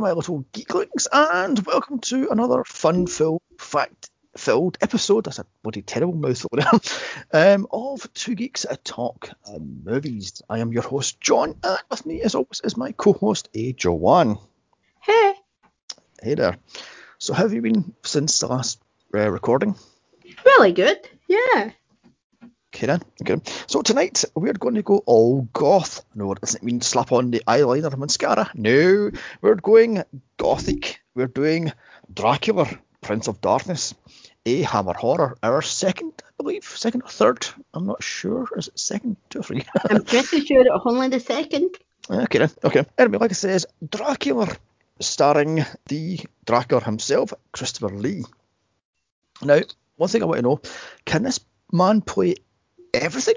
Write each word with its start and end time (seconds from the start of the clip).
my 0.00 0.12
little 0.12 0.44
geeklings, 0.54 1.06
and 1.12 1.58
welcome 1.66 1.98
to 1.98 2.30
another 2.30 2.64
fun-filled, 2.64 3.42
fact-filled 3.58 4.78
episode. 4.80 5.24
That's 5.24 5.38
a 5.38 5.46
bloody 5.62 5.82
terrible 5.82 6.14
mouthful 6.14 6.58
um, 7.34 7.66
of 7.70 8.10
Two 8.14 8.34
Geeks 8.34 8.64
at 8.64 8.72
a 8.72 8.76
Talk 8.78 9.28
um, 9.46 9.82
Movies. 9.84 10.40
I 10.48 10.60
am 10.60 10.72
your 10.72 10.82
host, 10.82 11.20
John, 11.20 11.54
and 11.62 11.78
with 11.90 12.06
me, 12.06 12.22
as 12.22 12.34
always, 12.34 12.62
is 12.64 12.78
my 12.78 12.92
co-host, 12.92 13.50
A. 13.52 13.74
Joanne. 13.74 14.38
Hey. 15.02 15.34
Hey 16.22 16.34
there. 16.34 16.56
So, 17.18 17.34
how 17.34 17.42
have 17.42 17.52
you 17.52 17.60
been 17.60 17.94
since 18.02 18.40
the 18.40 18.46
last 18.46 18.80
uh, 19.14 19.30
recording? 19.30 19.76
Really 20.46 20.72
good. 20.72 21.06
Yeah. 21.28 21.72
Okay 22.80 22.86
then. 22.86 23.02
Okay. 23.20 23.52
So 23.66 23.82
tonight 23.82 24.24
we're 24.34 24.54
going 24.54 24.76
to 24.76 24.82
go 24.82 25.02
all 25.04 25.42
goth. 25.52 26.02
No, 26.14 26.32
it 26.32 26.40
doesn't 26.40 26.62
mean 26.62 26.80
slap 26.80 27.12
on 27.12 27.30
the 27.30 27.42
eyeliner 27.46 27.92
and 27.92 27.98
mascara. 27.98 28.50
No, 28.54 29.10
we're 29.42 29.56
going 29.56 30.02
gothic. 30.38 31.02
We're 31.14 31.26
doing 31.26 31.74
Dracula, 32.10 32.70
Prince 33.02 33.28
of 33.28 33.42
Darkness, 33.42 33.94
a 34.46 34.62
Hammer 34.62 34.94
horror. 34.94 35.36
Our 35.42 35.60
second, 35.60 36.22
I 36.26 36.42
believe, 36.42 36.64
second 36.64 37.02
or 37.02 37.10
third. 37.10 37.46
I'm 37.74 37.84
not 37.84 38.02
sure. 38.02 38.48
Is 38.56 38.68
it 38.68 38.78
second, 38.78 39.18
two 39.28 39.40
or 39.40 39.42
three? 39.42 39.66
I'm 39.90 40.02
pretty 40.02 40.46
sure 40.46 40.62
it's 40.62 40.70
only 40.86 41.08
the 41.08 41.20
second. 41.20 41.76
okay 42.10 42.38
then. 42.38 42.50
Okay. 42.64 42.86
Anyway, 42.96 43.18
like 43.18 43.32
I 43.32 43.34
says, 43.34 43.66
Dracula, 43.90 44.48
starring 45.00 45.66
the 45.84 46.20
Dracula 46.46 46.82
himself, 46.82 47.34
Christopher 47.52 47.90
Lee. 47.90 48.24
Now, 49.42 49.60
one 49.96 50.08
thing 50.08 50.22
I 50.22 50.24
want 50.24 50.38
to 50.38 50.42
know: 50.42 50.62
Can 51.04 51.24
this 51.24 51.40
man 51.72 52.00
play 52.00 52.36
everything. 52.94 53.36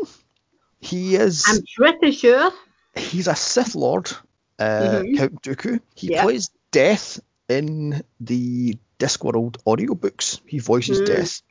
He 0.79 1.15
is. 1.15 1.45
I'm 1.47 1.63
pretty 1.75 2.11
sure. 2.11 2.51
He's 2.95 3.27
a 3.27 3.35
Sith 3.35 3.75
Lord, 3.75 4.11
uh, 4.59 4.63
mm-hmm. 5.01 5.15
Count 5.15 5.41
Dooku. 5.41 5.79
He 5.95 6.11
yep. 6.11 6.23
plays 6.23 6.51
Death 6.71 7.19
in 7.49 8.03
the 8.19 8.77
Discworld 8.99 9.57
audiobooks. 9.65 10.39
He 10.45 10.59
voices 10.59 11.01
mm. 11.01 11.05
Death. 11.05 11.41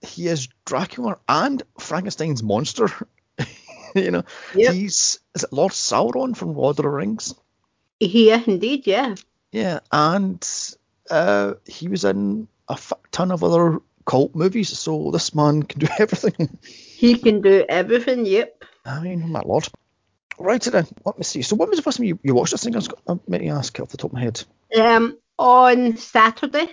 He 0.00 0.28
is 0.28 0.48
Dracula 0.64 1.18
and 1.28 1.62
Frankenstein's 1.78 2.42
monster. 2.42 2.88
you 3.94 4.10
know, 4.10 4.24
yep. 4.54 4.74
he's 4.74 5.20
is 5.34 5.44
it 5.44 5.52
Lord 5.52 5.72
Sauron 5.72 6.36
from 6.36 6.54
Lord 6.54 6.78
of 6.78 6.84
the 6.84 6.88
Rings? 6.88 7.34
He 7.98 8.30
is 8.30 8.46
indeed, 8.46 8.86
yeah. 8.86 9.14
Yeah, 9.52 9.80
and 9.90 10.46
uh, 11.10 11.54
he 11.64 11.88
was 11.88 12.04
in 12.04 12.48
a 12.68 12.78
ton 13.10 13.30
of 13.30 13.42
other 13.42 13.80
cult 14.04 14.34
movies, 14.34 14.76
so 14.78 15.10
this 15.10 15.34
man 15.34 15.62
can 15.62 15.80
do 15.80 15.88
everything. 15.98 16.58
He 16.96 17.18
can 17.18 17.42
do 17.42 17.62
everything, 17.68 18.24
yep. 18.24 18.64
I 18.86 19.00
mean, 19.00 19.30
my 19.30 19.42
lord. 19.44 19.68
Right 20.38 20.62
then, 20.62 20.86
let 21.04 21.18
me 21.18 21.24
see. 21.24 21.42
So, 21.42 21.54
when 21.54 21.68
was 21.68 21.76
the 21.76 21.82
first 21.82 21.98
time 21.98 22.06
you, 22.06 22.18
you 22.22 22.34
watched 22.34 22.52
this 22.52 22.64
thing? 22.64 22.74
I 22.74 22.78
was 22.78 22.88
going 22.88 23.20
to 23.28 23.48
ask 23.48 23.78
off 23.78 23.90
the 23.90 23.98
top 23.98 24.12
of 24.12 24.14
my 24.14 24.22
head. 24.22 24.42
Um, 24.74 25.18
on 25.38 25.98
Saturday. 25.98 26.68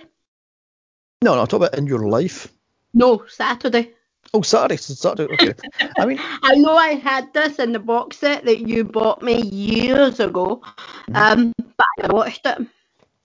No, 1.22 1.34
no, 1.34 1.42
I'm 1.42 1.46
talking 1.46 1.66
about 1.66 1.78
in 1.78 1.86
your 1.86 2.08
life. 2.08 2.48
No, 2.94 3.26
Saturday. 3.28 3.92
Oh, 4.32 4.40
Saturday. 4.40 4.78
So 4.78 4.94
Saturday. 4.94 5.34
Okay. 5.34 5.54
I 5.98 6.06
mean, 6.06 6.18
I 6.20 6.54
know 6.54 6.74
I 6.74 6.94
had 6.94 7.30
this 7.34 7.58
in 7.58 7.72
the 7.72 7.78
box 7.78 8.16
set 8.16 8.46
that 8.46 8.60
you 8.60 8.84
bought 8.84 9.22
me 9.22 9.42
years 9.42 10.20
ago, 10.20 10.62
mm-hmm. 11.10 11.16
um, 11.16 11.52
but 11.76 11.86
I 12.02 12.12
watched 12.12 12.46
it. 12.46 12.66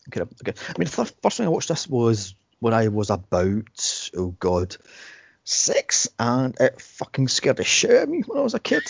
Okay, 0.10 0.22
okay. 0.22 0.54
I 0.68 0.78
mean, 0.78 0.90
the 0.90 1.14
first 1.22 1.38
thing 1.38 1.46
I 1.46 1.50
watched 1.50 1.70
this 1.70 1.88
was 1.88 2.36
when 2.60 2.74
I 2.74 2.90
was 2.90 3.10
about, 3.10 4.12
oh 4.18 4.36
god, 4.40 4.76
six, 5.50 6.08
and 6.20 6.56
it 6.60 6.80
fucking 6.82 7.28
scared 7.28 7.58
the 7.58 7.64
shit 7.64 7.92
out 7.92 8.04
of 8.04 8.10
me 8.10 8.22
when 8.26 8.38
I 8.38 8.42
was 8.42 8.54
a 8.54 8.60
kid, 8.60 8.84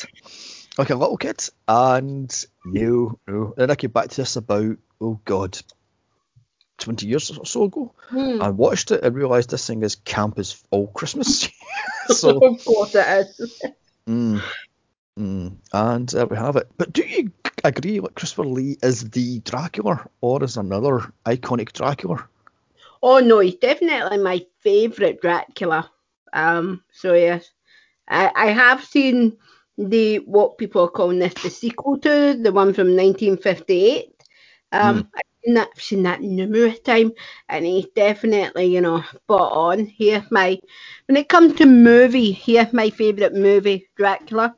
like 0.78 0.90
a 0.90 0.96
little 0.96 1.18
kid. 1.18 1.42
And 1.68 2.46
no, 2.66 3.18
no. 3.28 3.54
Then 3.58 3.72
I 3.72 3.76
came 3.76 3.92
back 3.92 4.10
to 4.10 4.16
this 4.18 4.36
about, 4.36 4.78
oh 5.00 5.20
god, 5.26 5.58
20 6.80 7.08
years 7.08 7.32
or 7.38 7.46
so 7.46 7.64
ago. 7.64 7.94
Hmm. 8.10 8.42
I 8.42 8.50
watched 8.50 8.92
it 8.92 9.04
and 9.04 9.16
realised 9.16 9.50
this 9.50 9.66
thing 9.66 9.84
is 9.84 9.96
camp 9.96 10.38
as 10.38 10.62
all 10.70 10.88
Christmas. 10.88 11.50
so, 12.08 12.38
of 12.40 12.64
course 12.66 12.96
it 12.96 13.30
is. 13.40 13.62
mm, 14.08 14.42
mm, 15.18 15.56
and 15.72 16.10
there 16.10 16.26
we 16.26 16.38
have 16.38 16.56
it. 16.58 16.70
But 16.78 16.92
do 16.92 17.04
you 17.04 17.32
agree 17.64 18.00
that 18.00 18.16
Christopher 18.16 18.46
Lee 18.46 18.78
is 18.82 19.10
the 19.10 19.40
Dracula 19.40 20.08
or 20.22 20.44
is 20.44 20.58
another 20.58 21.14
iconic 21.26 21.72
Dracula? 21.72 22.28
Oh 23.02 23.20
no, 23.20 23.40
he's 23.40 23.56
definitely 23.56 24.18
my 24.18 24.46
favourite 24.60 25.22
Dracula. 25.22 25.90
Um, 26.34 26.84
so 26.92 27.14
yes, 27.14 27.50
I, 28.08 28.32
I 28.36 28.48
have 28.48 28.84
seen 28.84 29.38
the 29.78 30.18
what 30.20 30.58
people 30.58 30.84
are 30.84 30.90
calling 30.90 31.20
this 31.20 31.34
the 31.36 31.50
sequel 31.50 31.98
to 32.00 32.38
the 32.42 32.52
one 32.52 32.74
from 32.74 32.96
1958. 32.96 34.14
Um, 34.72 35.04
mm. 35.04 35.08
I've 35.16 35.22
seen 35.44 35.54
that, 35.56 35.70
I've 35.74 35.82
seen 35.82 36.04
that 36.04 36.22
numerous 36.22 36.80
times, 36.80 37.14
and 37.48 37.66
he's 37.66 37.88
definitely 37.96 38.66
you 38.66 38.82
know 38.82 39.02
spot 39.02 39.52
on. 39.52 39.86
Here, 39.86 40.26
my 40.32 40.60
when 41.08 41.18
it 41.18 41.30
comes 41.30 41.56
to 41.56 41.66
movie, 41.66 42.32
here's 42.32 42.74
my 42.74 42.90
favourite 42.90 43.34
movie, 43.34 43.90
Dracula. 43.96 44.56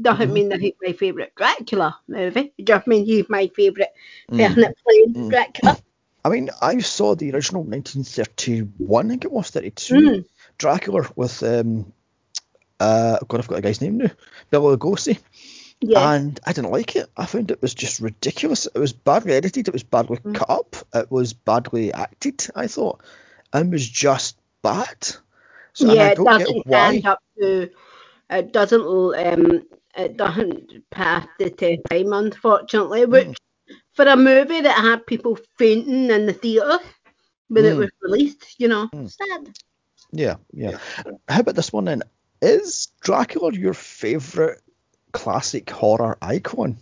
Doesn't 0.00 0.26
mm-hmm. 0.26 0.34
mean 0.34 0.48
that 0.48 0.60
he's 0.60 0.74
my 0.82 0.92
favourite 0.92 1.34
Dracula 1.36 1.98
movie. 2.08 2.52
It 2.58 2.66
just 2.66 2.86
means 2.86 3.06
he's 3.06 3.28
my 3.28 3.50
favourite 3.54 3.90
mm. 4.30 4.38
person 4.38 4.62
that 4.62 4.76
played 4.84 5.14
mm. 5.14 5.30
Dracula. 5.30 5.78
I 6.24 6.30
mean, 6.30 6.48
I 6.62 6.78
saw 6.78 7.14
the 7.14 7.30
original 7.32 7.62
1931, 7.64 9.06
I 9.06 9.08
think 9.08 9.24
it 9.24 9.30
was 9.30 9.50
32, 9.50 9.94
mm. 9.94 10.24
Dracula 10.58 11.08
with 11.16 11.42
um, 11.42 11.92
uh, 12.80 13.18
God, 13.28 13.40
I've 13.40 13.48
got 13.48 13.58
a 13.58 13.62
guy's 13.62 13.80
name 13.80 13.98
now, 13.98 14.10
Bela 14.50 14.76
Lugosi. 14.76 15.18
Yeah. 15.80 16.14
And 16.14 16.40
I 16.46 16.52
didn't 16.52 16.70
like 16.70 16.96
it. 16.96 17.10
I 17.16 17.26
found 17.26 17.50
it 17.50 17.60
was 17.60 17.74
just 17.74 18.00
ridiculous. 18.00 18.66
It 18.66 18.78
was 18.78 18.92
badly 18.92 19.32
edited. 19.34 19.68
It 19.68 19.74
was 19.74 19.82
badly 19.82 20.18
mm. 20.18 20.34
cut 20.34 20.48
up. 20.48 20.76
It 20.94 21.10
was 21.10 21.32
badly 21.32 21.92
acted. 21.92 22.46
I 22.54 22.68
thought, 22.68 23.02
and 23.52 23.72
was 23.72 23.86
just 23.88 24.38
bad. 24.62 25.08
So, 25.74 25.92
yeah, 25.92 26.10
it 26.10 26.18
doesn't 26.18 26.66
stand 26.66 27.06
up 27.06 27.22
to. 27.38 27.70
It 28.30 28.52
doesn't. 28.52 28.82
Um, 28.82 29.66
it 29.96 30.16
doesn't 30.16 30.90
pass 30.90 31.26
the 31.38 31.50
test 31.50 31.82
time, 31.90 32.12
unfortunately. 32.12 33.04
Which 33.04 33.28
mm 33.28 33.34
for 33.94 34.04
a 34.04 34.16
movie 34.16 34.60
that 34.60 34.76
had 34.76 35.06
people 35.06 35.38
fainting 35.56 36.10
in 36.10 36.26
the 36.26 36.32
theatre 36.32 36.78
when 37.48 37.64
mm. 37.64 37.70
it 37.70 37.76
was 37.76 37.90
released, 38.02 38.54
you 38.58 38.68
know, 38.68 38.88
mm. 38.88 39.10
sad. 39.10 39.56
Yeah, 40.14 40.36
yeah. 40.52 40.78
How 41.28 41.40
about 41.40 41.56
this 41.56 41.72
one 41.72 41.86
then? 41.86 42.02
Is 42.40 42.88
Dracula 43.00 43.52
your 43.52 43.74
favourite 43.74 44.58
classic 45.12 45.68
horror 45.68 46.16
icon? 46.22 46.76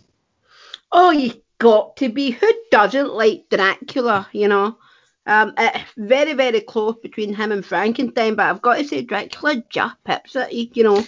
Oh, 0.91 1.09
you 1.09 1.41
got 1.57 1.97
to 1.97 2.09
be. 2.09 2.31
Who 2.31 2.51
doesn't 2.69 3.13
like 3.13 3.49
Dracula, 3.49 4.27
you 4.33 4.47
know? 4.47 4.77
Um, 5.25 5.55
very, 5.97 6.33
very 6.33 6.61
close 6.61 6.95
between 7.01 7.33
him 7.33 7.51
and 7.51 7.65
Frankenstein, 7.65 8.35
but 8.35 8.45
I've 8.45 8.61
got 8.61 8.77
to 8.77 8.85
say 8.85 9.01
Dracula 9.01 9.63
just 9.69 9.95
pips 10.03 10.35
it, 10.35 10.75
you 10.75 10.83
know. 10.83 11.03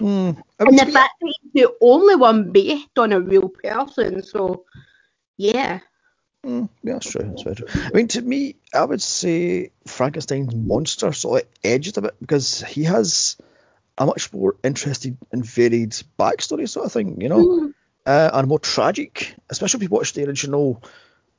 Mm, 0.00 0.36
and 0.58 0.78
the 0.78 0.86
fact 0.86 1.14
that 1.20 1.34
he's 1.42 1.52
the 1.54 1.72
only 1.80 2.16
one 2.16 2.52
based 2.52 2.98
on 2.98 3.12
a 3.12 3.20
real 3.20 3.48
person, 3.48 4.22
so 4.22 4.64
yeah. 5.38 5.80
Mm, 6.44 6.68
yeah, 6.82 6.94
that's 6.94 7.10
true. 7.10 7.22
That's 7.22 7.42
very 7.42 7.56
true. 7.56 7.66
I 7.72 7.90
mean, 7.94 8.08
to 8.08 8.22
me, 8.22 8.56
I 8.74 8.84
would 8.84 9.02
say 9.02 9.70
Frankenstein's 9.86 10.54
monster 10.54 11.12
sort 11.12 11.42
of 11.42 11.48
edged 11.62 11.98
a 11.98 12.02
bit 12.02 12.14
because 12.20 12.62
he 12.62 12.84
has 12.84 13.36
a 13.96 14.06
much 14.06 14.32
more 14.32 14.56
interesting 14.64 15.18
and 15.30 15.44
varied 15.44 15.92
backstory, 16.18 16.68
sort 16.68 16.86
of 16.86 16.92
thing, 16.92 17.20
you 17.20 17.28
know, 17.28 17.46
mm. 17.46 17.74
uh, 18.06 18.30
and 18.32 18.48
more 18.48 18.58
tragic. 18.58 19.36
Especially 19.50 19.78
if 19.78 19.82
you 19.84 19.96
watch 19.96 20.14
the 20.14 20.26
original 20.26 20.82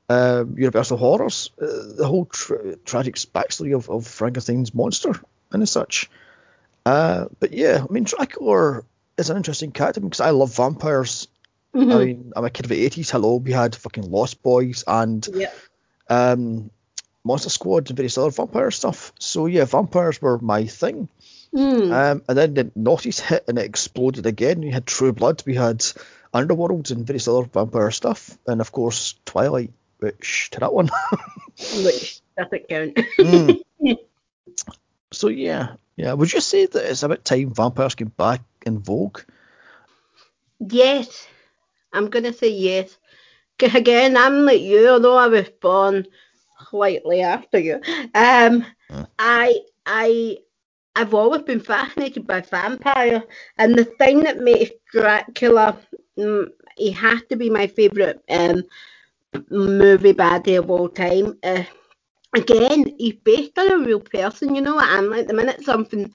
uh, 0.08 0.46
Universal 0.56 0.98
Horrors, 0.98 1.52
uh, 1.62 1.66
the 1.98 2.08
whole 2.08 2.26
tra- 2.26 2.78
tragic 2.78 3.16
backstory 3.16 3.76
of, 3.76 3.90
of 3.90 4.08
Frankenstein's 4.08 4.74
monster 4.74 5.14
and 5.52 5.64
as 5.64 5.72
such. 5.72 6.10
Uh, 6.86 7.26
but 7.40 7.52
yeah, 7.52 7.84
I 7.88 7.92
mean, 7.92 8.04
Dracula 8.04 8.84
is 9.18 9.30
an 9.30 9.38
interesting 9.38 9.72
character 9.72 10.02
because 10.02 10.20
I 10.22 10.32
love 10.32 10.56
vampires 10.56 11.28
Mm-hmm. 11.76 11.92
I 11.92 12.06
mean, 12.06 12.34
I'm 12.36 12.46
a 12.46 12.50
kid 12.50 12.66
of 12.66 12.70
the 12.70 12.90
80s. 12.90 13.10
Hello, 13.10 13.36
we 13.38 13.52
had 13.52 13.76
fucking 13.76 14.10
Lost 14.10 14.44
Boys 14.44 14.84
and 14.86 15.28
um, 16.08 16.70
Monster 17.24 17.50
Squad 17.50 17.90
and 17.90 17.98
various 17.98 18.18
other 18.18 18.30
vampire 18.30 18.72
stuff. 18.72 19.14
So 19.20 19.48
yeah, 19.48 19.66
vampires 19.66 20.22
were 20.22 20.38
my 20.40 20.66
thing. 20.66 21.10
Mm. 21.54 21.92
Um, 21.92 22.24
and 22.28 22.38
then 22.38 22.54
the 22.54 22.66
noughties 22.78 23.20
hit 23.20 23.46
and 23.48 23.58
it 23.58 23.66
exploded 23.66 24.26
again. 24.26 24.62
We 24.62 24.72
had 24.72 24.86
True 24.86 25.14
Blood, 25.14 25.44
we 25.46 25.56
had 25.56 25.86
Underworld 26.34 26.92
and 26.92 27.06
various 27.06 27.28
other 27.28 27.44
vampire 27.44 27.92
stuff, 27.92 28.38
and 28.48 28.60
of 28.60 28.72
course 28.72 29.16
Twilight, 29.26 29.72
which 30.00 30.50
to 30.52 30.60
that 30.62 30.74
one. 30.74 30.90
which 31.84 32.22
doesn't 32.38 32.68
count. 32.70 32.96
mm. 33.18 33.60
So 35.12 35.28
yeah, 35.28 35.76
yeah. 35.96 36.14
Would 36.14 36.34
you 36.34 36.42
say 36.42 36.66
that 36.66 36.90
it's 36.90 37.04
about 37.04 37.24
time 37.24 37.54
vampires 37.54 37.94
came 37.94 38.08
back 38.08 38.42
in 38.66 38.80
vogue? 38.80 39.20
Yes, 40.60 41.28
I'm 41.94 42.10
gonna 42.10 42.34
say 42.34 42.50
yes. 42.50 42.98
Again, 43.62 44.18
I'm 44.18 44.46
like 44.46 44.62
you, 44.62 44.90
although 44.90 45.18
I 45.18 45.28
was 45.28 45.50
born 45.62 46.06
slightly 46.70 47.22
after 47.22 47.60
you. 47.60 47.76
Um, 48.16 48.66
mm. 48.92 49.08
I 49.20 49.60
I 49.86 50.38
I've 50.96 51.14
always 51.14 51.44
been 51.44 51.60
fascinated 51.60 52.28
by 52.28 52.42
vampire, 52.42 53.24
and 53.58 53.76
the 53.76 53.86
thing 53.86 54.22
that 54.22 54.40
makes 54.40 54.72
Dracula, 54.92 55.80
um, 56.20 56.50
he 56.78 56.92
has 56.92 57.22
to 57.30 57.36
be 57.36 57.50
my 57.50 57.68
favourite 57.68 58.18
um, 58.30 58.64
movie 59.50 60.14
baddie 60.14 60.58
of 60.58 60.70
all 60.70 60.90
time. 60.90 61.38
Uh, 61.44 61.64
again, 62.36 62.86
he's 62.98 63.16
based 63.24 63.58
on 63.58 63.72
a 63.72 63.86
real 63.86 64.00
person, 64.00 64.56
you 64.56 64.62
know 64.62 64.78
I'm 64.80 65.10
like. 65.10 65.28
The 65.28 65.34
minute 65.34 65.64
something 65.64 66.14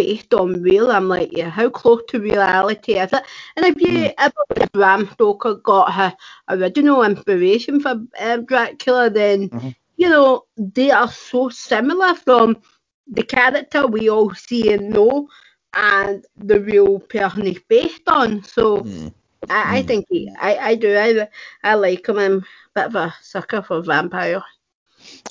based 0.00 0.34
on 0.34 0.62
real, 0.62 0.90
I'm 0.90 1.08
like, 1.08 1.30
yeah, 1.36 1.50
how 1.50 1.68
close 1.70 2.02
to 2.08 2.20
reality 2.20 2.94
is 2.94 3.12
it? 3.12 3.24
And 3.56 3.66
if 3.66 3.80
you 3.80 3.92
Mm. 3.92 4.14
ever 4.18 4.42
if 4.56 4.72
Bram 4.72 5.08
Stoker 5.12 5.54
got 5.56 5.92
her 5.92 6.14
original 6.48 7.02
inspiration 7.02 7.80
for 7.80 7.94
um, 8.20 8.44
Dracula, 8.46 9.10
then 9.10 9.50
Mhm. 9.50 9.74
you 9.96 10.08
know 10.08 10.44
they 10.56 10.90
are 10.90 11.10
so 11.10 11.48
similar 11.50 12.14
from 12.14 12.56
the 13.18 13.22
character 13.22 13.86
we 13.86 14.08
all 14.10 14.34
see 14.34 14.72
and 14.72 14.90
know 14.90 15.28
and 15.74 16.24
the 16.36 16.60
real 16.60 16.98
person 17.00 17.46
he's 17.46 17.62
based 17.68 18.08
on. 18.08 18.42
So 18.44 18.64
Mm. 18.84 19.12
I, 19.50 19.78
I 19.78 19.82
Mm. 19.82 19.86
think 19.88 20.06
he, 20.10 20.30
I, 20.40 20.52
I 20.70 20.74
do. 20.76 20.96
I, 20.96 21.28
I 21.64 21.74
like 21.74 22.08
him. 22.08 22.18
I'm 22.18 22.38
a 22.38 22.44
bit 22.74 22.86
of 22.86 22.94
a 22.96 23.14
sucker 23.22 23.62
for 23.62 23.82
vampire. 23.82 24.42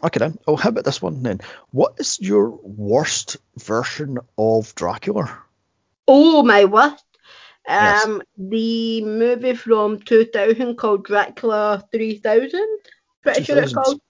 Okay 0.03 0.19
then. 0.19 0.37
Oh, 0.47 0.55
how 0.55 0.69
about 0.69 0.85
this 0.85 1.01
one 1.01 1.23
then? 1.23 1.41
What 1.71 1.95
is 1.97 2.19
your 2.19 2.49
worst 2.49 3.37
version 3.57 4.19
of 4.37 4.73
Dracula? 4.75 5.37
Oh 6.07 6.43
my 6.43 6.65
worst. 6.65 7.05
Yes. 7.67 8.05
Um, 8.05 8.21
the 8.37 9.03
movie 9.03 9.53
from 9.53 9.99
2000 9.99 10.75
called 10.75 11.05
Dracula 11.05 11.83
3000. 11.91 12.79
Pretty 13.21 13.43
sure 13.43 13.61
it's 13.61 13.73
called. 13.73 14.01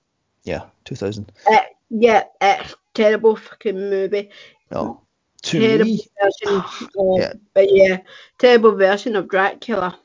Yeah, 0.44 0.66
2000. 0.86 1.32
Uh, 1.50 1.58
yeah, 1.90 2.24
it's 2.40 2.76
terrible 2.94 3.36
fucking 3.36 3.90
movie. 3.90 4.30
No. 4.72 5.02
To 5.42 5.60
terrible 5.60 5.86
me, 5.86 6.08
version. 6.22 6.64
Of, 6.98 7.20
Yeah. 7.20 7.34
But 7.54 7.76
yeah, 7.76 7.98
terrible 8.38 8.76
version 8.76 9.16
of 9.16 9.28
Dracula. 9.28 10.00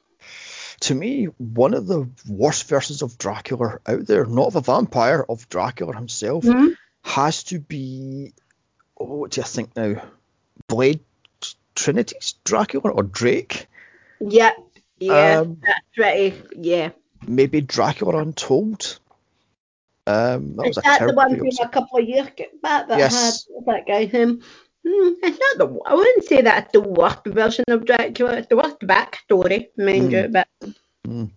To 0.85 0.95
me, 0.95 1.25
one 1.39 1.73
of 1.75 1.87
the 1.87 2.09
worst 2.29 2.69
versions 2.69 3.01
of 3.03 3.17
Dracula 3.19 3.79
out 3.87 4.07
there, 4.07 4.27
not 4.27 4.49
of 4.49 4.57
a 4.57 4.61
vampire, 4.61 5.25
of 5.29 5.49
Dracula 5.49 5.95
himself, 5.95 6.45
Mhm. 6.45 6.77
has 7.03 7.43
to 7.45 7.59
be. 7.59 8.33
Oh, 8.99 9.05
what 9.17 9.31
do 9.33 9.41
you 9.41 9.47
think 9.47 9.75
now? 9.77 10.03
Blade 10.69 11.01
Trinity's 11.75 12.35
Dracula 12.45 12.91
or 12.91 13.03
Drake? 13.03 13.67
Yep. 14.21 14.57
Yeah, 14.99 15.41
Um, 15.41 15.61
that's 15.65 15.81
pretty. 15.95 16.41
Yeah. 16.57 16.91
maybe 17.27 17.61
Dracula 17.63 18.19
Untold. 18.19 18.99
Um, 20.07 20.55
that 20.57 20.67
was 20.69 20.77
Is 20.77 20.83
that 20.83 21.01
the 21.07 21.15
one 21.15 21.39
from 21.39 21.49
a 21.63 21.69
couple 21.69 21.99
of 21.99 22.07
years 22.07 22.29
back 22.63 22.89
that 22.89 22.99
Yes. 22.99 23.47
had 23.57 23.65
that 23.67 23.87
guy? 23.87 24.05
Him. 24.05 24.43
Hmm, 24.87 25.13
it's 25.23 25.39
not 25.39 25.59
the. 25.59 25.79
I 25.87 25.95
wouldn't 25.95 26.25
say 26.25 26.43
that's 26.43 26.73
the 26.73 26.81
worst 26.81 27.25
version 27.27 27.65
of 27.69 27.85
Dracula. 27.87 28.37
It's 28.37 28.49
the 28.49 28.57
worst 28.57 28.81
backstory, 28.81 29.69
mind 29.79 30.13
Hmm. 30.13 30.15
you. 30.15 30.29
But 30.29 31.29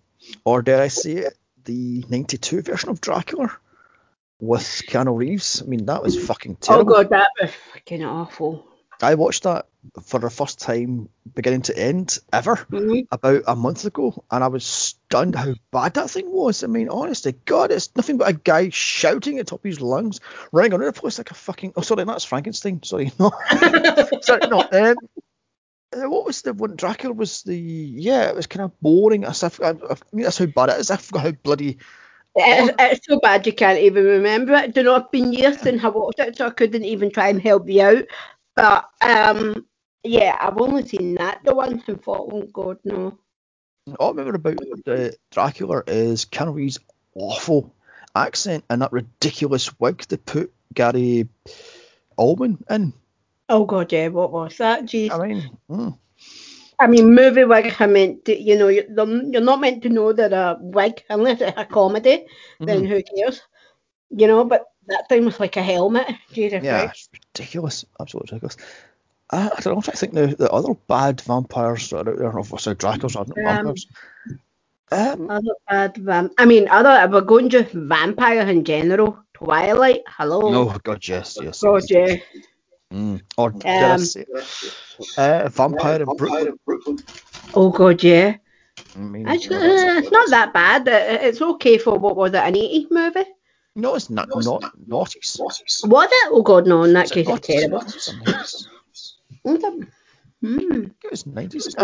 Or 0.44 0.62
dare 0.62 0.82
I 0.82 0.88
say 0.88 1.12
it, 1.12 1.34
the 1.64 2.04
92 2.08 2.62
version 2.62 2.90
of 2.90 3.00
Dracula 3.00 3.50
with 4.40 4.60
Keanu 4.88 5.16
Reeves. 5.16 5.62
I 5.62 5.66
mean, 5.66 5.86
that 5.86 6.02
was 6.02 6.18
fucking 6.26 6.56
terrible. 6.56 6.92
oh 6.92 6.96
god, 7.02 7.10
that 7.10 7.30
was 7.40 7.50
fucking 7.72 8.04
awful. 8.04 8.67
I 9.00 9.14
watched 9.14 9.44
that 9.44 9.66
for 10.04 10.18
the 10.18 10.30
first 10.30 10.58
time, 10.58 11.08
beginning 11.34 11.62
to 11.62 11.78
end, 11.78 12.18
ever, 12.32 12.56
Mhm. 12.70 13.06
about 13.12 13.42
a 13.46 13.54
month 13.54 13.84
ago, 13.84 14.24
and 14.30 14.42
I 14.42 14.48
was 14.48 14.64
stunned 14.64 15.36
how 15.36 15.54
bad 15.70 15.94
that 15.94 16.10
thing 16.10 16.30
was. 16.30 16.64
I 16.64 16.66
mean, 16.66 16.88
honestly, 16.88 17.32
God, 17.44 17.70
it's 17.70 17.94
nothing 17.96 18.18
but 18.18 18.28
a 18.28 18.32
guy 18.32 18.70
shouting 18.70 19.38
at 19.38 19.46
top 19.46 19.60
of 19.60 19.64
his 19.64 19.80
lungs, 19.80 20.20
running 20.52 20.72
around 20.72 20.94
the 20.94 21.00
place 21.00 21.18
like 21.18 21.30
a 21.30 21.34
fucking. 21.34 21.74
Oh, 21.76 21.82
sorry, 21.82 22.04
that's 22.04 22.24
Frankenstein. 22.24 22.82
Sorry, 22.82 23.12
no, 23.18 23.30
sorry, 24.20 24.48
no. 24.48 24.68
Um, 24.72 24.96
uh, 25.92 26.10
what 26.10 26.26
was 26.26 26.42
the 26.42 26.52
one? 26.52 26.76
Dracula 26.76 27.14
was 27.14 27.42
the 27.42 27.56
yeah. 27.56 28.28
It 28.28 28.34
was 28.36 28.46
kind 28.46 28.64
of 28.64 28.78
boring. 28.80 29.22
If, 29.22 29.60
I, 29.62 29.70
I 29.70 29.96
mean, 30.12 30.24
that's 30.24 30.38
how 30.38 30.46
bad 30.46 30.70
it 30.70 30.80
is. 30.80 30.90
I 30.90 30.96
forgot 30.96 31.22
how 31.22 31.30
bloody. 31.30 31.78
It's, 32.34 32.74
it's 32.78 33.06
so 33.08 33.18
bad 33.20 33.46
you 33.46 33.52
can't 33.52 33.78
even 33.78 34.04
remember 34.04 34.54
it. 34.54 34.74
Do 34.74 34.82
not 34.82 35.10
been 35.10 35.32
years 35.32 35.60
since 35.60 35.82
I 35.82 35.88
watched 35.88 36.20
it, 36.20 36.36
so 36.36 36.46
I 36.46 36.50
couldn't 36.50 36.84
even 36.84 37.10
try 37.10 37.28
and 37.28 37.40
help 37.40 37.68
you 37.68 37.82
out. 37.82 38.04
But 38.58 38.88
um, 39.02 39.66
yeah, 40.02 40.36
I've 40.40 40.60
only 40.60 40.86
seen 40.86 41.14
that 41.14 41.40
the 41.44 41.54
once 41.54 41.84
and 41.86 42.02
thought, 42.02 42.28
oh 42.32 42.42
god, 42.52 42.78
no. 42.84 43.16
All 44.00 44.08
I 44.08 44.22
remember 44.22 44.34
about 44.34 44.84
the 44.84 45.16
Dracula 45.30 45.84
is 45.86 46.24
Keanu 46.26 46.54
Reeves' 46.54 46.80
awful 47.14 47.72
accent 48.16 48.64
and 48.68 48.82
that 48.82 48.92
ridiculous 48.92 49.78
wig 49.78 50.04
they 50.08 50.16
put 50.16 50.52
Gary 50.74 51.28
Oldman 52.18 52.58
in. 52.68 52.92
Oh 53.48 53.64
god, 53.64 53.92
yeah, 53.92 54.08
what 54.08 54.32
was 54.32 54.56
that? 54.58 54.84
Jeez. 54.84 55.12
I 55.12 55.26
mean, 55.26 55.56
mm, 55.70 55.98
I 56.80 56.86
mean, 56.88 57.14
movie 57.14 57.44
wig, 57.44 57.74
I 57.78 57.86
meant, 57.86 58.24
to, 58.24 58.36
you 58.36 58.56
know, 58.56 58.68
you're, 58.68 58.84
you're 58.88 59.40
not 59.40 59.60
meant 59.60 59.82
to 59.82 59.88
know 59.88 60.12
that 60.12 60.32
a 60.32 60.58
wig, 60.60 61.02
unless 61.08 61.40
it's 61.40 61.56
a 61.56 61.64
comedy, 61.64 62.26
then 62.60 62.84
Mhm. 62.84 62.88
who 62.88 63.02
cares? 63.02 63.40
You 64.10 64.26
know, 64.26 64.44
but 64.44 64.64
that 64.88 65.08
thing 65.08 65.24
was 65.24 65.38
like 65.38 65.56
a 65.56 65.62
helmet. 65.62 66.08
Jesus 66.32 66.64
yeah, 66.64 66.86
Christ. 66.86 67.10
It's 67.38 67.40
ridiculous, 67.40 67.84
absolutely 68.00 68.36
ridiculous. 68.36 68.56
Uh, 69.30 69.50
I 69.56 69.60
don't 69.60 69.66
know. 69.66 69.74
What 69.74 69.76
I'm 69.76 69.82
trying 69.82 69.92
to 69.92 69.98
think 69.98 70.12
now. 70.14 70.26
The 70.26 70.50
other 70.50 70.74
bad 70.88 71.20
vampires 71.20 71.90
that 71.90 72.08
are 72.08 72.10
out 72.12 72.18
there, 72.18 72.38
or 72.38 72.58
sorry, 72.58 72.76
Draculas 72.76 73.16
are 73.16 73.26
not 73.26 73.38
Um, 73.38 73.44
vampires. 73.44 73.86
Um, 74.90 75.30
Other 75.30 75.54
bad 75.68 75.96
vamp. 75.98 76.32
I 76.38 76.46
mean, 76.46 76.66
other, 76.68 77.12
we're 77.12 77.20
going 77.20 77.50
just 77.50 77.72
vampire 77.72 78.40
in 78.48 78.64
general, 78.64 79.18
Twilight, 79.34 80.00
hello. 80.06 80.40
oh 80.70 80.78
God, 80.82 81.06
yes, 81.06 81.36
yes. 81.42 81.60
God, 81.60 81.82
yeah. 81.90 82.16
Mm. 82.90 83.20
Or 83.36 83.50
dare 83.50 83.84
I 83.84 83.92
Um, 83.92 83.98
say, 83.98 84.24
uh, 85.18 85.48
Vampire 85.50 86.00
in 86.00 86.06
Brooklyn. 86.16 86.98
Oh, 87.52 87.68
God, 87.68 88.02
yeah. 88.02 88.36
I 88.96 88.98
mean, 88.98 89.28
It's, 89.28 89.44
you 89.44 89.56
uh, 89.56 89.98
it's 89.98 90.10
not 90.10 90.30
that 90.30 90.54
bad. 90.54 90.88
It's 90.88 91.42
okay 91.42 91.76
for, 91.76 91.98
what 91.98 92.16
was 92.16 92.32
it, 92.32 92.36
an 92.36 92.54
80s 92.54 92.90
movie? 92.90 93.28
No, 93.78 93.94
it's 93.94 94.10
not 94.10 94.28
not 94.28 94.62
naughties. 94.88 95.38
Was 95.40 96.08
it? 96.12 96.28
Oh, 96.32 96.42
God, 96.42 96.66
no, 96.66 96.82
in 96.84 96.92
that 96.94 97.06
Is 97.06 97.10
it 97.12 97.14
case, 97.26 97.36
it's 97.36 97.46
terrible. 97.46 97.80
It's 97.80 98.08
a 98.08 98.16
nineties. 98.16 98.68
Was 99.44 99.64
it? 99.64 99.88
Hmm. 100.40 100.84
It 101.04 101.10
was 101.10 101.26
nineties. 101.26 101.74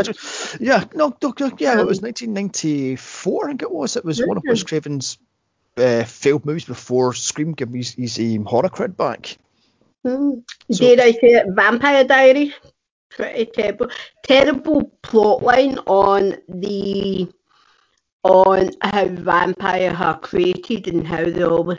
Yeah, 0.61 0.85
no, 0.95 1.17
no, 1.23 1.35
no, 1.41 1.51
yeah, 1.59 1.81
it 1.81 1.87
was 1.87 2.01
1994. 2.03 3.45
I 3.45 3.49
think 3.49 3.63
it 3.63 3.71
was. 3.71 3.97
It 3.97 4.05
was 4.05 4.25
one 4.25 4.37
of 4.37 4.43
Wes 4.47 4.63
Craven's 4.63 5.19
uh, 5.77 6.05
failed 6.05 6.45
movies 6.45 6.65
before 6.65 7.15
Scream 7.15 7.53
gave 7.53 7.69
him 7.69 7.75
his, 7.75 7.93
his 7.95 8.19
um, 8.19 8.45
horror 8.45 8.69
cred 8.69 8.97
back. 8.97 9.37
Hmm. 10.05 10.41
So- 10.71 10.95
Dare 10.95 11.07
I 11.07 11.13
say 11.13 11.29
it? 11.29 11.47
Vampire 11.51 12.05
Diary. 12.05 12.55
Pretty 13.11 13.47
terrible. 13.47 13.89
Terrible 14.25 14.91
plotline 15.03 15.81
on 15.87 16.37
the 16.49 17.29
on 18.25 18.71
how 18.83 19.07
vampires 19.07 19.97
are 20.01 20.19
created 20.19 20.89
and 20.89 21.07
how 21.07 21.25
they 21.25 21.45
all 21.45 21.77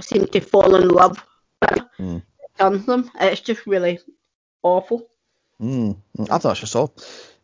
seem 0.00 0.26
to 0.28 0.40
fall 0.40 0.74
in 0.76 0.88
love 0.88 1.24
with 1.62 1.84
Hmm. 1.96 2.18
them. 2.58 3.10
It's 3.20 3.40
just 3.40 3.66
really 3.66 3.98
awful. 4.62 5.08
Mm. 5.60 5.96
mm, 6.18 6.30
I 6.30 6.38
thought 6.38 6.62
I 6.62 6.66
saw 6.66 6.88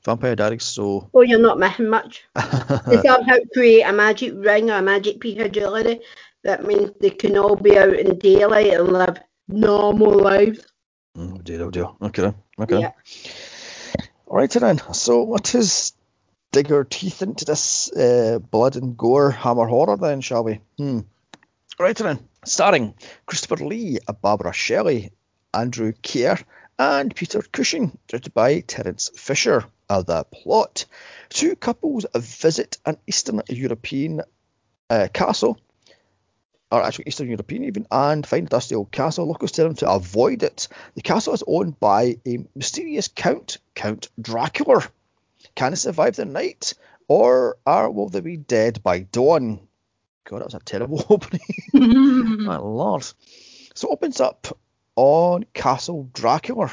Vampire 0.05 0.37
Diaries, 0.37 0.65
so 0.65 1.09
Oh, 1.15 1.23
you're 1.23 1.39
not 1.41 1.59
missing 1.59 1.89
much. 1.89 2.25
They 2.91 3.01
somehow 3.03 3.37
create 3.53 3.83
a 3.83 3.93
magic 3.93 4.33
ring 4.37 4.71
or 4.71 4.79
a 4.79 4.83
magic 4.83 5.21
piece 5.21 5.41
of 5.41 5.53
jewellery 5.53 6.01
that 6.45 6.65
means 6.65 6.91
they 7.01 7.11
can 7.11 7.37
all 7.39 7.57
be 7.57 7.79
out 7.79 7.95
in 7.95 8.19
daylight 8.19 8.73
and 8.75 8.89
live 8.93 9.19
normal 9.49 10.13
lives. 10.19 10.67
oh 11.17 11.39
dear, 11.43 11.63
oh 11.63 11.71
dear. 11.71 11.89
Okay, 12.03 12.23
then. 12.23 12.35
okay. 12.59 12.81
Yeah. 12.81 12.93
All 14.27 14.37
right 14.39 14.51
then. 14.51 14.81
So 14.93 15.25
let 15.25 15.55
us 15.55 15.93
dig 16.53 16.73
our 16.73 16.85
teeth 16.85 17.23
into 17.23 17.45
this 17.45 17.93
uh, 17.93 18.39
blood 18.39 18.77
and 18.77 18.97
gore 18.97 19.31
hammer 19.31 19.67
horror 19.67 19.97
then, 19.97 20.21
shall 20.21 20.45
we? 20.45 20.61
Hmm. 20.79 21.01
Right 21.79 21.97
then. 21.97 22.19
Starring 22.45 22.95
Christopher 23.27 23.65
Lee, 23.65 23.99
Barbara 24.23 24.53
Shelley, 24.53 25.13
Andrew 25.55 25.93
Keir, 26.03 26.39
and 26.79 27.15
Peter 27.15 27.43
Cushing, 27.43 27.97
directed 28.09 28.35
by 28.35 28.61
Terence 28.61 29.11
Fisher. 29.15 29.65
Uh, 29.89 30.03
the 30.03 30.25
plot: 30.25 30.87
Two 31.29 31.57
couples 31.57 32.07
visit 32.15 32.79
an 32.87 32.97
Eastern 33.07 33.43
European 33.49 34.23
uh, 34.89 35.09
castle, 35.13 35.59
or 36.71 36.83
actually 36.83 37.07
Eastern 37.09 37.29
European 37.29 37.65
even, 37.65 37.87
and 37.91 38.27
find 38.27 38.47
a 38.47 38.51
dusty 38.51 38.75
old 38.75 38.91
castle. 38.91 39.27
Locals 39.27 39.53
tell 39.53 39.67
them 39.67 39.77
to 39.77 39.91
avoid 39.91 40.43
it. 40.43 40.69
The 40.95 41.03
castle 41.03 41.35
is 41.35 41.45
owned 41.47 41.79
by 41.81 42.19
a 42.27 42.39
mysterious 42.55 43.09
count, 43.09 43.59
Count 43.75 44.09
Dracula. 44.21 44.89
Can 45.55 45.73
they 45.73 45.77
survive 45.77 46.17
the 46.17 46.25
night, 46.25 46.75
or 47.09 47.59
are 47.67 47.91
will 47.91 48.09
they 48.09 48.21
be 48.21 48.37
dead 48.37 48.83
by 48.83 49.01
dawn? 49.01 49.61
God, 50.25 50.41
that 50.41 50.47
was 50.47 50.55
a 50.55 50.61
terrible 50.61 51.05
opening. 51.11 51.41
My 52.45 52.57
lord. 52.57 53.05
So 53.75 53.89
it 53.89 53.93
opens 53.93 54.21
up 54.21 54.47
on 54.97 55.45
Castle 55.55 56.09
Dracula. 56.13 56.71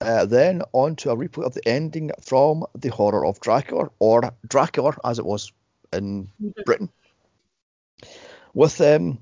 Uh, 0.00 0.26
then 0.26 0.62
on 0.72 0.94
to 0.94 1.10
a 1.10 1.16
replay 1.16 1.44
of 1.44 1.54
the 1.54 1.66
ending 1.66 2.12
from 2.20 2.64
The 2.76 2.88
Horror 2.88 3.26
of 3.26 3.40
Dracula, 3.40 3.90
or 3.98 4.32
Dracula 4.46 4.96
as 5.04 5.18
it 5.18 5.26
was 5.26 5.52
in 5.92 6.30
Britain. 6.64 6.88
With 8.54 8.80
um, 8.80 9.18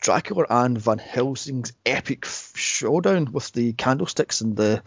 Dracula 0.00 0.46
and 0.48 0.78
Van 0.78 0.98
Helsing's 0.98 1.72
epic 1.84 2.26
showdown 2.26 3.32
with 3.32 3.50
the 3.52 3.72
candlesticks 3.72 4.40
and 4.40 4.56
the 4.56 4.82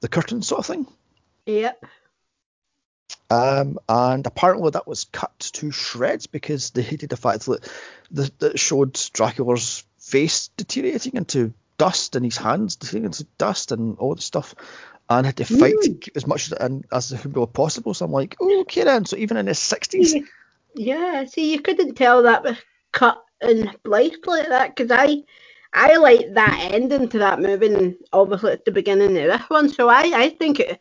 the 0.00 0.08
curtains 0.08 0.48
sort 0.48 0.60
of 0.60 0.66
thing. 0.66 0.86
Yep. 1.46 1.84
Um, 3.30 3.78
and 3.88 4.26
apparently 4.26 4.70
that 4.70 4.86
was 4.86 5.04
cut 5.04 5.38
to 5.54 5.70
shreds 5.70 6.26
because 6.26 6.70
they 6.70 6.82
hated 6.82 7.10
the 7.10 7.16
fact 7.16 7.46
that 7.46 7.68
the, 8.10 8.30
that 8.38 8.52
it 8.52 8.58
showed 8.58 8.92
Dracula's 9.12 9.84
face 9.98 10.48
deteriorating 10.56 11.16
into 11.16 11.52
dust 11.78 12.16
and 12.16 12.24
his 12.24 12.36
hands 12.36 12.76
deteriorating 12.76 13.06
into 13.06 13.26
dust 13.38 13.72
and 13.72 13.98
all 13.98 14.14
this 14.14 14.24
stuff, 14.24 14.54
and 15.08 15.26
had 15.26 15.36
to 15.38 15.44
fight 15.44 15.74
to 15.82 15.94
keep 15.94 16.16
as 16.16 16.26
much 16.26 16.52
as, 16.52 16.82
as 16.92 17.26
possible. 17.52 17.94
So 17.94 18.04
I'm 18.04 18.12
like, 18.12 18.36
oh, 18.40 18.60
okay 18.62 18.84
then. 18.84 19.04
So 19.04 19.16
even 19.16 19.36
in 19.36 19.46
his 19.46 19.58
60s, 19.58 20.22
Yeah, 20.74 21.24
see, 21.24 21.52
you 21.52 21.60
couldn't 21.60 21.94
tell 21.94 22.22
that 22.22 22.42
was 22.42 22.56
cut 22.92 23.22
in 23.40 23.70
blight 23.82 24.16
like 24.26 24.48
that 24.48 24.74
because 24.74 24.90
I, 24.90 25.22
I 25.72 25.96
like 25.96 26.34
that 26.34 26.68
ending 26.72 27.08
to 27.10 27.18
that 27.18 27.40
movie, 27.40 27.72
and 27.72 27.96
obviously 28.12 28.52
at 28.52 28.64
the 28.64 28.72
beginning 28.72 29.16
of 29.18 29.24
this 29.24 29.50
one. 29.50 29.68
So 29.68 29.88
I, 29.88 30.02
I 30.14 30.30
think 30.30 30.60
it, 30.60 30.78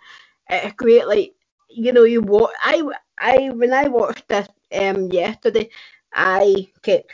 it's 0.49 0.75
great. 0.75 1.07
Like 1.07 1.33
you 1.73 1.93
know, 1.93 2.03
you 2.03 2.21
watch. 2.21 2.53
I, 2.61 2.83
I 3.17 3.49
when 3.49 3.73
I 3.73 3.87
watched 3.87 4.27
this 4.27 4.47
um 4.71 5.11
yesterday, 5.11 5.69
I 6.13 6.71
kept 6.81 7.11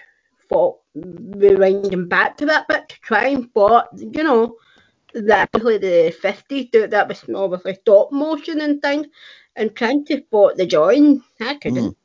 thought 0.49 0.79
rewinding 0.97 2.09
back 2.09 2.37
to 2.37 2.45
that 2.47 2.67
bit 2.67 2.89
to 2.89 2.99
try 3.01 3.27
and 3.27 3.53
thought, 3.53 3.87
you 3.93 4.23
know, 4.23 4.57
that 5.13 5.51
probably 5.51 5.77
the 5.77 6.15
fifties 6.21 6.69
that 6.71 7.07
was 7.07 7.23
obviously 7.33 7.75
stop 7.75 8.11
motion 8.11 8.61
and 8.61 8.81
things, 8.81 9.07
and 9.55 9.75
trying 9.75 10.05
to 10.05 10.17
spot 10.17 10.57
the 10.57 10.65
join. 10.65 11.23
I 11.39 11.55
couldn't. 11.55 11.97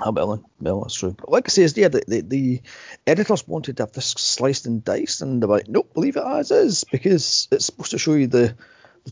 Oh, 0.00 0.10
well, 0.10 0.32
uh, 0.32 0.38
well, 0.60 0.80
that's 0.80 0.94
true. 0.94 1.14
But 1.16 1.30
like 1.30 1.44
I 1.46 1.50
say, 1.50 1.80
yeah, 1.80 1.86
the, 1.86 2.02
the, 2.08 2.20
the 2.22 2.62
editors 3.06 3.46
wanted 3.46 3.76
to 3.76 3.84
have 3.84 3.92
this 3.92 4.06
sliced 4.06 4.66
and 4.66 4.84
diced, 4.84 5.22
and 5.22 5.40
they 5.40 5.46
were 5.46 5.58
like, 5.58 5.68
nope, 5.68 5.92
leave 5.94 6.16
it 6.16 6.24
as 6.26 6.50
is, 6.50 6.82
because 6.82 7.46
it's 7.52 7.66
supposed 7.66 7.92
to 7.92 7.98
show 7.98 8.14
you 8.14 8.26
the 8.26 8.56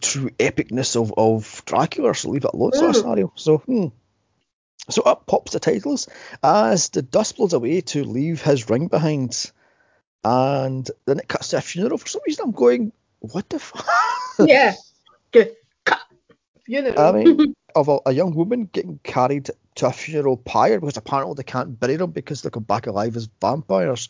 true 0.01 0.31
epicness 0.39 1.01
of, 1.01 1.13
of 1.17 1.63
Dracula, 1.67 2.15
so 2.15 2.31
leave 2.31 2.45
it 2.45 2.51
alone, 2.55 2.73
sort 2.73 2.91
of 2.91 2.97
Mm. 2.97 3.01
scenario. 3.01 3.33
So, 3.37 3.59
hmm. 3.59 3.87
So 4.91 5.03
up 5.03 5.27
pops 5.27 5.53
the 5.53 5.61
titles 5.61 6.09
as 6.43 6.89
the 6.89 7.03
dust 7.03 7.37
blows 7.37 7.53
away 7.53 7.83
to 7.83 8.03
leave 8.03 8.43
his 8.43 8.69
ring 8.69 8.89
behind, 8.89 9.53
and 10.25 10.91
then 11.07 11.19
it 11.21 11.29
cuts 11.29 11.49
to 11.49 11.59
a 11.59 11.61
funeral. 11.61 11.99
For 11.99 12.09
some 12.09 12.23
reason, 12.27 12.47
I'm 12.47 12.53
going, 12.53 12.93
what 13.21 13.49
the 13.49 13.61
fuck? 13.61 13.87
yeah, 14.47 14.75
cut. 15.85 16.01
You. 16.67 16.95
I 16.97 17.13
mean, 17.13 17.55
of 17.75 17.89
a, 17.89 17.99
a 18.07 18.13
young 18.13 18.35
woman 18.35 18.69
getting 18.73 18.99
carried 19.03 19.51
to 19.77 19.87
a 19.87 19.93
funeral 19.93 20.37
pyre 20.37 20.81
because 20.81 20.97
apparently 20.97 21.35
they 21.37 21.45
can't 21.45 21.79
bury 21.79 21.97
them 21.97 22.11
because 22.11 22.43
they 22.43 22.51
come 22.51 22.65
back 22.65 22.87
alive 22.87 23.17
as 23.17 23.29
vampires. 23.41 24.09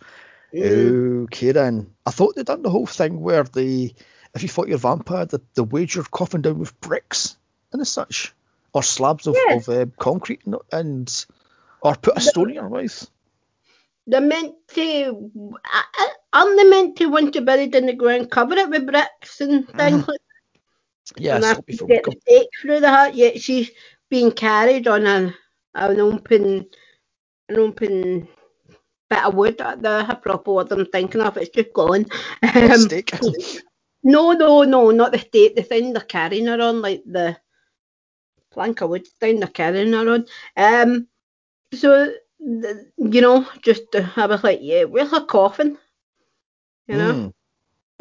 Mm. 0.55 1.25
Okay 1.25 1.53
then. 1.53 1.95
I 2.05 2.11
thought 2.11 2.35
they'd 2.35 2.47
done 2.47 2.63
the 2.63 2.71
whole 2.71 2.87
thing 2.87 3.21
where 3.21 3.45
they, 3.45 3.95
if 4.35 4.43
you 4.43 4.49
fought 4.49 4.69
your 4.69 4.79
vampire, 4.79 5.27
the, 5.27 5.41
the 5.55 5.65
wage 5.65 5.95
your 5.95 6.05
coffin 6.05 6.43
down 6.43 6.59
with 6.59 6.79
bricks 6.81 7.37
and 7.73 7.81
as 7.83 7.91
such, 7.91 8.33
or 8.73 8.83
slabs 8.83 9.27
of, 9.27 9.37
Yeah. 9.49 9.57
of 9.57 9.69
uh, 9.69 9.87
concrete 9.99 10.41
and, 10.47 10.57
and, 10.73 11.27
or 11.83 11.95
put 11.95 12.17
a 12.17 12.21
stone 12.21 12.49
in 12.51 12.55
your 12.57 12.69
mouth. 12.71 13.11
They're 14.07 14.21
meant 14.21 14.55
to. 14.75 15.31
I- 15.65 15.85
I- 15.95 16.13
Aren't 16.35 16.57
they 16.57 16.65
meant 16.65 16.97
to 16.97 17.07
once 17.07 17.35
you're 17.35 17.45
buried 17.45 17.75
in 17.75 17.85
the 17.87 17.93
ground, 17.93 18.31
cover 18.31 18.55
it 18.55 18.71
with 18.71 18.87
bricks 18.87 19.43
and 19.43 19.69
things 19.69 20.09
like 20.09 20.21
Yeah, 21.19 21.37
and 21.37 21.45
after 21.45 21.63
before 21.63 21.89
you 21.89 21.95
get 21.97 22.05
the 22.05 22.17
stake 22.23 22.49
through 22.61 22.81
the 22.81 22.89
heart, 22.89 23.15
yet 23.15 23.39
she's 23.41 23.71
being 24.09 24.33
carried 24.33 24.89
on 24.89 25.07
an 25.07 25.35
an 25.75 26.01
open 26.01 26.67
an 27.51 27.59
open 27.59 28.29
bit 29.11 29.25
of 29.25 29.35
wood. 29.35 29.59
The 29.59 30.07
a 30.11 30.17
proper 30.17 30.53
what 30.53 30.73
I'm 30.73 30.87
thinking 30.87 31.21
of. 31.21 31.37
It's 31.37 31.51
just 31.51 31.73
gone. 31.75 32.07
Um. 32.43 32.89
no, 34.03 34.33
no, 34.33 34.63
no, 34.63 34.91
not 34.91 35.13
the 35.13 35.19
stake. 35.19 35.57
The 35.57 35.63
thing 35.63 35.93
they're 35.93 36.03
carrying 36.03 36.47
her 36.47 36.61
on, 36.61 36.83
like 36.83 37.03
the 37.05 37.37
plank 38.51 38.81
of 38.81 38.91
wood 38.91 39.07
thing 39.21 39.41
they're 39.41 39.49
carrying 39.49 39.93
her 39.93 40.13
on. 40.13 40.27
Um, 40.57 41.09
so 41.73 42.13
the, 42.39 42.91
you 42.99 43.21
know, 43.21 43.47
just 43.63 43.83
I 43.95 44.27
was 44.27 44.45
like, 44.45 44.59
yeah, 44.63 44.85
where's 44.85 45.11
her 45.11 45.25
coffin? 45.25 45.79
You 46.89 46.97
know. 46.97 47.13
Mm. 47.13 47.33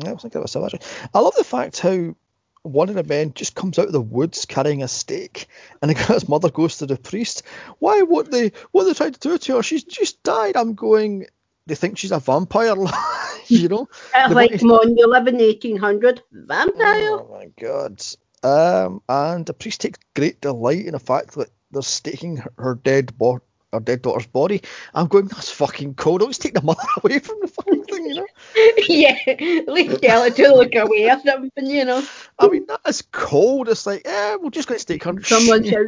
Yeah, 0.03 0.09
I 0.09 0.13
was 0.13 0.21
thinking 0.23 0.41
about 0.41 0.51
that. 0.51 0.73
actually. 0.73 1.09
I 1.13 1.19
love 1.19 1.35
the 1.35 1.43
fact 1.43 1.79
how 1.79 2.15
one 2.63 2.89
of 2.89 2.95
the 2.95 3.03
men 3.03 3.33
just 3.33 3.55
comes 3.55 3.79
out 3.79 3.87
of 3.87 3.91
the 3.91 4.01
woods 4.01 4.45
carrying 4.45 4.83
a 4.83 4.87
stake, 4.87 5.47
and 5.81 5.95
guy's 6.07 6.29
mother 6.29 6.49
goes 6.49 6.77
to 6.77 6.85
the 6.85 6.97
priest. 6.97 7.43
Why? 7.79 8.01
What 8.01 8.31
they? 8.31 8.51
What 8.71 8.85
they 8.85 8.93
trying 8.93 9.13
to 9.13 9.19
do 9.19 9.37
to 9.37 9.55
her? 9.57 9.63
She's 9.63 9.83
just 9.83 10.21
died. 10.23 10.55
I'm 10.55 10.73
going. 10.73 11.27
They 11.71 11.75
think 11.75 11.97
she's 11.97 12.11
a 12.11 12.19
vampire, 12.19 12.75
you 13.47 13.69
know. 13.69 13.87
Like, 14.29 14.59
come 14.59 14.73
on, 14.73 14.97
you 14.97 15.07
live 15.07 15.27
in 15.27 15.37
1800, 15.37 16.21
vampire. 16.33 16.75
Oh 16.83 17.29
my 17.31 17.47
god. 17.57 18.03
Um, 18.43 19.01
and 19.07 19.45
the 19.45 19.53
priest 19.53 19.79
takes 19.79 19.97
great 20.13 20.41
delight 20.41 20.85
in 20.85 20.91
the 20.91 20.99
fact 20.99 21.35
that 21.35 21.49
they're 21.71 21.81
staking 21.81 22.35
her, 22.35 22.51
her 22.57 22.75
dead 22.75 23.17
bo- 23.17 23.39
her 23.73 23.79
dead 23.79 24.01
daughter's 24.01 24.27
body. 24.27 24.61
I'm 24.93 25.07
going, 25.07 25.27
that's 25.27 25.51
fucking 25.51 25.95
cold. 25.95 26.19
Don't 26.21 26.29
just 26.29 26.41
take 26.41 26.53
the 26.53 26.61
mother 26.61 26.81
away 27.03 27.19
from 27.19 27.37
the 27.41 27.47
fucking 27.47 27.83
thing, 27.85 28.05
you 28.05 28.15
know. 28.15 28.27
yeah, 28.87 29.17
at 29.27 29.67
least 29.67 30.01
to 30.01 30.53
look 30.53 30.75
away 30.75 31.09
or 31.09 31.19
something, 31.25 31.65
you 31.65 31.85
know. 31.85 32.05
I 32.39 32.47
mean, 32.47 32.65
that 32.67 32.81
is 32.87 33.01
cold. 33.11 33.69
It's 33.69 33.85
like, 33.85 34.01
yeah, 34.05 34.35
we're 34.35 34.49
just 34.49 34.67
going 34.67 34.77
to 34.77 34.81
stake 34.81 35.03
her. 35.03 35.21
Someone 35.23 35.63
shout, 35.63 35.87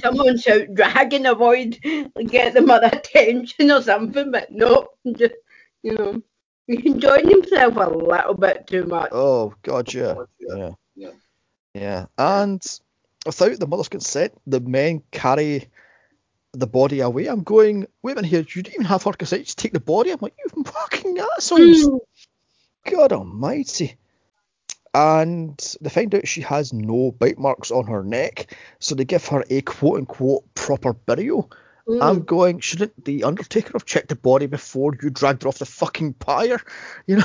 someone 0.00 0.38
shout, 0.38 0.74
dragon, 0.74 1.26
avoid, 1.26 1.78
get 1.82 2.54
the 2.54 2.62
mother 2.62 2.90
attention 2.92 3.70
or 3.70 3.82
something, 3.82 4.30
but 4.30 4.50
no, 4.50 4.88
just, 5.16 5.34
you 5.82 5.94
know, 5.94 6.22
he's 6.66 6.84
enjoying 6.84 7.28
himself 7.28 7.76
a 7.76 7.88
little 7.90 8.34
bit 8.34 8.66
too 8.66 8.84
much. 8.84 9.10
Oh 9.12 9.54
god, 9.62 9.92
yeah, 9.92 10.14
yeah, 10.40 10.70
Yeah. 10.94 11.10
yeah. 11.74 12.06
And 12.18 12.62
without 13.26 13.58
the 13.58 13.66
mother's 13.66 13.88
consent, 13.88 14.32
the 14.46 14.60
men 14.60 15.02
carry 15.10 15.68
the 16.54 16.66
body 16.66 17.00
away. 17.00 17.26
I'm 17.26 17.42
going, 17.42 17.86
wait 18.02 18.12
a 18.12 18.14
minute 18.16 18.28
here, 18.28 18.40
you 18.40 18.62
didn't 18.62 18.74
even 18.74 18.86
have 18.86 19.02
her 19.04 19.12
consent, 19.12 19.44
just 19.44 19.58
take 19.58 19.72
the 19.72 19.80
body. 19.80 20.10
I'm 20.10 20.18
like, 20.20 20.34
you 20.38 20.64
fucking 20.64 21.18
assholes. 21.18 21.88
Mm. 21.88 21.98
God 22.90 23.12
almighty. 23.12 23.96
And 24.94 25.58
they 25.80 25.90
find 25.90 26.14
out 26.14 26.28
she 26.28 26.42
has 26.42 26.72
no 26.72 27.10
bite 27.10 27.38
marks 27.38 27.72
on 27.72 27.86
her 27.86 28.04
neck, 28.04 28.56
so 28.78 28.94
they 28.94 29.04
give 29.04 29.26
her 29.26 29.42
a 29.50 29.60
quote 29.62 29.98
unquote 29.98 30.54
proper 30.54 30.92
burial. 30.92 31.50
Mm. 31.88 32.02
I'm 32.02 32.22
going, 32.22 32.60
shouldn't 32.60 33.04
the 33.04 33.24
Undertaker 33.24 33.72
have 33.74 33.84
checked 33.84 34.08
the 34.08 34.16
body 34.16 34.46
before 34.46 34.96
you 35.02 35.10
dragged 35.10 35.42
her 35.42 35.48
off 35.48 35.58
the 35.58 35.66
fucking 35.66 36.14
pyre? 36.14 36.60
You 37.06 37.16
know? 37.16 37.24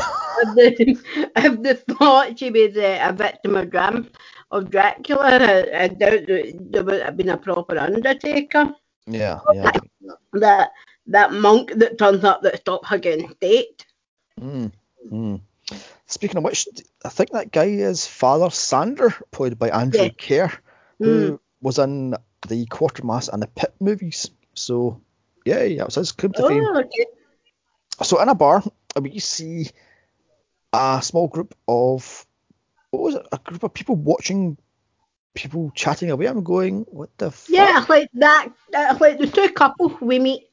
if, 0.57 0.75
the, 0.75 1.31
if 1.37 1.61
the 1.61 1.93
thought 1.95 2.37
she 2.39 2.49
was 2.49 2.75
uh, 2.75 2.99
a 3.01 3.13
victim 3.13 3.55
of 3.55 3.69
Dram, 3.69 4.09
of 4.51 4.69
Dracula, 4.69 5.37
I, 5.37 5.83
I 5.83 5.87
doubt 5.87 6.25
there 6.27 6.83
would 6.83 7.01
have 7.01 7.15
been 7.15 7.29
a 7.29 7.37
proper 7.37 7.77
undertaker. 7.77 8.73
Yeah, 9.09 9.39
yeah. 9.53 9.71
That 10.33 10.71
that 11.07 11.33
monk 11.33 11.73
that 11.75 11.97
turns 11.97 12.23
up 12.23 12.43
that 12.43 12.59
stopped 12.59 12.85
hugging 12.85 13.29
staked. 13.35 13.85
Mm, 14.39 14.71
mm. 15.11 15.41
Speaking 16.05 16.37
of 16.37 16.43
which, 16.43 16.67
I 17.03 17.09
think 17.09 17.31
that 17.31 17.51
guy 17.51 17.65
is 17.65 18.05
Father 18.05 18.49
Sandor, 18.49 19.13
played 19.31 19.59
by 19.59 19.69
Andrew 19.69 20.03
Yeah. 20.03 20.09
Keir, 20.09 20.53
who 20.99 21.39
was 21.61 21.77
in 21.79 22.15
the 22.47 22.65
Quatermass 22.67 23.29
and 23.31 23.41
the 23.41 23.47
Pit 23.47 23.73
movies. 23.79 24.31
So, 24.53 25.01
yeah, 25.45 25.63
yeah, 25.63 25.81
it 25.81 25.85
was 25.85 25.95
his 25.95 26.11
claim 26.11 26.33
to 26.33 26.47
fame. 26.47 26.63
Oh, 26.65 26.79
okay. 26.79 27.05
So, 28.03 28.21
in 28.21 28.29
a 28.29 28.35
bar, 28.35 28.63
we 28.99 29.19
see 29.19 29.69
a 30.73 30.99
small 31.03 31.27
group 31.27 31.55
of, 31.67 32.25
what 32.91 33.03
was 33.03 33.15
it, 33.15 33.27
a 33.31 33.37
group 33.37 33.63
of 33.63 33.73
people 33.73 33.95
watching 33.95 34.57
people 35.33 35.71
chatting 35.75 36.11
away. 36.11 36.27
I'm 36.27 36.43
going, 36.43 36.85
what 36.89 37.09
the 37.17 37.31
fuck? 37.31 37.49
Yeah, 37.49 37.85
like 37.87 38.09
that. 38.13 38.49
Like 38.99 39.19
the 39.19 39.27
two 39.27 39.49
couples 39.49 39.93
we 40.01 40.19
meet, 40.19 40.43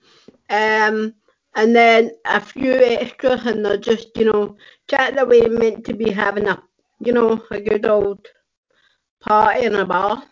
um, 0.51 1.15
and 1.55 1.75
then 1.75 2.11
a 2.25 2.41
few 2.41 2.73
extras, 2.73 3.47
and 3.47 3.65
they're 3.65 3.77
just 3.77 4.09
you 4.17 4.31
know 4.31 4.57
chatting 4.89 5.19
away, 5.19 5.43
meant 5.43 5.85
to 5.87 5.95
be 5.95 6.11
having 6.11 6.49
a 6.49 6.63
you 7.01 7.13
know 7.13 7.43
a 7.51 7.61
good 7.61 7.87
old 7.87 8.27
party 9.21 9.65
in 9.65 9.75
a 9.75 9.85
bar. 9.85 10.23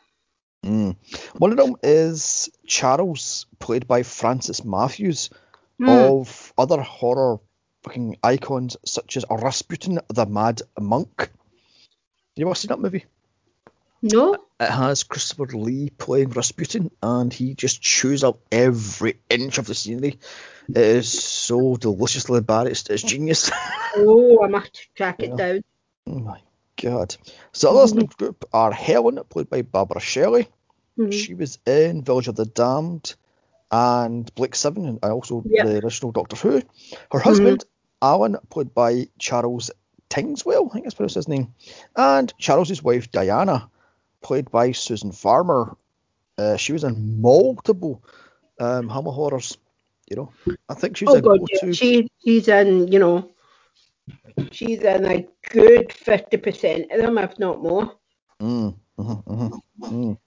Mm. 0.65 0.97
One 1.37 1.51
of 1.51 1.59
them 1.59 1.77
is 1.83 2.49
Charles, 2.67 3.47
played 3.59 3.87
by 3.87 4.03
Francis 4.03 4.65
Matthews. 4.65 5.31
Hmm. 5.79 5.89
of 5.89 6.53
other 6.57 6.81
horror 6.81 7.39
fucking 7.83 8.17
icons 8.23 8.77
such 8.85 9.17
as 9.17 9.25
Rasputin 9.29 9.99
the 10.09 10.27
Mad 10.27 10.63
Monk. 10.81 11.31
You 12.37 12.47
ever 12.47 12.55
seen 12.55 12.69
that 12.69 12.81
movie? 12.81 13.05
No. 14.13 14.35
It 14.61 14.71
has 14.71 15.03
Christopher 15.03 15.47
Lee 15.47 15.89
playing 15.91 16.31
Rasputin, 16.31 16.91
and 17.03 17.33
he 17.33 17.55
just 17.55 17.81
chews 17.81 18.23
up 18.23 18.39
every 18.53 19.19
inch 19.31 19.57
of 19.59 19.67
the 19.67 19.75
scenery. 19.75 20.19
It 20.69 20.77
is 20.77 21.09
so 21.23 21.77
deliciously 21.77 22.41
bad. 22.43 22.67
It's, 22.67 22.83
genius. 23.03 23.51
Oh, 23.97 24.43
I 24.45 24.49
must 24.49 24.89
track 24.97 25.21
it 25.23 25.31
Yeah. 25.31 25.37
down. 25.37 25.65
oh 26.09 26.19
my 26.19 26.41
god. 26.83 27.17
So 27.53 27.73
the 27.73 27.79
others 27.79 27.93
in 27.93 27.99
the 28.01 28.07
group 28.07 28.45
are 28.53 28.73
Helen, 28.73 29.21
played 29.29 29.49
by 29.49 29.63
Barbara 29.63 30.01
Shelley. 30.01 30.49
Mhm. 30.99 31.13
She 31.13 31.35
was 31.35 31.59
in 31.67 32.03
Village 32.03 32.29
of 32.29 32.35
the 32.37 32.45
Damned 32.45 33.15
and 33.71 34.33
Blake 34.35 34.55
Seven, 34.57 34.85
and 34.87 35.05
also 35.05 35.43
Yep. 35.47 35.67
the 35.67 35.85
original 35.85 36.13
Doctor 36.13 36.37
Who. 36.37 36.63
Her 37.13 37.21
husband, 37.21 37.65
Alan, 38.03 38.37
played 38.51 38.75
by 38.75 39.09
Charles 39.19 39.71
Tingswell, 40.11 40.67
I 40.71 40.73
think 40.75 40.85
that's 40.85 40.95
pronounced 40.95 41.15
his 41.15 41.29
name, 41.29 41.55
and 41.97 42.33
Charles's 42.39 42.83
wife, 42.83 43.11
Diana, 43.11 43.71
played 44.25 44.51
by 44.51 44.73
Susan 44.73 45.13
Farmer, 45.13 45.77
Uh, 46.39 46.57
she 46.57 46.73
was 46.73 46.85
in 46.85 47.21
multiple 47.23 48.03
um, 48.59 48.89
Hammer 48.89 49.13
horrors. 49.13 49.59
You 50.11 50.17
know, 50.17 50.29
I 50.69 50.75
think 50.75 50.97
she's 50.97 51.09
Oh 51.09 51.17
a 51.17 51.23
god, 51.23 51.41
go-to. 51.41 51.67
yeah. 51.67 51.73
she 51.73 52.09
she's 52.25 52.49
in, 52.49 52.89
you 52.93 52.99
know, 52.99 53.31
she's 54.53 54.81
in 54.81 55.05
a 55.07 55.27
good 55.51 55.93
fifty 55.93 56.37
percent 56.37 56.91
of 56.93 57.01
them, 57.01 57.19
if 57.19 57.39
not 57.39 57.63
more. 57.63 57.93
Mm, 58.43 58.75
mhm, 58.99 59.25
mm-hmm, 59.25 59.85
mm. 59.95 60.19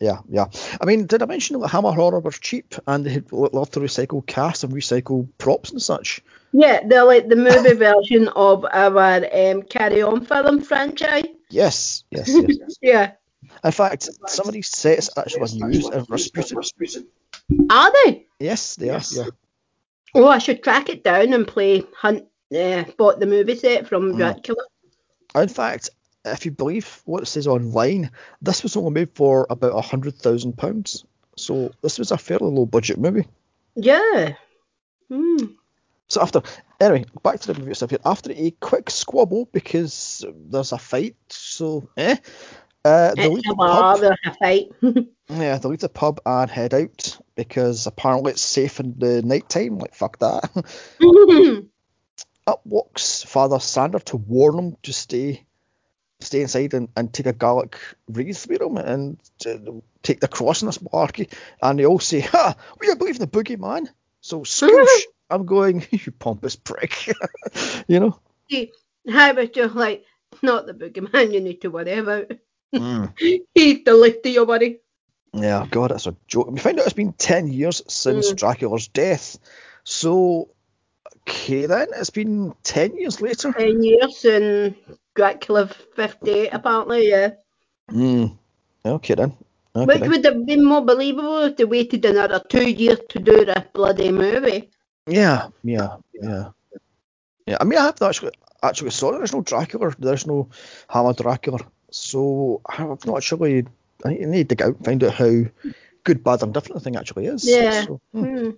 Yeah, 0.00 0.18
yeah. 0.28 0.46
I 0.80 0.84
mean, 0.86 1.06
did 1.06 1.22
I 1.22 1.26
mention 1.26 1.60
that 1.60 1.68
Hammer 1.68 1.92
Horror 1.92 2.20
was 2.20 2.38
cheap 2.40 2.74
and 2.86 3.06
they 3.06 3.10
had 3.10 3.32
love 3.32 3.70
to 3.72 3.80
recycle 3.80 4.26
cast 4.26 4.64
and 4.64 4.72
recycle 4.72 5.28
props 5.38 5.70
and 5.70 5.80
such? 5.80 6.22
Yeah, 6.52 6.80
they're 6.86 7.04
like 7.04 7.28
the 7.28 7.36
movie 7.36 7.74
version 7.88 8.28
of 8.34 8.64
our 8.64 9.24
um, 9.32 9.62
Carry 9.62 10.02
On 10.02 10.24
film 10.24 10.60
franchise. 10.62 11.24
Yes, 11.50 12.04
yes, 12.10 12.28
yes. 12.28 12.76
Yeah. 12.82 13.12
In 13.64 13.72
fact, 13.72 14.08
some 14.26 14.46
of 14.48 14.54
these 14.54 14.68
sets 14.68 15.10
actually 15.16 15.40
was 15.40 15.54
used 15.54 15.92
in 15.92 16.04
Rasputin. 16.08 17.06
Are 17.70 17.92
they? 18.04 18.26
Yes, 18.38 18.76
they 18.76 18.90
are. 18.90 19.00
Yeah. 19.12 19.26
Oh, 20.14 20.28
I 20.28 20.38
should 20.38 20.62
track 20.62 20.88
it 20.88 21.02
down 21.04 21.32
and 21.32 21.46
play 21.46 21.84
Hunt. 21.96 22.24
Uh, 22.54 22.84
bought 22.98 23.18
the 23.18 23.26
movie 23.26 23.56
set 23.56 23.86
from 23.88 24.12
Mm. 24.12 24.16
Dracula. 24.18 24.62
In 25.34 25.48
fact, 25.48 25.88
if 26.26 26.44
you 26.44 26.50
believe 26.50 27.00
what 27.06 27.22
it 27.22 27.26
says 27.26 27.46
online, 27.46 28.10
this 28.42 28.62
was 28.62 28.76
only 28.76 28.90
made 28.90 29.14
for 29.14 29.46
about 29.48 29.76
a 29.76 29.80
hundred 29.80 30.16
thousand 30.16 30.58
pounds. 30.58 31.04
So 31.36 31.72
this 31.80 31.98
was 31.98 32.10
a 32.10 32.18
fairly 32.18 32.50
low 32.50 32.66
budget 32.66 32.98
movie. 32.98 33.26
Yeah. 33.74 34.34
Hmm. 35.08 35.46
So 36.08 36.20
after, 36.20 36.42
anyway, 36.78 37.06
back 37.22 37.40
to 37.40 37.52
the 37.52 37.58
movie 37.58 37.70
itself 37.70 37.90
here. 37.90 38.00
After 38.04 38.32
a 38.32 38.50
quick 38.60 38.90
squabble 38.90 39.48
because 39.50 40.22
there's 40.50 40.72
a 40.72 40.78
fight, 40.78 41.16
so 41.30 41.88
eh, 41.96 42.16
uh, 42.84 43.14
they 43.14 43.28
leave 43.28 43.38
It's 43.38 43.48
the 43.48 43.54
pub. 43.54 44.02
a 44.02 44.34
fight. 44.34 44.68
Yeah, 45.28 45.56
they 45.56 45.68
leave 45.68 45.78
the 45.80 45.88
pub 45.88 46.20
and 46.26 46.50
head 46.50 46.74
out 46.74 47.16
because 47.36 47.86
apparently 47.86 48.32
it's 48.32 48.42
safe 48.42 48.80
in 48.80 48.96
the 48.98 49.22
night 49.22 49.48
time. 49.48 49.78
Like 49.78 49.94
fuck 49.94 50.18
that. 50.18 50.50
Up 52.46 52.60
walks 52.66 53.22
Father 53.22 53.60
Sandor 53.60 54.00
to 54.00 54.16
warn 54.16 54.56
them 54.56 54.76
to 54.82 54.92
stay, 54.92 55.46
stay 56.20 56.42
inside 56.42 56.74
and, 56.74 56.88
and 56.96 57.12
take 57.12 57.26
a 57.26 57.32
Gallic 57.32 57.78
wreath 58.08 58.46
with 58.48 58.60
him 58.60 58.76
and 58.76 59.18
uh, 59.46 59.56
take 60.02 60.20
the 60.20 60.28
cross 60.28 60.60
in 60.60 60.66
this 60.66 60.78
malarkey. 60.78 61.32
And 61.62 61.78
they 61.78 61.86
all 61.86 62.00
say, 62.00 62.20
"Ha, 62.20 62.56
we 62.80 62.88
don't 62.88 62.98
believe 62.98 63.14
in 63.14 63.20
the 63.20 63.26
boogeyman." 63.26 63.86
So 64.20 64.40
scoosh, 64.40 65.02
I'm 65.30 65.46
going, 65.46 65.86
you 65.92 66.12
pompous 66.12 66.56
prick. 66.56 67.06
you 67.86 68.00
know. 68.00 68.18
I 68.50 69.32
was 69.32 69.48
just 69.50 69.74
like, 69.76 70.04
not 70.42 70.66
the 70.66 70.74
boogeyman 70.74 71.32
you 71.32 71.40
need 71.40 71.62
to 71.62 71.70
worry 71.70 71.92
about. 71.92 72.32
Mm. 72.74 73.12
The 73.84 73.94
least 73.94 74.26
of 74.26 74.32
your 74.32 74.46
worry. 74.46 74.80
Yeah, 75.34 75.66
God, 75.70 75.90
that's 75.90 76.06
a 76.06 76.14
joke. 76.26 76.50
We 76.50 76.58
find 76.60 76.78
out 76.78 76.84
it's 76.86 76.92
been 76.94 77.12
10 77.14 77.48
years 77.48 77.82
since 77.88 78.32
Mm. 78.32 78.36
Dracula's 78.36 78.88
death. 78.88 79.38
So, 79.84 80.48
okay 81.22 81.66
then, 81.66 81.88
it's 81.96 82.10
been 82.10 82.54
10 82.62 82.96
years 82.96 83.20
later. 83.20 83.52
Ten 83.52 83.82
years 83.82 84.24
and 84.24 84.74
Dracula 85.14 85.68
58 85.96 86.50
apparently, 86.52 87.08
yeah. 87.08 87.30
Mm. 87.90 88.36
Okay 88.84 89.14
then. 89.14 89.32
Okay 89.74 89.86
Which 89.86 90.00
then. 90.00 90.10
would 90.10 90.24
have 90.26 90.46
been 90.46 90.64
more 90.64 90.84
believable 90.84 91.38
if 91.44 91.56
they 91.56 91.64
waited 91.64 92.04
another 92.04 92.42
two 92.48 92.68
years 92.68 92.98
to 93.08 93.18
do 93.18 93.44
this 93.44 93.64
bloody 93.72 94.12
movie. 94.12 94.70
Yeah, 95.06 95.48
yeah, 95.62 95.96
yeah. 96.12 96.50
Yeah, 97.46 97.56
I 97.60 97.64
mean, 97.64 97.78
I 97.78 97.86
have 97.86 98.00
actually, 98.02 98.32
actually 98.62 98.90
saw 98.90 99.12
it. 99.14 99.18
There's 99.18 99.32
no 99.32 99.40
Dracula. 99.40 99.94
There's 99.98 100.26
no 100.26 100.48
Hammer 100.88 101.14
Dracula. 101.14 101.58
So, 101.92 102.60
I've 102.66 103.06
not 103.06 103.18
actually, 103.18 103.66
I 104.04 104.10
need 104.14 104.48
to 104.48 104.56
dig 104.56 104.62
out 104.62 104.76
and 104.76 104.84
find 104.84 105.04
out 105.04 105.14
how 105.14 105.44
good, 106.04 106.24
bad, 106.24 106.42
and 106.42 106.52
different 106.52 106.74
the 106.74 106.80
thing 106.80 106.96
actually 106.96 107.26
is. 107.26 107.46
Yeah. 107.46 107.84
So, 107.84 108.00
hmm. 108.12 108.24
Hmm. 108.24 108.50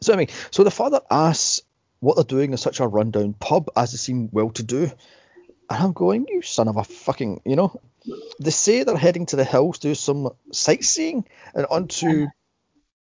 So 0.00 0.12
I 0.12 0.16
mean, 0.16 0.28
so 0.50 0.64
the 0.64 0.70
father 0.70 1.00
asks 1.10 1.62
what 2.00 2.16
they're 2.16 2.24
doing 2.24 2.52
in 2.52 2.58
such 2.58 2.80
a 2.80 2.86
rundown 2.86 3.32
pub 3.32 3.70
as 3.76 3.92
they 3.92 3.96
seem 3.96 4.28
well 4.32 4.50
to 4.50 4.62
do. 4.62 4.90
And 5.70 5.82
I'm 5.82 5.92
going, 5.92 6.26
you 6.28 6.42
son 6.42 6.68
of 6.68 6.76
a 6.76 6.84
fucking, 6.84 7.40
you 7.46 7.56
know. 7.56 7.80
They 8.38 8.50
say 8.50 8.82
they're 8.82 8.98
heading 8.98 9.24
to 9.26 9.36
the 9.36 9.44
hills 9.44 9.78
to 9.78 9.88
do 9.88 9.94
some 9.94 10.30
sightseeing 10.52 11.24
and 11.54 11.64
onto 11.66 12.26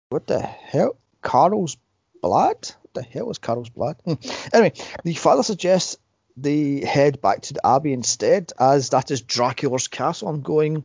what 0.08 0.28
the 0.28 0.40
hell? 0.40 0.96
Carl's 1.20 1.76
blood? 2.22 2.70
What 2.82 2.94
the 2.94 3.02
hell 3.02 3.30
is 3.30 3.38
Carl's 3.38 3.70
blood? 3.70 3.96
Hmm. 4.04 4.14
Anyway, 4.52 4.74
the 5.02 5.14
father 5.14 5.42
suggests 5.42 5.96
they 6.36 6.80
head 6.84 7.20
back 7.20 7.42
to 7.42 7.54
the 7.54 7.66
abbey 7.66 7.92
instead, 7.92 8.52
as 8.58 8.90
that 8.90 9.10
is 9.10 9.20
Dracula's 9.22 9.88
castle. 9.88 10.28
I'm 10.28 10.42
going, 10.42 10.84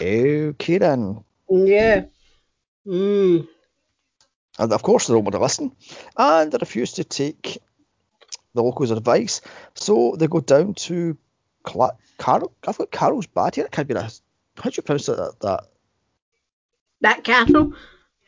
okay 0.00 0.78
then. 0.78 1.24
Yeah. 1.48 2.04
Hmm. 2.84 3.40
And 4.58 4.72
of 4.72 4.82
course, 4.82 5.06
they 5.06 5.14
don't 5.14 5.24
want 5.24 5.34
to 5.34 5.40
listen, 5.40 5.72
and 6.16 6.52
they 6.52 6.58
refuse 6.60 6.92
to 6.94 7.04
take 7.04 7.58
the 8.54 8.62
locals' 8.62 8.90
advice. 8.92 9.40
So 9.74 10.14
they 10.16 10.28
go 10.28 10.40
down 10.40 10.74
to 10.74 11.16
Cla- 11.64 11.96
Carol. 12.18 12.52
I've 12.66 12.78
got 12.78 12.90
Carol's 12.92 13.26
bad 13.26 13.56
here. 13.56 13.64
It 13.64 13.72
can't 13.72 13.88
be 13.88 13.94
that. 13.94 14.20
How 14.56 14.70
do 14.70 14.74
you 14.76 14.82
pronounce? 14.82 15.06
That, 15.06 15.34
that 15.40 15.64
That 17.00 17.24
castle? 17.24 17.72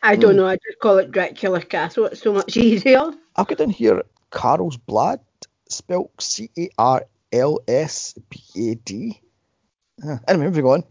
I 0.03 0.17
don't 0.17 0.33
Hmm. 0.33 0.37
know, 0.39 0.47
I 0.47 0.57
just 0.57 0.79
call 0.81 0.99
it 0.99 1.11
Dracula 1.11 1.61
Castle, 1.63 2.07
it's 2.07 2.23
so 2.23 2.33
much 2.33 2.57
easier. 2.57 3.13
I've 3.37 3.47
got 3.47 3.59
down 3.59 3.71
here 3.71 4.03
Carol's 4.31 4.77
blood, 4.77 5.21
spelled 5.69 6.11
C 6.21 6.51
A 6.59 6.69
R 6.79 7.07
L 7.33 7.61
S 7.67 8.15
B 8.31 8.71
A 8.71 8.75
D. 8.75 9.21
Uh, 10.07 10.19
Anyway, 10.29 10.47
moving 10.47 10.65
on. 10.67 10.85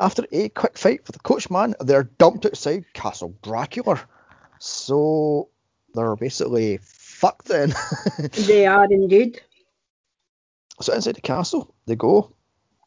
After 0.00 0.24
a 0.32 0.48
quick 0.48 0.78
fight 0.78 1.00
with 1.06 1.14
the 1.14 1.20
coachman, 1.20 1.74
they're 1.80 2.04
dumped 2.04 2.46
outside 2.46 2.84
Castle 2.94 3.34
Dracula. 3.42 4.00
So 4.58 5.50
they're 5.94 6.16
basically 6.16 6.78
fucked 6.82 7.48
then. 7.48 7.74
They 8.46 8.66
are 8.66 8.84
indeed. 8.90 9.40
So 10.80 10.92
inside 10.92 11.16
the 11.16 11.20
castle 11.22 11.74
they 11.86 11.96
go, 11.96 12.34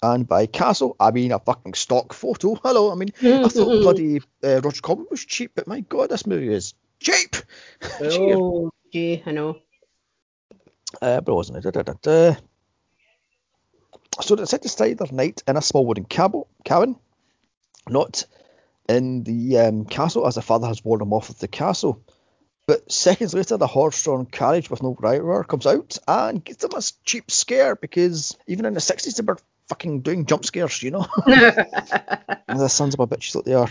and 0.03 0.27
by 0.27 0.45
castle 0.45 0.95
I 0.99 1.09
mean 1.11 1.31
a 1.31 1.39
fucking 1.39 1.73
stock 1.73 2.13
photo. 2.13 2.55
Hello, 2.55 2.91
I 2.91 2.95
mean 2.95 3.09
I 3.21 3.47
thought 3.47 3.81
bloody 3.81 4.21
uh, 4.43 4.61
Roger 4.61 4.81
Corman 4.81 5.07
was 5.09 5.25
cheap, 5.25 5.51
but 5.55 5.67
my 5.67 5.79
god, 5.81 6.09
this 6.09 6.27
movie 6.27 6.53
is 6.53 6.73
cheap. 6.99 7.35
Oh, 8.01 8.71
gee, 8.93 9.23
I 9.25 9.31
know. 9.31 9.57
Uh, 11.01 11.21
but 11.21 11.31
it 11.31 11.35
wasn't. 11.35 11.63
Da, 11.63 11.71
da, 11.71 11.81
da, 11.83 11.93
da. 12.01 12.35
So 14.21 14.35
they 14.35 14.43
decide 14.43 14.63
to 14.63 14.69
stay 14.69 14.93
their 14.93 15.11
night 15.11 15.43
in 15.47 15.55
a 15.55 15.61
small 15.61 15.85
wooden 15.85 16.05
cabo- 16.05 16.47
cabin, 16.63 16.95
not 17.87 18.25
in 18.87 19.23
the 19.23 19.59
um, 19.59 19.85
castle, 19.85 20.27
as 20.27 20.35
the 20.35 20.41
father 20.41 20.67
has 20.67 20.83
warned 20.83 21.01
them 21.01 21.13
off 21.13 21.29
of 21.29 21.39
the 21.39 21.47
castle. 21.47 22.03
But 22.67 22.91
seconds 22.91 23.33
later, 23.33 23.57
the 23.57 23.67
horse-drawn 23.67 24.25
carriage 24.25 24.69
with 24.69 24.83
no 24.83 24.95
driver 24.99 25.43
comes 25.43 25.65
out 25.65 25.97
and 26.07 26.43
gives 26.43 26.59
them 26.59 26.71
a 26.75 26.81
cheap 27.03 27.31
scare 27.31 27.75
because 27.75 28.37
even 28.47 28.65
in 28.65 28.73
the 28.73 28.79
60s 28.79 29.15
they 29.15 29.25
were 29.25 29.39
fucking 29.69 30.01
doing 30.01 30.25
jump 30.25 30.45
scares, 30.45 30.83
you 30.83 30.91
know. 30.91 31.07
the 31.25 32.67
sons 32.67 32.93
of 32.93 32.99
a 32.99 33.07
bitches 33.07 33.33
that 33.33 33.45
they 33.45 33.53
are. 33.53 33.69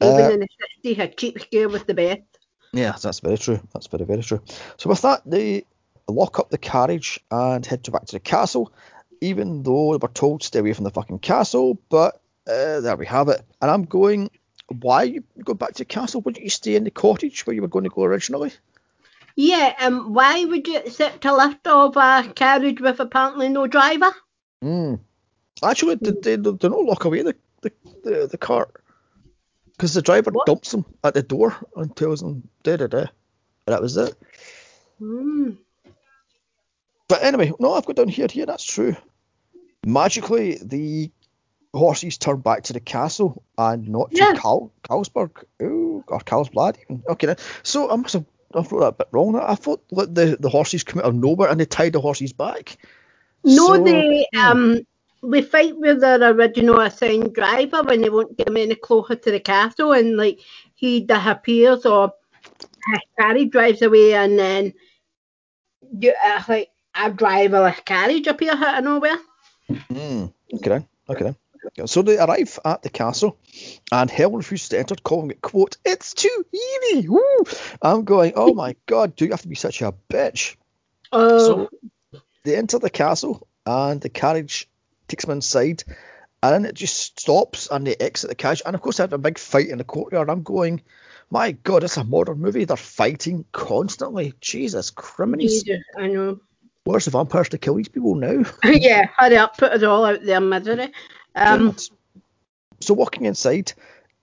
Even 0.00 0.20
Uh, 0.20 0.30
in 0.30 0.40
the 0.40 0.48
60s, 0.84 0.98
a 0.98 1.08
cheap 1.08 1.40
scare 1.40 1.68
was 1.68 1.84
the 1.84 1.94
best. 1.94 2.22
Yeah, 2.72 2.94
that's 3.02 3.20
very 3.20 3.38
true. 3.38 3.60
That's 3.72 3.88
very, 3.88 4.04
very 4.04 4.22
true. 4.22 4.40
So 4.76 4.88
with 4.90 5.02
that, 5.02 5.22
they 5.26 5.64
lock 6.08 6.38
up 6.38 6.50
the 6.50 6.58
carriage 6.58 7.20
and 7.30 7.64
head 7.64 7.84
to 7.84 7.90
back 7.90 8.06
to 8.06 8.12
the 8.16 8.20
castle, 8.20 8.72
even 9.20 9.62
though 9.62 9.92
they 9.92 9.98
were 10.00 10.12
told 10.12 10.40
to 10.40 10.46
stay 10.46 10.60
away 10.60 10.72
from 10.72 10.84
the 10.84 10.90
fucking 10.90 11.18
castle. 11.20 11.78
But 11.88 12.20
uh, 12.46 12.80
there 12.80 12.96
we 12.96 13.06
have 13.06 13.28
it. 13.28 13.42
And 13.60 13.70
I'm 13.70 13.84
going, 13.84 14.30
why 14.80 15.04
you 15.04 15.24
go 15.44 15.54
back 15.54 15.70
to 15.74 15.78
the 15.78 15.84
castle? 15.84 16.20
Wouldn't 16.22 16.42
you 16.42 16.50
stay 16.50 16.76
in 16.76 16.84
the 16.84 16.90
cottage 16.90 17.46
where 17.46 17.54
you 17.54 17.62
were 17.62 17.68
going 17.68 17.84
to 17.84 17.90
go 17.90 18.04
originally? 18.04 18.52
Yeah, 19.36 19.72
um, 19.80 20.12
why 20.12 20.44
would 20.44 20.66
you 20.66 20.78
accept 20.78 21.24
a 21.24 21.34
lift 21.34 21.66
of 21.66 21.96
a 21.96 22.32
carriage 22.34 22.80
with 22.80 22.98
apparently 22.98 23.48
no 23.48 23.66
driver? 23.68 24.12
Hmm. 24.60 24.94
Actually, 25.62 25.94
they, 25.96 26.10
they, 26.10 26.36
they 26.36 26.68
don't 26.68 26.86
lock 26.86 27.04
away 27.04 27.22
the, 27.22 27.36
the, 27.62 27.72
the, 28.02 28.28
the 28.32 28.38
cart. 28.38 28.82
Because 29.76 29.94
the 29.94 30.02
driver 30.02 30.32
What? 30.32 30.46
dumps 30.46 30.72
them 30.72 30.84
at 31.04 31.14
the 31.14 31.22
door 31.22 31.54
and 31.76 31.94
tells 31.94 32.20
them, 32.20 32.48
da 32.64 32.76
da 32.76 32.88
da. 32.88 32.98
And 32.98 33.08
that 33.66 33.80
was 33.80 33.96
it. 33.96 34.14
Hmm. 34.98 35.50
But 37.08 37.22
anyway, 37.22 37.52
no, 37.58 37.72
I've 37.74 37.86
got 37.86 37.96
down 37.96 38.08
here. 38.08 38.26
Here, 38.30 38.46
that's 38.46 38.64
true. 38.64 38.94
Magically, 39.84 40.58
the 40.62 41.10
horses 41.74 42.18
turn 42.18 42.40
back 42.40 42.64
to 42.64 42.72
the 42.72 42.80
castle 42.80 43.42
and 43.56 43.88
not 43.88 44.10
to 44.10 44.16
Yeah. 44.16 44.34
Cal- 44.34 44.72
Carlsberg. 44.88 45.44
Ooh, 45.62 46.04
or 46.08 46.18
Carlsblad 46.20 46.76
even. 46.82 47.02
Okay, 47.08 47.26
then. 47.28 47.36
so 47.62 47.90
I 47.90 47.96
must 47.96 48.14
have 48.14 48.24
I 48.54 48.58
wrote 48.60 48.80
that 48.80 48.86
a 48.86 48.92
bit 48.92 49.08
wrong. 49.12 49.36
I 49.36 49.54
thought 49.54 49.82
like, 49.90 50.14
the, 50.14 50.36
the 50.40 50.48
horses 50.48 50.82
come 50.82 51.00
out 51.00 51.06
of 51.06 51.14
nowhere 51.14 51.50
and 51.50 51.60
they 51.60 51.66
tied 51.66 51.92
the 51.92 52.00
horses 52.00 52.32
back. 52.32 52.78
No, 53.44 53.76
So- 53.76 53.84
they 53.84 54.26
hmm. 54.34 54.40
um 54.40 54.80
they 55.22 55.42
fight 55.42 55.76
with 55.76 56.00
their 56.00 56.22
original 56.30 56.80
assigned 56.80 57.34
driver 57.34 57.82
when 57.82 58.00
they 58.02 58.08
won't 58.10 58.36
get 58.36 58.48
him 58.48 58.56
any 58.56 58.74
closer 58.76 59.16
to 59.16 59.30
the 59.30 59.40
castle, 59.40 59.92
and 59.92 60.16
like 60.16 60.40
he 60.74 61.00
disappears 61.00 61.84
or 61.84 62.12
his 62.92 63.00
carriage 63.18 63.50
drives 63.50 63.82
away, 63.82 64.14
and 64.14 64.38
then 64.38 64.72
you, 65.98 66.14
uh, 66.24 66.42
like 66.48 66.70
a 66.94 67.10
driverless 67.10 67.84
carriage 67.84 68.26
appears 68.26 68.54
out 68.54 68.78
of 68.78 68.84
nowhere. 68.84 69.18
Mm, 69.70 70.32
okay. 70.54 70.86
Okay 71.08 71.24
then. 71.24 71.36
So 71.86 72.02
they 72.02 72.18
arrive 72.18 72.58
at 72.64 72.82
the 72.82 72.90
castle, 72.90 73.38
and 73.92 74.10
Helen 74.10 74.36
refuses 74.36 74.70
to 74.70 74.78
enter, 74.78 74.94
calling 74.96 75.30
it, 75.30 75.40
quote, 75.40 75.76
it's 75.84 76.14
too 76.14 76.44
easy. 76.52 77.08
Woo! 77.08 77.44
I'm 77.82 78.04
going, 78.04 78.32
oh 78.36 78.54
my 78.54 78.74
god, 78.86 79.16
do 79.16 79.24
you 79.24 79.30
have 79.30 79.42
to 79.42 79.48
be 79.48 79.54
such 79.54 79.82
a 79.82 79.94
bitch? 80.08 80.56
Oh, 81.12 81.38
So 81.38 81.70
they 82.44 82.56
enter 82.56 82.78
the 82.78 82.90
castle, 82.90 83.46
and 83.66 84.00
the 84.00 84.08
carriage 84.08 84.68
takes 85.08 85.24
them 85.24 85.36
inside, 85.36 85.84
and 86.42 86.54
then 86.54 86.64
it 86.64 86.74
just 86.74 87.20
stops, 87.20 87.68
and 87.70 87.86
they 87.86 87.96
exit 87.96 88.30
the 88.30 88.34
carriage. 88.34 88.62
And 88.64 88.74
of 88.74 88.80
course, 88.80 88.96
they 88.96 89.02
have 89.04 89.12
a 89.12 89.18
big 89.18 89.38
fight 89.38 89.68
in 89.68 89.78
the 89.78 89.84
courtyard. 89.84 90.30
I'm 90.30 90.42
going, 90.42 90.82
my 91.30 91.52
god, 91.52 91.84
it's 91.84 91.96
a 91.96 92.04
modern 92.04 92.40
movie. 92.40 92.64
They're 92.64 92.76
fighting 92.76 93.44
constantly. 93.52 94.34
Jesus. 94.40 94.92
Jesus, 95.38 95.80
I 95.96 96.06
know. 96.08 96.40
Where's 96.88 97.04
the 97.04 97.10
vampires 97.10 97.50
to 97.50 97.58
kill 97.58 97.74
these 97.74 97.88
people 97.88 98.14
now? 98.14 98.44
yeah, 98.64 99.08
hurry 99.14 99.36
up, 99.36 99.58
put 99.58 99.74
it 99.74 99.84
all 99.84 100.06
out 100.06 100.24
there, 100.24 100.40
misery. 100.40 100.90
Um, 101.34 101.76
so 102.80 102.94
walking 102.94 103.26
inside, 103.26 103.74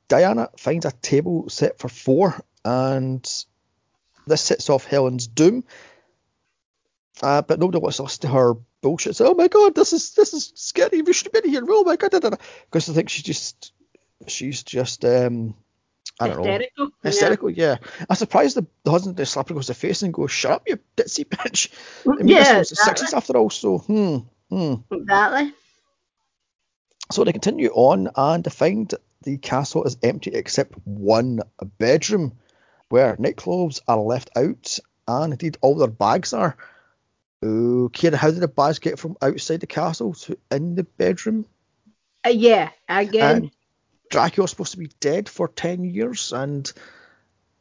Diana 0.07 0.49
finds 0.57 0.83
a 0.83 0.91
table 0.91 1.47
set 1.47 1.77
for 1.77 1.89
four, 1.89 2.43
and 2.63 3.23
this 4.25 4.41
sets 4.41 4.71
off 4.71 4.83
Helen's 4.83 5.27
doom. 5.27 5.63
Uh, 7.21 7.43
but 7.43 7.59
nobody 7.59 7.77
wants 7.77 7.97
to 7.97 8.03
listen 8.03 8.21
to 8.21 8.29
her 8.29 8.55
bullshit. 8.81 9.15
So, 9.15 9.29
oh 9.29 9.35
my 9.35 9.47
god, 9.47 9.75
this 9.75 9.93
is 9.93 10.15
this 10.15 10.33
is 10.33 10.51
scary. 10.55 11.03
We 11.03 11.13
should 11.13 11.27
have 11.31 11.43
been 11.43 11.51
here. 11.51 11.63
Oh 11.69 11.83
my 11.83 11.97
god, 11.97 12.09
because 12.09 12.89
I 12.89 12.93
think 12.93 13.09
she's 13.09 13.21
just 13.21 13.73
she's 14.25 14.63
just 14.63 15.05
um 15.05 15.53
I 16.19 16.27
don't 16.27 16.43
know 16.77 16.89
hysterical. 17.03 17.49
yeah. 17.49 17.77
Yeah, 17.81 18.05
I'm 18.09 18.15
surprised 18.15 18.55
the, 18.55 18.65
the 18.83 18.91
husband 18.91 19.17
just 19.17 19.33
slap 19.33 19.49
her 19.49 19.53
across 19.53 19.67
the 19.67 19.73
face 19.73 20.01
and 20.01 20.13
go, 20.13 20.27
"Shut 20.27 20.51
up, 20.51 20.63
you 20.67 20.79
ditzy 20.95 21.25
bitch." 21.25 21.71
I 22.07 22.23
mean, 22.23 22.29
Yeah, 22.29 22.43
this 22.43 22.57
was 22.57 22.69
the 22.69 22.73
exactly. 22.73 22.99
sixties 22.99 23.13
after 23.13 23.37
all, 23.37 23.49
so 23.49 23.79
hmm, 23.79 24.17
hmm. 24.49 24.75
Exactly. 24.91 25.53
So 27.11 27.23
they 27.23 27.33
continue 27.33 27.69
on 27.73 28.09
and 28.15 28.43
they 28.43 28.49
find 28.49 28.93
the 29.23 29.37
castle 29.37 29.83
is 29.83 29.97
empty 30.03 30.31
except 30.31 30.73
one 30.85 31.41
bedroom 31.77 32.33
where 32.89 33.15
nightclothes 33.19 33.81
are 33.87 33.99
left 33.99 34.29
out 34.35 34.79
and 35.07 35.33
indeed 35.33 35.57
all 35.61 35.75
their 35.75 35.87
bags 35.87 36.33
are. 36.33 36.57
Okay, 37.43 38.09
how 38.15 38.31
did 38.31 38.39
the 38.39 38.47
bags 38.47 38.79
get 38.79 38.97
from 38.97 39.17
outside 39.21 39.59
the 39.59 39.67
castle 39.67 40.13
to 40.13 40.37
in 40.49 40.75
the 40.75 40.83
bedroom? 40.83 41.45
Uh, 42.25 42.29
yeah, 42.29 42.69
again. 42.89 43.35
And 43.35 43.51
Dracula's 44.15 44.51
supposed 44.51 44.71
to 44.71 44.77
be 44.77 44.89
dead 44.99 45.29
for 45.29 45.47
10 45.47 45.83
years 45.83 46.31
and. 46.33 46.71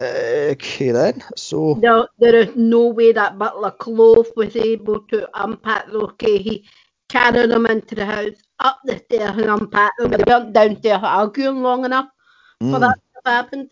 Okay 0.01 0.91
then, 0.91 1.23
so. 1.37 1.75
There, 1.81 2.09
there 2.19 2.35
is 2.35 2.57
no 2.57 2.89
way 2.89 3.13
that 3.13 3.39
Butler 3.39 3.71
Klove 3.71 4.27
was 4.37 4.55
able 4.57 5.01
to 5.09 5.29
unpack 5.35 5.87
those. 5.87 6.11
Okay, 6.11 6.39
he 6.39 6.69
carried 7.09 7.49
them 7.49 7.67
into 7.67 7.95
the 7.95 8.05
house, 8.05 8.37
up 8.59 8.81
the 8.85 8.99
stairs 8.99 9.37
and 9.39 9.49
unpacked 9.49 9.99
them. 9.99 10.11
They 10.11 10.25
weren't 10.27 10.53
downstairs 10.53 11.01
arguing 11.03 11.63
long 11.63 11.85
enough 11.85 12.09
for 12.59 12.67
mm. 12.67 12.81
that 12.81 12.95
to 12.97 13.21
have 13.25 13.45
happened. 13.45 13.71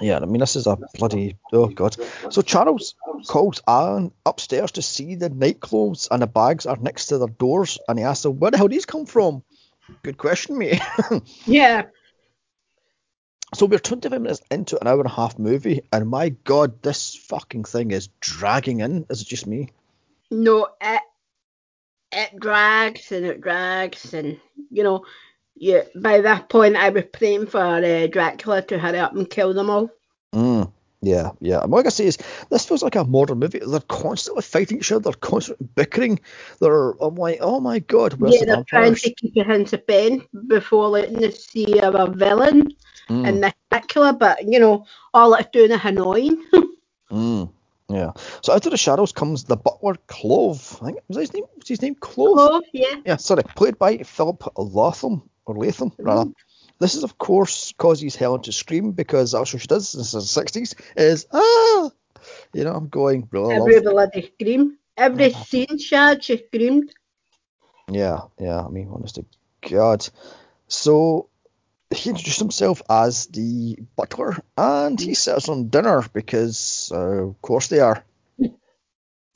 Yeah, 0.00 0.18
I 0.18 0.24
mean, 0.26 0.40
this 0.40 0.56
is 0.56 0.66
a 0.66 0.76
bloody. 0.94 1.36
Oh, 1.52 1.68
God. 1.68 1.96
So 2.30 2.42
Charles 2.42 2.94
calls 3.28 3.62
Alan 3.68 4.10
upstairs 4.26 4.72
to 4.72 4.82
see 4.82 5.14
the 5.14 5.28
nightclothes 5.28 6.08
and 6.10 6.22
the 6.22 6.26
bags 6.26 6.66
are 6.66 6.76
next 6.76 7.06
to 7.06 7.18
their 7.18 7.28
doors 7.28 7.78
and 7.88 7.98
he 7.98 8.04
asks 8.04 8.24
them, 8.24 8.40
Where 8.40 8.50
the 8.50 8.56
hell 8.56 8.66
did 8.66 8.76
these 8.76 8.86
come 8.86 9.06
from? 9.06 9.44
Good 10.02 10.18
question, 10.18 10.58
mate. 10.58 10.80
Yeah, 11.46 11.84
so 13.54 13.66
we're 13.66 13.78
25 13.78 14.20
minutes 14.20 14.42
into 14.50 14.80
an 14.80 14.88
hour 14.88 14.98
and 14.98 15.06
a 15.06 15.14
half 15.14 15.38
movie, 15.38 15.82
and 15.92 16.08
my 16.08 16.30
God, 16.30 16.82
this 16.82 17.14
fucking 17.14 17.64
thing 17.64 17.92
is 17.92 18.08
dragging 18.20 18.80
in. 18.80 19.06
Is 19.08 19.22
it 19.22 19.28
just 19.28 19.46
me? 19.46 19.70
no, 20.30 20.68
it, 20.80 21.02
it 22.10 22.40
drags 22.40 23.12
and 23.12 23.24
it 23.24 23.40
drags, 23.40 24.12
and 24.12 24.40
you 24.70 24.82
know, 24.82 25.04
yeah. 25.54 25.82
By 25.94 26.20
that 26.22 26.48
point, 26.48 26.76
I 26.76 26.88
was 26.88 27.04
praying 27.12 27.46
for 27.46 27.60
uh, 27.60 28.06
Dracula 28.08 28.62
to 28.62 28.78
hurry 28.78 28.98
up 28.98 29.14
and 29.14 29.30
kill 29.30 29.54
them 29.54 29.70
all. 29.70 29.88
Mm, 31.04 31.08
yeah, 31.08 31.30
yeah. 31.40 31.62
And 31.62 31.72
what 31.72 31.86
I 31.86 31.90
say 31.90 32.06
is, 32.06 32.18
this 32.50 32.64
feels 32.66 32.82
like 32.82 32.96
a 32.96 33.04
modern 33.04 33.38
movie. 33.38 33.60
They're 33.60 33.80
constantly 33.80 34.42
fighting 34.42 34.78
each 34.78 34.92
other, 34.92 35.02
they're 35.04 35.12
constantly 35.12 35.66
bickering. 35.74 36.20
They're, 36.60 36.90
I'm 36.92 37.14
like, 37.16 37.38
oh 37.40 37.60
my 37.60 37.78
God, 37.80 38.14
where's 38.14 38.34
yeah, 38.34 38.40
the 38.40 38.46
they're 38.46 38.64
trying 38.64 38.94
vampires? 38.94 39.02
to 39.02 39.14
keep 39.14 39.36
it 39.36 39.50
in 39.50 39.66
suspense 39.66 40.24
before 40.48 40.88
letting 40.88 41.24
us 41.24 41.44
see 41.46 41.78
a 41.78 41.90
villain 42.10 42.74
Mm. 43.10 43.28
and 43.28 43.42
the 43.44 43.52
Dracula, 43.70 44.14
but 44.14 44.50
you 44.50 44.58
know, 44.58 44.86
all 45.12 45.34
it's 45.34 45.50
doing 45.52 45.72
is 45.72 45.80
annoying. 45.84 46.42
Mm, 47.10 47.52
yeah. 47.90 48.12
So 48.42 48.54
out 48.54 48.64
of 48.64 48.70
the 48.72 48.78
shadows 48.78 49.12
comes 49.12 49.44
the 49.44 49.56
butler 49.56 49.96
Klove. 50.08 50.82
I 50.82 50.86
think 50.86 50.98
was 51.08 51.18
his 51.18 51.34
name. 51.34 51.44
Was 51.58 51.68
his 51.68 51.82
name 51.82 51.94
Klove? 51.96 52.36
oh, 52.38 52.62
yeah. 52.72 52.96
Yeah, 53.04 53.16
sorry. 53.16 53.42
Played 53.42 53.78
by 53.78 53.98
Philip 53.98 54.42
Latham 54.56 55.28
or 55.44 55.54
Latham 55.56 55.92
rather. 55.98 56.30
This 56.78 56.94
is 56.94 57.04
of 57.04 57.18
course 57.18 57.72
causes 57.78 58.16
Helen 58.16 58.42
to 58.42 58.52
scream 58.52 58.92
because 58.92 59.32
that's 59.32 59.52
what 59.52 59.62
she 59.62 59.68
does. 59.68 59.94
Is 59.94 60.12
the 60.12 60.20
sixties. 60.22 60.74
Is 60.96 61.26
ah, 61.32 61.90
you 62.52 62.64
know, 62.64 62.74
I'm 62.74 62.88
going 62.88 63.28
really. 63.30 63.54
Every 63.54 63.80
bloody 63.80 64.32
scream. 64.34 64.78
Every 64.96 65.32
scene 65.32 65.78
she 65.78 65.94
had, 65.94 66.22
she 66.22 66.36
screamed. 66.36 66.92
Yeah, 67.90 68.20
yeah. 68.38 68.64
I 68.64 68.68
mean, 68.68 68.88
honest 68.92 69.16
to 69.16 69.24
God. 69.68 70.08
So 70.68 71.28
he 71.90 72.10
introduced 72.10 72.38
himself 72.38 72.82
as 72.88 73.26
the 73.26 73.78
butler, 73.96 74.36
and 74.56 75.00
he 75.00 75.14
serves 75.14 75.48
on 75.48 75.68
dinner 75.68 76.04
because, 76.12 76.90
uh, 76.94 77.28
of 77.28 77.42
course, 77.42 77.68
they 77.68 77.80
are. 77.80 78.04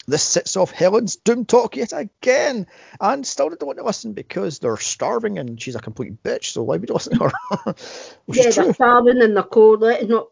This 0.08 0.22
sets 0.22 0.56
off 0.56 0.70
Helen's 0.70 1.16
doom 1.16 1.44
talk 1.44 1.76
yet 1.76 1.92
again, 1.92 2.66
and 2.98 3.26
still 3.26 3.50
they 3.50 3.56
don't 3.56 3.66
want 3.66 3.78
to 3.78 3.84
listen 3.84 4.14
because 4.14 4.58
they're 4.58 4.78
starving 4.78 5.38
and 5.38 5.60
she's 5.60 5.74
a 5.76 5.80
complete 5.80 6.22
bitch. 6.22 6.46
So 6.46 6.62
why 6.62 6.78
would 6.78 6.88
you 6.88 6.94
listen 6.94 7.18
to 7.18 7.24
her? 7.28 7.74
Yeah, 8.26 8.50
they're 8.50 8.72
starving 8.72 9.18
they're 9.18 9.42
cold. 9.42 9.82
Let 9.82 10.02
us 10.02 10.08
not 10.08 10.28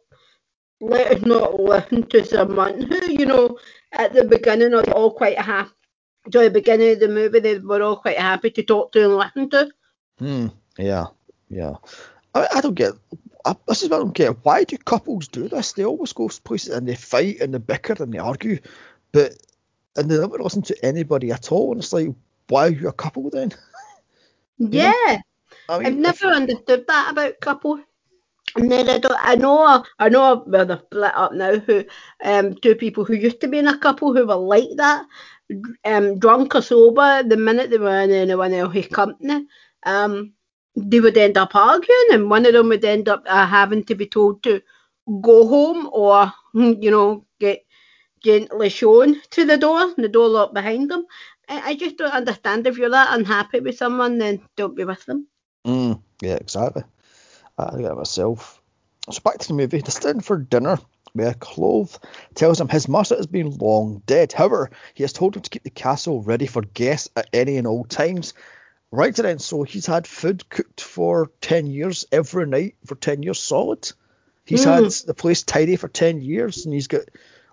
let 0.80 1.12
us 1.12 1.22
not 1.22 1.60
listen 1.60 2.04
to 2.04 2.24
someone 2.24 2.80
who, 2.80 3.12
you 3.12 3.26
know, 3.26 3.58
at 3.92 4.14
the 4.14 4.24
beginning 4.24 4.72
are 4.72 4.90
all 4.92 5.10
quite 5.10 5.38
happy. 5.38 5.70
To 6.32 6.38
the 6.40 6.50
beginning 6.50 6.92
of 6.94 7.00
the 7.00 7.08
movie, 7.08 7.40
they 7.40 7.58
were 7.58 7.82
all 7.82 7.96
quite 7.96 8.18
happy 8.18 8.50
to 8.50 8.62
talk 8.62 8.92
to 8.92 9.04
and 9.04 9.16
listen 9.16 9.50
to. 9.50 9.70
Hmm. 10.18 10.46
Yeah. 10.78 11.06
Yeah. 11.50 11.74
I, 12.34 12.48
I 12.54 12.60
don't 12.62 12.74
get. 12.74 12.94
I, 13.44 13.54
this 13.68 13.82
is 13.82 13.90
what 13.90 13.96
I 13.96 13.98
don't 14.00 14.14
get. 14.14 14.42
Why 14.42 14.64
do 14.64 14.78
couples 14.78 15.28
do 15.28 15.48
this? 15.48 15.72
They 15.72 15.84
always 15.84 16.14
go 16.14 16.28
places 16.28 16.74
and 16.74 16.88
they 16.88 16.96
fight 16.96 17.40
and 17.40 17.52
they 17.52 17.58
bicker 17.58 17.94
and 18.02 18.12
they 18.12 18.18
argue, 18.18 18.58
but 19.12 19.36
and 19.96 20.10
they 20.10 20.18
never 20.18 20.38
listen 20.38 20.62
to 20.62 20.84
anybody 20.84 21.32
at 21.32 21.52
all. 21.52 21.72
And 21.72 21.80
it's 21.80 21.92
like, 21.92 22.08
why 22.48 22.66
are 22.68 22.70
you 22.70 22.88
a 22.88 22.92
couple 22.92 23.30
then? 23.30 23.52
Yeah, 24.58 25.18
I 25.68 25.78
I've 25.84 25.96
mean, 25.96 25.96
never 25.96 26.26
understood 26.26 26.86
that 26.88 27.12
about 27.12 27.40
couples. 27.40 27.80
And 28.56 28.70
then 28.72 28.88
I 28.88 28.98
don't. 28.98 29.18
I 29.20 29.36
know. 29.36 29.84
I 29.98 30.08
know. 30.08 30.44
Well, 30.46 30.66
they're 30.66 30.78
split 30.78 31.12
up 31.14 31.32
now. 31.34 31.56
Who, 31.58 31.84
um, 32.24 32.54
two 32.56 32.74
people 32.76 33.04
who 33.04 33.14
used 33.14 33.40
to 33.42 33.48
be 33.48 33.58
in 33.58 33.68
a 33.68 33.78
couple 33.78 34.14
who 34.14 34.26
were 34.26 34.36
like 34.36 34.70
that, 34.76 35.06
um, 35.84 36.18
drunk 36.18 36.54
or 36.56 36.62
sober. 36.62 37.22
The 37.22 37.36
minute 37.36 37.70
they 37.70 37.78
were 37.78 38.00
in 38.00 38.12
anyone 38.12 38.54
else's 38.54 38.88
company, 38.88 39.46
um, 39.84 40.34
they 40.76 41.00
would 41.00 41.18
end 41.18 41.38
up 41.38 41.54
arguing, 41.56 42.08
and 42.12 42.30
one 42.30 42.46
of 42.46 42.54
them 42.54 42.68
would 42.68 42.84
end 42.84 43.08
up 43.08 43.24
uh, 43.28 43.46
having 43.46 43.84
to 43.86 43.94
be 43.94 44.06
told 44.06 44.42
to 44.44 44.62
go 45.22 45.46
home 45.48 45.90
or, 45.92 46.32
you 46.54 46.90
know, 46.90 47.26
get 47.40 47.65
gently 48.22 48.68
shown 48.68 49.20
to 49.30 49.44
the 49.44 49.56
door, 49.56 49.82
and 49.82 50.04
the 50.04 50.08
door 50.08 50.28
locked 50.28 50.54
behind 50.54 50.90
them. 50.90 51.06
I, 51.48 51.70
I 51.70 51.74
just 51.76 51.96
don't 51.96 52.12
understand. 52.12 52.66
If 52.66 52.78
you're 52.78 52.90
that 52.90 53.18
unhappy 53.18 53.60
with 53.60 53.76
someone, 53.76 54.18
then 54.18 54.42
don't 54.56 54.76
be 54.76 54.84
with 54.84 55.04
them. 55.06 55.26
Mm, 55.64 56.00
yeah, 56.20 56.34
exactly. 56.34 56.84
I 57.58 57.70
get 57.78 57.92
it 57.92 57.96
myself. 57.96 58.60
So 59.10 59.20
back 59.22 59.38
to 59.38 59.48
the 59.48 59.54
movie. 59.54 59.80
They're 59.80 59.90
sitting 59.90 60.20
for 60.20 60.36
dinner 60.36 60.78
where 61.12 61.32
Klove 61.34 61.98
tells 62.34 62.60
him 62.60 62.68
his 62.68 62.88
master 62.88 63.16
has 63.16 63.26
been 63.26 63.56
long 63.56 64.02
dead. 64.06 64.32
However, 64.32 64.70
he 64.94 65.02
has 65.02 65.12
told 65.12 65.36
him 65.36 65.42
to 65.42 65.50
keep 65.50 65.62
the 65.62 65.70
castle 65.70 66.22
ready 66.22 66.46
for 66.46 66.62
guests 66.62 67.08
at 67.16 67.28
any 67.32 67.56
and 67.56 67.66
all 67.66 67.84
times. 67.84 68.34
Right 68.92 69.14
to 69.14 69.22
then, 69.22 69.38
so 69.38 69.62
he's 69.62 69.86
had 69.86 70.06
food 70.06 70.48
cooked 70.48 70.80
for 70.80 71.30
10 71.40 71.66
years 71.66 72.04
every 72.12 72.46
night 72.46 72.76
for 72.84 72.94
10 72.94 73.22
years 73.22 73.40
solid. 73.40 73.90
He's 74.44 74.62
had 74.62 74.84
the 74.84 75.14
place 75.14 75.42
tidy 75.42 75.74
for 75.74 75.88
10 75.88 76.20
years 76.20 76.64
and 76.64 76.74
he's 76.74 76.86
got 76.86 77.02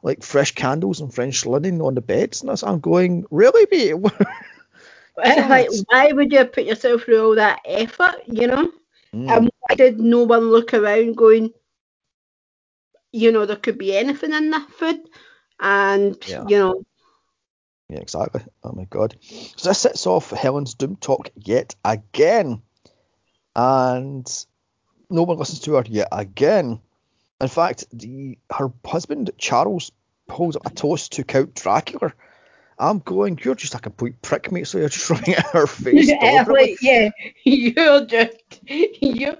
like 0.03 0.21
fresh 0.21 0.51
candles 0.53 0.99
and 0.99 1.13
French 1.13 1.45
linen 1.45 1.81
on 1.81 1.95
the 1.95 2.01
beds. 2.01 2.43
And 2.43 2.61
I'm 2.63 2.79
going, 2.81 3.25
really, 3.31 3.65
mate? 3.71 3.95
like, 5.17 5.69
why 5.87 6.11
would 6.11 6.31
you 6.31 6.45
put 6.45 6.65
yourself 6.65 7.03
through 7.03 7.25
all 7.25 7.35
that 7.35 7.61
effort, 7.65 8.15
you 8.27 8.47
know? 8.47 8.71
Mm. 9.15 9.29
And 9.29 9.51
why 9.59 9.75
did 9.75 9.99
no 9.99 10.23
one 10.23 10.51
look 10.51 10.73
around 10.73 11.15
going, 11.15 11.53
you 13.13 13.31
know, 13.31 13.45
there 13.45 13.55
could 13.55 13.77
be 13.77 13.95
anything 13.95 14.33
in 14.33 14.51
that 14.51 14.69
food? 14.71 14.99
And, 15.59 16.17
Yeah. 16.27 16.43
you 16.47 16.57
know, 16.57 16.83
Yeah, 17.87 17.99
exactly. 17.99 18.41
Oh 18.63 18.73
my 18.73 18.85
god. 18.85 19.15
So 19.55 19.69
this 19.69 19.79
sets 19.79 20.05
off 20.05 20.31
Helen's 20.31 20.73
doom 20.73 20.97
talk 20.97 21.29
yet 21.35 21.75
again. 21.85 22.61
And 23.55 24.45
no 25.09 25.23
one 25.23 25.37
listens 25.37 25.61
to 25.61 25.75
her 25.75 25.83
yet 25.87 26.09
again. 26.11 26.81
In 27.41 27.47
fact, 27.47 27.85
the 27.91 28.37
her 28.51 28.71
husband 28.85 29.31
Charles 29.37 29.91
holds 30.29 30.55
up 30.55 30.65
a 30.65 30.69
toast 30.69 31.13
to 31.13 31.23
Count 31.23 31.55
Dracula. 31.55 32.13
I'm 32.79 32.99
going, 32.99 33.39
you're 33.43 33.55
just 33.55 33.75
a 33.75 33.79
complete 33.79 34.21
prick, 34.21 34.51
mate, 34.51 34.67
so 34.67 34.79
you're 34.79 34.89
just 34.89 35.09
rubbing 35.09 35.35
in 35.35 35.43
her 35.51 35.67
face. 35.67 36.09
Yeah, 36.09 36.45
like, 36.47 36.81
yeah, 36.81 37.09
you're 37.43 38.05
just 38.05 38.37
you 38.65 39.37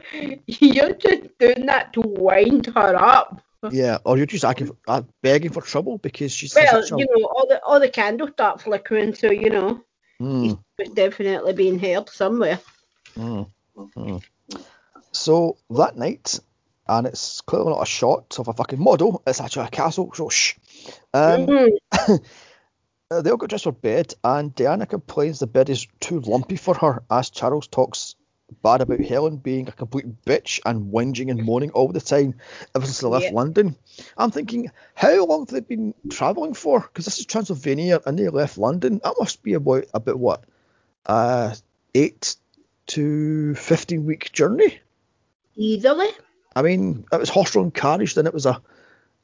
you're 0.48 0.94
just 0.94 1.38
doing 1.40 1.66
that 1.66 1.94
to 1.94 2.02
wind 2.02 2.68
her 2.68 2.96
up. 2.96 3.42
Yeah, 3.72 4.00
or 4.04 4.18
you're 4.18 4.26
just 4.26 4.44
asking 4.44 4.68
for, 4.68 4.76
uh, 4.88 5.04
begging 5.22 5.52
for 5.52 5.62
trouble 5.62 5.98
because 5.98 6.34
she's 6.34 6.54
Well, 6.54 6.84
you 6.86 7.08
know, 7.10 7.26
all 7.26 7.48
the 7.48 7.64
all 7.64 7.80
the 7.80 7.90
candles 7.90 8.32
start 8.32 8.62
flickering, 8.62 9.14
so 9.14 9.32
you 9.32 9.50
know 9.50 9.84
Mm, 10.22 10.58
it's 10.78 10.92
definitely 10.94 11.54
being 11.54 11.80
held 11.80 12.10
somewhere. 12.10 12.60
mm, 13.18 13.50
mm. 13.98 14.24
So 15.12 15.58
that 15.70 15.98
night, 15.98 16.40
and 16.88 17.08
it's 17.08 17.42
clearly 17.42 17.72
not 17.72 17.82
a 17.82 17.86
shot 17.86 18.38
of 18.40 18.48
a 18.48 18.54
fucking 18.54 18.80
model, 18.80 19.24
it's 19.26 19.42
actually 19.42 19.68
a 19.68 19.70
castle, 19.70 20.12
so 20.14 20.30
shh. 20.30 20.56
Um. 21.14 21.50
Uh, 21.92 22.18
they 23.22 23.30
all 23.30 23.38
got 23.38 23.50
dressed 23.50 23.66
for 23.66 23.72
bed, 23.72 24.14
and 24.24 24.54
Diana 24.56 24.86
complains 24.86 25.40
the 25.40 25.48
bed 25.48 25.70
is 25.70 25.88
too 26.00 26.20
lumpy 26.22 26.56
for 26.56 26.76
her 26.76 27.04
as 27.10 27.30
Charles 27.30 27.68
talks 27.68 28.16
bad 28.62 28.82
about 28.82 29.00
Helen 29.00 29.38
being 29.38 29.68
a 29.68 29.72
complete 29.72 30.06
bitch 30.26 30.60
and 30.66 30.92
whinging 30.94 31.32
and 31.32 31.44
moaning 31.44 31.72
all 31.72 31.88
the 31.88 32.02
time 32.02 32.36
ever 32.76 32.86
since 32.86 33.00
they 33.00 33.08
left 33.08 33.26
Yeah. 33.26 33.32
London. 33.32 33.76
I'm 34.18 34.32
thinking, 34.32 34.72
how 34.94 35.26
long 35.26 35.42
have 35.42 35.50
they 35.50 35.60
been 35.62 35.94
travelling 36.10 36.54
for? 36.54 36.82
Because 36.82 37.06
this 37.06 37.20
is 37.20 37.26
Transylvania 37.26 38.00
and 38.06 38.18
they 38.18 38.30
left 38.30 38.58
London. 38.58 39.02
That 39.04 39.16
must 39.20 39.44
be 39.44 39.54
about, 39.54 39.86
about 39.94 40.20
what? 40.20 40.44
Uh, 41.06 41.56
8 41.96 42.36
to 42.88 43.56
15 43.56 44.06
week 44.06 44.32
journey? 44.32 44.80
Easily. 45.56 46.10
I 46.56 46.62
mean, 46.62 47.06
it 47.12 47.20
was 47.20 47.30
horse-drawn 47.30 47.72
carriage, 47.72 48.14
then 48.16 48.28
it 48.28 48.34
was 48.34 48.46
a, 48.46 48.62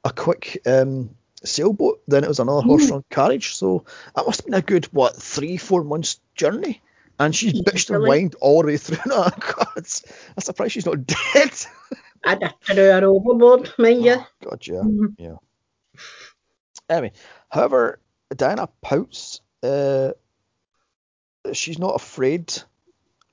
a 0.04 0.12
quick 0.12 0.62
um, 0.66 1.12
sailboat, 1.44 2.02
then 2.08 2.24
it 2.24 2.28
was 2.28 2.40
another 2.40 2.62
horse-drawn 2.62 3.04
carriage. 3.10 3.56
So 3.56 3.86
that 4.16 4.26
must 4.26 4.40
have 4.42 4.46
been 4.46 4.54
a 4.56 4.62
good, 4.62 4.86
what, 4.86 5.16
three, 5.16 5.58
four 5.58 5.84
months 5.84 6.20
journey? 6.36 6.82
And 7.20 7.36
she's 7.36 7.54
bitched 7.54 7.90
and 7.90 7.98
Easily. 7.98 8.08
whined 8.08 8.36
all 8.40 8.62
the 8.62 8.68
way 8.68 8.78
through 8.78 8.96
that. 9.06 9.40
God, 9.40 9.68
I'm 9.76 10.42
surprised 10.42 10.72
she's 10.74 10.86
not 10.86 11.06
dead. 11.06 11.52
I'd 12.24 12.42
have 12.44 12.60
to 12.62 12.76
her 12.76 13.06
overboard, 13.06 13.74
mind 13.78 14.04
you. 14.06 14.16
Oh, 14.20 14.28
God, 14.50 14.68
yeah, 14.68 14.82
Mhm. 14.84 15.16
yeah. 15.18 15.36
Anyway, 16.90 17.12
however, 17.50 18.00
Diana 18.36 18.68
pouts. 18.82 19.42
Uh, 19.62 20.12
she's 21.54 21.78
not 21.78 21.96
afraid, 21.96 22.54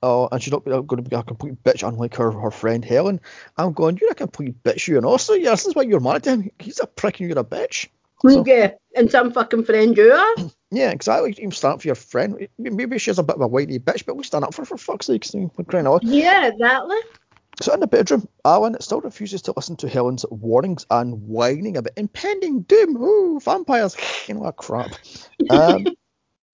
uh, 0.07 0.29
and 0.31 0.41
she's 0.43 0.53
not 0.53 0.65
going 0.65 0.87
to 1.03 1.09
be 1.11 1.17
a 1.17 1.23
complete 1.23 1.63
bitch, 1.65 1.87
unlike 1.87 2.15
her 2.17 2.31
her 2.31 2.51
friend 2.51 2.85
Helen. 2.85 3.21
I'm 3.57 3.73
going, 3.73 3.99
you're 4.01 4.13
a 4.13 4.15
complete 4.15 4.63
bitch, 4.63 4.87
you, 4.87 4.97
and 4.97 5.05
also, 5.07 5.33
yeah, 5.35 5.51
this 5.51 5.67
is 5.67 5.75
why 5.75 5.83
you're 5.83 6.01
married 6.01 6.23
to 6.25 6.31
him. 6.31 6.51
He's 6.61 6.79
a 6.81 6.87
prick, 6.87 7.19
and 7.21 7.29
you're 7.29 7.39
a 7.39 7.45
bitch. 7.45 7.89
So- 8.27 8.45
Yeah, 8.47 8.73
and 8.95 9.11
some 9.11 9.33
fucking 9.33 9.65
friend 9.65 9.97
you 9.97 10.13
are. 10.13 10.35
Yeah, 10.73 10.91
exactly. 10.91 11.31
You 11.31 11.37
can 11.37 11.53
stand 11.53 11.75
up 11.75 11.83
for 11.83 11.87
your 11.89 11.95
friend. 11.95 12.49
Maybe 12.59 12.99
she's 12.99 13.21
a 13.21 13.23
bit 13.23 13.37
of 13.37 13.41
a 13.43 13.47
whiny 13.47 13.79
bitch, 13.79 14.05
but 14.05 14.17
we 14.17 14.25
stand 14.25 14.45
up 14.45 14.53
for 14.53 14.63
her 14.63 14.67
for 14.67 14.77
fuck's 14.77 15.07
sake. 15.07 15.25
We're 15.33 15.65
crying 15.65 15.87
out. 15.87 16.03
Yeah, 16.03 16.49
exactly. 16.49 16.97
So 17.63 17.73
in 17.73 17.79
the 17.81 17.87
bedroom, 17.87 18.29
Alan 18.45 18.77
still 18.81 19.01
refuses 19.01 19.43
to 19.43 19.53
listen 19.55 19.77
to 19.77 19.89
Helen's 19.89 20.27
warnings 20.29 20.85
and 20.91 21.23
whining 21.29 21.77
about 21.77 21.93
impending 21.97 22.63
doom. 22.63 22.97
Ooh, 22.97 23.39
vampires. 23.41 23.97
You 24.29 24.35
know 24.35 24.41
what 24.41 24.57
crap. 24.57 24.91
Um, 25.51 25.87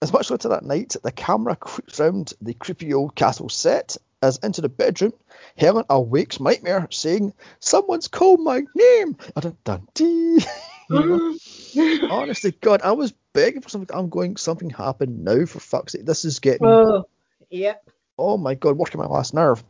as 0.03 0.12
much 0.12 0.31
later 0.31 0.49
that 0.49 0.65
night, 0.65 0.97
the 1.03 1.12
camera 1.12 1.55
creeps 1.55 2.01
round 2.01 2.33
the 2.43 2.55
creepy 2.55 2.93
old 2.93 3.15
castle 3.15 3.49
set 3.49 3.97
as 4.21 4.37
into 4.38 4.61
the 4.61 4.69
bedroom. 4.69 5.12
Helen 5.57 5.85
awakes 5.88 6.41
Nightmare 6.41 6.88
saying, 6.91 7.33
Someone's 7.61 8.09
called 8.09 8.41
my 8.41 8.62
name. 8.75 9.17
Dun, 9.41 9.57
dun, 9.65 9.88
dee. 9.95 10.45
You 10.91 11.38
know? 11.75 12.09
Honestly, 12.11 12.53
God, 12.61 12.83
I 12.83 12.93
was 12.93 13.15
begging 13.33 13.62
for 13.62 13.71
something. 13.71 13.97
I'm 13.97 14.11
going, 14.11 14.37
something 14.37 14.69
happened 14.69 15.25
now, 15.25 15.47
for 15.47 15.59
fuck's 15.59 15.93
sake. 15.93 16.05
This 16.05 16.27
is 16.27 16.38
getting 16.38 16.67
oh, 16.67 17.05
yeah. 17.49 17.77
Oh 18.19 18.37
my 18.37 18.55
god, 18.55 18.77
working 18.77 19.01
my 19.01 19.07
last 19.07 19.33
nerve. 19.33 19.65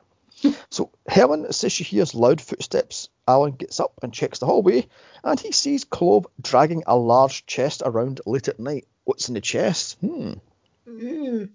So 0.71 0.91
Helen 1.07 1.53
says 1.53 1.73
she 1.73 1.85
hears 1.85 2.15
loud 2.15 2.41
footsteps. 2.41 3.09
Alan 3.29 3.53
gets 3.53 3.79
up 3.81 3.93
and 4.03 4.13
checks 4.13 4.39
the 4.39 4.47
hallway, 4.47 4.87
and 5.23 5.39
he 5.39 5.53
sees 5.53 5.85
Klove 5.85 6.27
dragging 6.41 6.83
a 6.87 6.97
large 6.97 7.47
chest 7.47 7.83
around 7.85 8.21
late 8.27 8.49
at 8.49 8.59
night. 8.59 8.87
What's 9.05 9.29
in 9.29 9.35
the 9.35 9.41
chest? 9.41 9.99
Hmm. 10.01 10.35
Mm. 10.89 11.51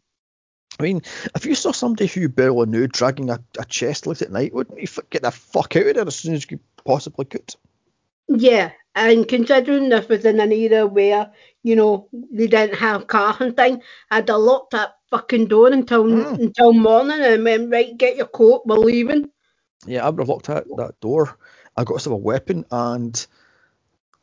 I 0.79 0.83
mean, 0.83 1.01
if 1.35 1.45
you 1.45 1.55
saw 1.55 1.71
somebody 1.71 2.07
who 2.07 2.21
you 2.21 2.29
barely 2.29 2.67
knew 2.67 2.87
dragging 2.87 3.29
a, 3.29 3.39
a 3.57 3.65
chest 3.65 4.05
late 4.05 4.21
at 4.21 4.31
night, 4.31 4.53
wouldn't 4.53 4.79
you 4.79 4.87
get 5.09 5.23
the 5.23 5.31
fuck 5.31 5.75
out 5.75 5.87
of 5.87 5.95
there 5.95 6.07
as 6.07 6.15
soon 6.15 6.35
as 6.35 6.49
you 6.49 6.59
possibly 6.85 7.25
could? 7.25 7.55
Yeah, 8.27 8.71
and 8.97 9.27
considering 9.27 9.89
this 9.89 10.09
was 10.09 10.25
in 10.25 10.39
an 10.39 10.51
era 10.51 10.85
where, 10.87 11.31
you 11.63 11.75
know, 11.75 12.09
they 12.31 12.47
didn't 12.47 12.75
have 12.77 13.07
cars 13.07 13.37
and 13.39 13.55
thing, 13.55 13.81
I'd 14.11 14.27
have 14.27 14.39
locked 14.39 14.71
that 14.71 14.95
fucking 15.09 15.47
door 15.47 15.67
until 15.71 16.03
Mm. 16.03 16.39
until 16.39 16.73
morning 16.73 17.21
and 17.21 17.43
went, 17.43 17.71
right, 17.71 17.97
get 17.97 18.17
your 18.17 18.27
coat, 18.27 18.63
we're 18.65 18.77
leaving. 18.77 19.29
Yeah, 19.85 20.05
I 20.05 20.09
would 20.09 20.19
have 20.19 20.29
locked 20.29 20.47
that, 20.47 20.65
that 20.77 20.99
door. 20.99 21.37
I 21.77 21.83
got 21.83 21.93
myself 21.95 22.13
a 22.15 22.17
weapon 22.17 22.65
and 22.71 23.25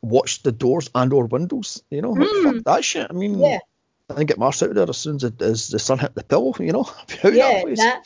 watched 0.01 0.43
the 0.43 0.51
doors 0.51 0.89
and 0.93 1.11
or 1.13 1.25
windows. 1.25 1.81
You 1.89 2.01
know, 2.01 2.13
Mm. 2.13 2.43
fuck 2.43 2.63
that 2.65 2.83
shit. 2.83 3.07
I 3.09 3.13
mean, 3.13 3.39
Yeah. 3.39 3.59
I 4.09 4.13
think 4.13 4.29
get 4.29 4.37
Mars 4.37 4.61
out 4.61 4.69
of 4.69 4.75
there 4.75 4.87
as 4.87 4.97
soon 4.97 5.15
as, 5.15 5.23
it, 5.23 5.41
as 5.41 5.69
the 5.69 5.79
sun 5.79 5.97
hit 5.97 6.13
the 6.13 6.23
pillow. 6.23 6.53
You 6.59 6.73
know, 6.73 6.83
Be 7.07 7.13
out 7.15 7.25
of 7.25 7.33
that 7.33 7.35
Yeah, 7.35 7.61
place. 7.63 7.79
that 7.79 8.03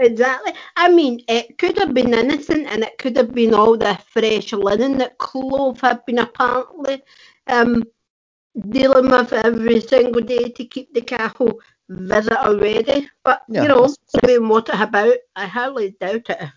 exactly. 0.00 0.52
I 0.76 0.88
mean, 0.88 1.20
it 1.28 1.58
could 1.58 1.78
have 1.78 1.94
been 1.94 2.14
innocent, 2.14 2.66
and 2.66 2.82
it 2.82 2.98
could 2.98 3.16
have 3.16 3.32
been 3.32 3.54
all 3.54 3.76
the 3.76 3.98
fresh 4.08 4.52
linen 4.52 4.98
that 4.98 5.18
Klove 5.18 5.80
had 5.80 6.04
been 6.06 6.18
apparently 6.18 7.02
um 7.46 7.82
dealing 8.68 9.10
with 9.10 9.32
every 9.32 9.80
single 9.80 10.22
day 10.22 10.50
to 10.50 10.64
keep 10.64 10.92
the 10.92 11.00
castle 11.00 11.60
visitor 11.88 12.56
ready. 12.56 13.08
But 13.24 13.42
Yeah, 13.48 13.62
you 13.62 13.68
know, 13.68 13.94
knowing 14.22 14.48
what 14.48 14.68
it's 14.68 14.80
about, 14.80 15.16
I 15.36 15.46
hardly 15.46 15.96
doubt 16.00 16.28
it. 16.30 16.48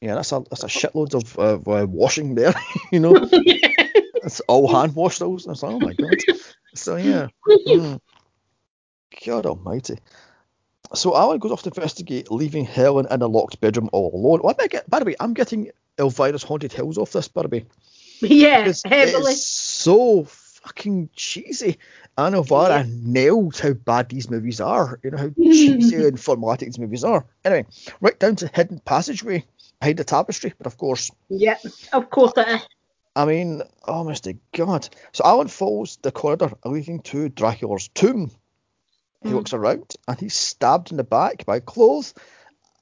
Yeah, 0.00 0.14
that's 0.14 0.32
a 0.32 0.42
that's 0.48 0.64
a 0.64 0.68
shitload 0.68 1.14
of 1.14 1.38
uh, 1.38 1.70
uh, 1.70 1.86
washing 1.86 2.34
there. 2.34 2.54
you 2.92 3.00
know, 3.00 3.14
it's 4.24 4.40
all 4.40 4.68
hand 4.68 4.94
washed. 4.94 5.20
Those. 5.20 5.46
It's 5.46 5.62
like, 5.62 5.72
oh 5.72 5.80
my 5.80 5.92
god. 5.94 6.22
So 6.74 6.96
yeah. 6.96 7.28
Mm. 7.66 8.00
God 9.26 9.46
Almighty. 9.46 9.98
So 10.94 11.16
Alan 11.16 11.38
goes 11.38 11.52
off 11.52 11.62
to 11.62 11.70
investigate, 11.70 12.30
leaving 12.30 12.64
Helen 12.64 13.06
in 13.10 13.22
a 13.22 13.26
locked 13.26 13.60
bedroom 13.60 13.90
all 13.92 14.10
alone. 14.14 14.40
What 14.40 14.58
am 14.58 14.64
I 14.64 14.68
get? 14.68 14.88
By 14.88 14.98
the 14.98 15.04
way, 15.04 15.16
I'm 15.20 15.34
getting 15.34 15.70
Elvira's 15.98 16.42
Haunted 16.42 16.72
Hills 16.72 16.98
off 16.98 17.12
this, 17.12 17.28
by 17.28 17.42
the 17.42 17.48
way. 17.48 17.66
yeah, 18.20 18.60
because 18.60 18.82
heavily. 18.84 19.32
it's 19.32 19.46
so 19.46 20.24
fucking 20.24 21.10
cheesy. 21.14 21.78
And 22.16 22.34
Elvira 22.34 22.84
nailed 22.88 23.58
how 23.58 23.74
bad 23.74 24.08
these 24.08 24.30
movies 24.30 24.60
are. 24.60 24.98
You 25.02 25.10
know 25.10 25.18
how 25.18 25.28
cheesy 25.36 25.96
and 25.96 26.16
formulaic 26.16 26.60
these 26.60 26.78
movies 26.78 27.04
are. 27.04 27.24
Anyway, 27.44 27.66
right 28.00 28.18
down 28.18 28.36
to 28.36 28.50
hidden 28.52 28.80
passageway 28.80 29.44
behind 29.80 29.98
the 29.98 30.04
tapestry, 30.04 30.52
but 30.58 30.66
of 30.66 30.76
course, 30.76 31.10
Yeah, 31.28 31.56
of 31.92 32.10
course 32.10 32.32
it 32.36 32.48
is. 32.48 32.66
I 33.14 33.24
mean, 33.24 33.62
oh 33.86 34.04
my 34.04 34.16
God. 34.54 34.88
So 35.12 35.24
Alan 35.24 35.48
follows 35.48 35.98
the 36.02 36.12
corridor 36.12 36.52
leading 36.64 37.00
to 37.02 37.28
Dracula's 37.28 37.88
tomb. 37.88 38.30
He 39.22 39.30
Mm. 39.30 39.34
looks 39.34 39.52
around 39.52 39.96
and 40.06 40.18
he's 40.20 40.34
stabbed 40.34 40.90
in 40.90 40.96
the 40.96 41.04
back 41.04 41.44
by 41.44 41.60
Klove. 41.60 42.14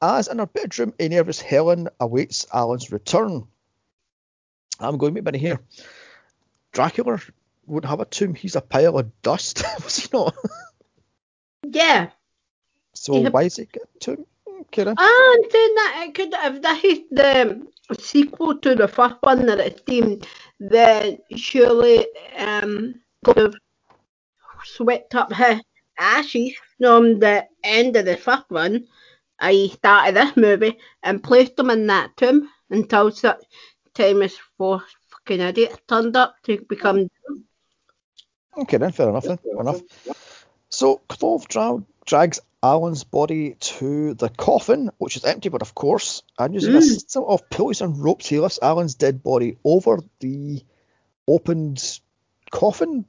As 0.03 0.29
in 0.29 0.39
her 0.39 0.47
bedroom, 0.47 0.93
a 1.01 1.09
nervous 1.09 1.41
Helen 1.41 1.89
awaits 1.99 2.47
Alan's 2.53 2.93
return. 2.93 3.47
I'm 4.79 4.99
going 4.99 5.15
to 5.15 5.23
make 5.23 5.35
here. 5.37 5.61
Dracula 6.73 7.19
wouldn't 7.65 7.89
have 7.89 8.01
a 8.01 8.05
tomb. 8.05 8.35
He's 8.35 8.57
a 8.57 8.61
pile 8.61 8.99
of 8.99 9.23
dust. 9.23 9.63
Was 9.83 9.97
he 9.97 10.09
not? 10.13 10.35
Yeah. 11.65 12.11
So 12.93 13.17
Yeah. 13.23 13.31
why 13.31 13.45
is 13.45 13.57
he 13.57 13.63
a 13.63 13.99
tomb? 14.01 14.27
Hmm, 14.47 14.63
Kieran? 14.71 14.97
And 14.99 15.51
saying 15.51 15.75
that 15.75 16.05
it 16.07 16.15
could 16.15 16.35
if 16.35 16.63
that 16.63 16.85
is 16.85 17.01
the 17.11 17.67
sequel 17.99 18.59
to 18.59 18.75
the 18.75 18.89
first 18.89 19.17
one 19.21 19.47
that 19.47 19.61
it's 19.61 19.81
deemed, 19.83 20.27
then 20.61 21.19
surely 21.35 22.07
um 22.37 23.01
could 23.25 23.39
have 23.39 23.55
swept 24.65 25.15
up 25.15 25.33
his 25.33 25.61
ashes 25.99 26.55
from 26.79 27.19
the 27.21 27.47
end 27.63 27.97
of 27.97 28.05
the 28.05 28.17
first 28.17 28.45
one, 28.49 28.87
I 29.39 29.69
started 29.69 30.17
this 30.17 30.37
movie, 30.37 30.79
and 31.03 31.23
placed 31.23 31.57
them 31.57 31.71
in 31.71 31.87
that 31.89 32.17
tomb 32.17 32.49
until 32.71 33.11
such 33.11 33.43
time 33.95 34.23
as 34.23 34.37
four 34.57 34.83
fucking 35.11 35.41
idiots 35.41 35.79
turned 35.89 36.17
up 36.17 36.37
to 36.45 36.65
become 36.69 37.09
Okay 38.59 38.79
then, 38.79 38.93
fair 38.93 39.09
enough 39.11 39.25
then. 39.25 39.37
Fair 39.39 39.61
enough. 39.61 39.83
So 40.71 41.01
Klove 41.09 41.47
dra- 41.47 41.85
drags 42.07 42.41
Alan's 42.63 43.05
body 43.05 43.55
to 43.61 44.15
the 44.15 44.29
coffin, 44.31 44.91
which 44.99 45.17
is 45.17 45.25
empty, 45.25 45.49
but 45.51 45.63
of 45.63 45.75
course, 45.75 46.23
and 46.39 46.55
using 46.55 46.75
a 46.75 46.79
Mm. 46.79 46.83
system 46.83 47.25
of 47.25 47.49
pulleys 47.51 47.81
and 47.83 48.03
ropes, 48.03 48.27
he 48.27 48.41
lifts 48.41 48.59
Alan's 48.63 48.95
dead 48.95 49.23
body 49.23 49.59
over 49.65 50.01
the 50.21 50.63
opened 51.29 52.01
coffin 52.51 53.05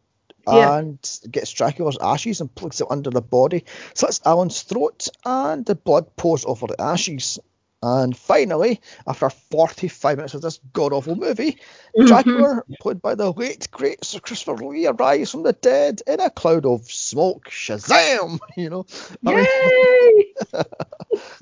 Yeah. 0.48 0.78
and 0.78 1.20
gets 1.32 1.52
Dracula's 1.52 1.98
ashes 2.02 2.42
and 2.42 2.54
plugs 2.54 2.82
it 2.82 2.88
under 2.90 3.10
the 3.10 3.22
body, 3.22 3.66
slits 3.94 4.22
Alan's 4.26 4.62
throat, 4.64 5.08
and 5.26 5.66
the 5.66 5.76
blood 5.76 6.16
pours 6.16 6.46
over 6.46 6.68
the 6.68 6.82
ashes. 6.82 7.40
And 7.84 8.18
finally, 8.18 8.82
after 9.06 9.30
45 9.30 10.18
minutes 10.18 10.34
of 10.34 10.42
this 10.42 10.60
god 10.74 10.94
awful 10.94 11.16
movie. 11.16 11.60
Mm-hmm. 11.98 12.08
Dracula, 12.08 12.64
played 12.82 13.02
by 13.04 13.14
the 13.14 13.32
late 13.32 13.70
great 13.70 14.04
Sir 14.04 14.20
Christopher 14.20 14.56
Lee, 14.66 14.88
arrives 14.88 15.32
from 15.32 15.44
the 15.44 15.54
dead 15.54 16.02
in 16.08 16.20
a 16.20 16.32
cloud 16.32 16.66
of 16.66 16.90
smoke. 16.92 17.50
Shazam! 17.50 18.40
You 18.58 18.72
know, 18.72 18.86
I 19.26 19.32
Yay! 19.32 20.34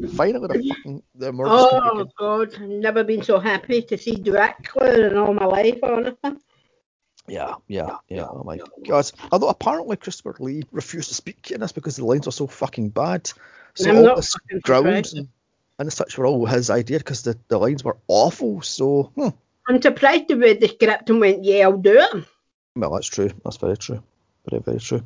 mean, 0.01 0.11
finally 0.17 0.47
the 0.47 0.73
fucking 0.75 1.03
the 1.15 1.31
Oh 1.45 2.05
God, 2.19 2.53
I've 2.55 2.61
never 2.67 3.05
been 3.05 3.23
so 3.23 3.39
happy 3.39 3.81
to 3.83 3.97
see 3.97 4.15
Dracula 4.15 5.07
in 5.07 5.17
all 5.17 5.33
my 5.33 5.45
life, 5.45 5.79
honestly. 5.81 6.37
Yeah, 7.27 7.55
yeah, 7.67 7.97
yeah. 8.07 8.27
Oh 8.29 8.43
my 8.45 8.59
god. 8.87 9.11
Although 9.31 9.49
apparently 9.49 9.97
Christopher 9.97 10.35
Lee 10.39 10.63
refused 10.71 11.09
to 11.09 11.15
speak 11.15 11.51
in 11.51 11.61
this 11.61 11.71
because 11.71 11.95
the 11.95 12.05
lines 12.05 12.25
were 12.25 12.31
so 12.31 12.47
fucking 12.47 12.89
bad. 12.89 13.31
So 13.73 13.89
I'm 13.89 13.97
all 13.97 14.03
not 14.03 14.15
the 14.17 14.21
fucking 14.21 14.59
growls 14.63 14.85
surprised. 14.85 15.17
and, 15.17 15.27
and 15.79 15.93
such 15.93 16.17
were 16.17 16.27
all 16.27 16.45
his 16.45 16.69
idea 16.69 16.99
because 16.99 17.23
the, 17.23 17.37
the 17.47 17.57
lines 17.57 17.83
were 17.83 17.97
awful. 18.07 18.61
So, 18.61 19.11
hmm. 19.15 19.29
I'm 19.67 19.81
surprised 19.81 20.27
they 20.27 20.35
read 20.35 20.61
the 20.61 20.67
script 20.67 21.09
and 21.09 21.19
went, 21.19 21.43
yeah, 21.43 21.63
I'll 21.63 21.77
do 21.77 21.97
it. 21.97 22.25
well, 22.75 22.91
that's 22.91 23.07
true. 23.07 23.31
That's 23.43 23.57
very 23.57 23.77
true. 23.77 24.03
Very, 24.49 24.61
very 24.61 24.79
true. 24.79 25.03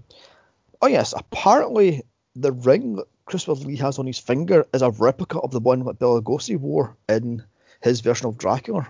Oh 0.82 0.88
yes, 0.88 1.14
apparently 1.16 2.04
the 2.36 2.52
ring 2.52 2.98
that 2.98 3.08
Christopher 3.26 3.66
Lee 3.66 3.78
has 3.78 4.00
on 4.00 4.08
his 4.08 4.20
finger 4.20 4.66
is 4.74 4.82
a 4.82 4.92
replica 4.92 5.40
of 5.40 5.52
the 5.52 5.60
one 5.60 5.84
that 5.86 6.00
Bela 6.00 6.22
Lugosi 6.22 6.58
wore 6.58 6.98
in 7.08 7.44
his 7.82 8.02
version 8.02 8.28
of 8.28 8.38
Dracula. 8.38 8.88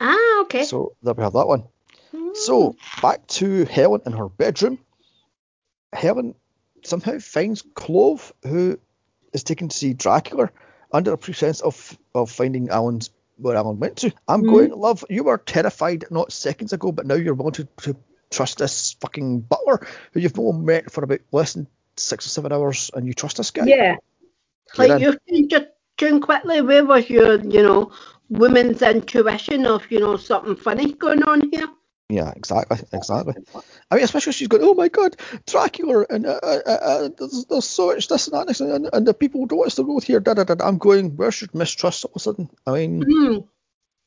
Ah, 0.00 0.42
okay. 0.42 0.64
So 0.64 0.96
there 1.02 1.14
we 1.14 1.22
have 1.22 1.32
that 1.34 1.46
one. 1.46 1.64
So 2.44 2.76
back 3.00 3.26
to 3.28 3.64
Helen 3.64 4.02
in 4.06 4.12
her 4.12 4.28
bedroom. 4.28 4.78
Helen 5.92 6.34
somehow 6.84 7.18
finds 7.18 7.62
Klove, 7.62 8.32
who 8.42 8.78
is 9.32 9.44
taken 9.44 9.68
to 9.68 9.76
see 9.76 9.94
Dracula 9.94 10.50
under 10.92 11.10
the 11.10 11.16
pretense 11.16 11.60
of 11.60 11.98
of 12.14 12.30
finding 12.30 12.68
Alan's 12.68 13.10
where 13.36 13.56
Alan 13.56 13.80
went 13.80 13.96
to. 13.98 14.12
I'm 14.28 14.42
Mhm. 14.44 14.50
going, 14.50 14.70
love, 14.70 15.04
you 15.10 15.24
were 15.24 15.38
terrified 15.38 16.04
not 16.10 16.30
seconds 16.32 16.72
ago, 16.72 16.92
but 16.92 17.04
now 17.04 17.14
you're 17.16 17.34
willing 17.34 17.54
to, 17.54 17.64
to 17.82 17.96
trust 18.30 18.58
this 18.58 18.92
fucking 19.00 19.40
butler 19.40 19.84
who 20.12 20.20
you've 20.20 20.36
not 20.36 20.52
met 20.52 20.92
for 20.92 21.02
about 21.02 21.18
less 21.32 21.54
than 21.54 21.66
six 21.96 22.26
or 22.26 22.28
seven 22.28 22.52
hours, 22.52 22.90
and 22.94 23.06
you 23.08 23.12
trust 23.12 23.38
this 23.38 23.50
guy. 23.50 23.64
Yeah. 23.66 23.96
Get 24.76 24.88
Like 24.88 25.02
in. 25.02 25.16
you 25.26 25.48
just 25.48 25.66
tune 25.96 26.20
quickly. 26.20 26.60
Where 26.60 26.84
was 26.84 27.10
your, 27.10 27.40
you 27.40 27.62
know, 27.62 27.90
woman's 28.28 28.82
intuition 28.82 29.66
of, 29.66 29.90
you 29.90 29.98
know, 29.98 30.16
something 30.16 30.54
funny 30.54 30.92
going 30.92 31.24
on 31.24 31.50
here? 31.50 31.66
Yeah, 32.10 32.32
exactly, 32.36 32.78
exactly. 32.92 33.34
I 33.90 33.94
mean, 33.94 34.04
especially 34.04 34.34
she's 34.34 34.48
going, 34.48 34.62
oh 34.62 34.74
my 34.74 34.88
god, 34.88 35.16
Dracula, 35.46 36.04
and 36.10 36.26
uh, 36.26 36.38
uh, 36.42 36.60
uh, 36.66 37.08
there's, 37.16 37.46
there's 37.46 37.64
so 37.64 37.86
much 37.88 38.08
this 38.08 38.28
and 38.28 38.48
that, 38.48 38.60
and, 38.60 38.90
and 38.92 39.06
the 39.06 39.14
people 39.14 39.46
don't 39.46 39.58
want 39.58 39.68
us 39.68 39.76
to 39.76 39.84
go 39.84 39.98
here. 40.00 40.20
Da, 40.20 40.34
da, 40.34 40.44
da. 40.44 40.54
I'm 40.66 40.76
going, 40.78 41.16
where's 41.16 41.40
your 41.40 41.48
mistrust 41.54 42.04
all 42.04 42.10
of 42.14 42.16
a 42.16 42.20
sudden? 42.20 42.50
I 42.66 42.72
mean, 42.72 43.04
Hmm. 43.04 43.38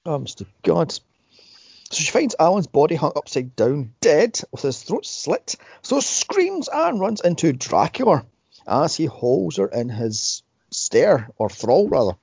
oh, 0.05 0.19
Mr. 0.19 0.45
God. 0.63 0.91
So 0.91 1.01
she 2.03 2.12
finds 2.12 2.36
Alan's 2.39 2.67
body 2.67 2.95
hung 2.95 3.13
upside 3.15 3.55
down, 3.55 3.93
dead, 4.01 4.39
with 4.51 4.62
his 4.62 4.83
throat 4.83 5.05
slit. 5.05 5.55
So 5.81 5.99
screams 5.99 6.69
and 6.71 6.99
runs 6.99 7.21
into 7.21 7.51
Dracula 7.53 8.25
as 8.67 8.95
he 8.95 9.05
holds 9.05 9.57
her 9.57 9.67
in 9.67 9.89
his 9.89 10.43
stare, 10.69 11.29
or 11.38 11.49
thrall 11.49 11.88
rather 11.88 12.17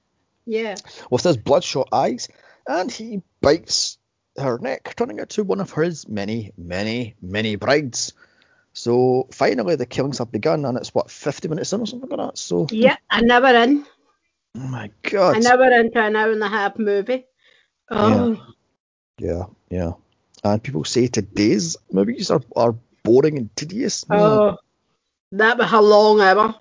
Yeah. 0.46 0.76
with 1.10 1.22
his 1.24 1.36
bloodshot 1.38 1.88
eyes, 1.92 2.28
and 2.68 2.92
he 2.92 3.22
bites 3.40 3.98
her 4.36 4.58
neck, 4.58 4.94
turning 4.96 5.18
it 5.18 5.30
to 5.30 5.44
one 5.44 5.60
of 5.60 5.72
his 5.72 6.08
many, 6.08 6.52
many, 6.56 7.14
many 7.22 7.56
brides. 7.56 8.12
So 8.72 9.28
finally, 9.32 9.76
the 9.76 9.86
killings 9.86 10.18
have 10.18 10.32
begun, 10.32 10.64
and 10.64 10.76
it's 10.76 10.94
what 10.94 11.10
50 11.10 11.48
minutes 11.48 11.72
in 11.72 11.80
or 11.80 11.86
something 11.86 12.10
like 12.10 12.30
that. 12.30 12.38
So, 12.38 12.66
Yeah. 12.70 12.96
I 13.10 13.20
never 13.20 13.48
in. 13.48 13.86
oh 14.56 14.60
my 14.60 14.90
god, 15.02 15.36
I 15.36 15.38
never 15.40 15.64
into 15.64 16.00
an 16.00 16.16
hour 16.16 16.32
and 16.32 16.42
a 16.42 16.48
half 16.48 16.78
movie. 16.78 17.24
Oh. 17.90 18.44
yeah, 19.18 19.44
yeah. 19.70 19.92
And 20.42 20.62
people 20.62 20.84
say 20.84 21.06
today's 21.06 21.76
movies 21.92 22.30
are, 22.30 22.42
are 22.56 22.74
boring 23.02 23.38
and 23.38 23.54
tedious. 23.56 24.04
Oh. 24.10 24.56
That 25.32 25.58
was 25.58 25.72
a 25.72 25.80
long 25.80 26.20
hour. 26.20 26.54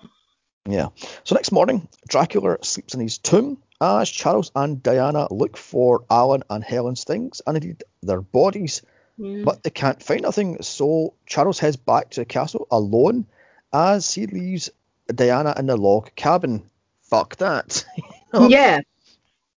Yeah. 0.68 0.88
So 1.24 1.34
next 1.34 1.52
morning, 1.52 1.86
Dracula 2.08 2.58
sleeps 2.62 2.94
in 2.94 3.00
his 3.00 3.18
tomb 3.18 3.58
as 3.84 4.10
Charles 4.10 4.50
and 4.54 4.82
Diana 4.82 5.28
look 5.30 5.56
for 5.56 6.04
Alan 6.10 6.42
and 6.50 6.64
Helen's 6.64 7.04
things 7.04 7.42
and 7.46 7.56
indeed 7.56 7.84
their 8.02 8.20
bodies. 8.20 8.82
Mm. 9.18 9.44
but 9.44 9.62
they 9.62 9.70
can't 9.70 10.02
find 10.02 10.22
nothing. 10.22 10.60
So 10.62 11.14
Charles 11.26 11.60
heads 11.60 11.76
back 11.76 12.10
to 12.10 12.20
the 12.20 12.24
castle 12.24 12.66
alone 12.70 13.26
as 13.72 14.12
he 14.12 14.26
leaves 14.26 14.70
Diana 15.06 15.54
in 15.56 15.66
the 15.66 15.76
log 15.76 16.14
cabin. 16.16 16.68
Fuck 17.02 17.36
that. 17.36 17.84
You? 18.34 18.48
Yeah. 18.48 18.80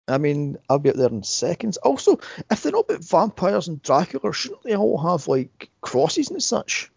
I 0.06 0.18
mean, 0.18 0.56
I'll 0.68 0.78
be 0.78 0.90
up 0.90 0.94
there 0.94 1.08
in 1.08 1.24
seconds. 1.24 1.78
Also, 1.78 2.20
if 2.48 2.62
they're 2.62 2.70
not 2.70 2.84
about 2.88 3.02
vampires 3.02 3.66
and 3.66 3.82
Dracula, 3.82 4.32
shouldn't 4.32 4.62
they 4.62 4.76
all 4.76 4.98
have 4.98 5.26
like 5.26 5.68
crosses 5.80 6.30
and 6.30 6.40
such? 6.40 6.88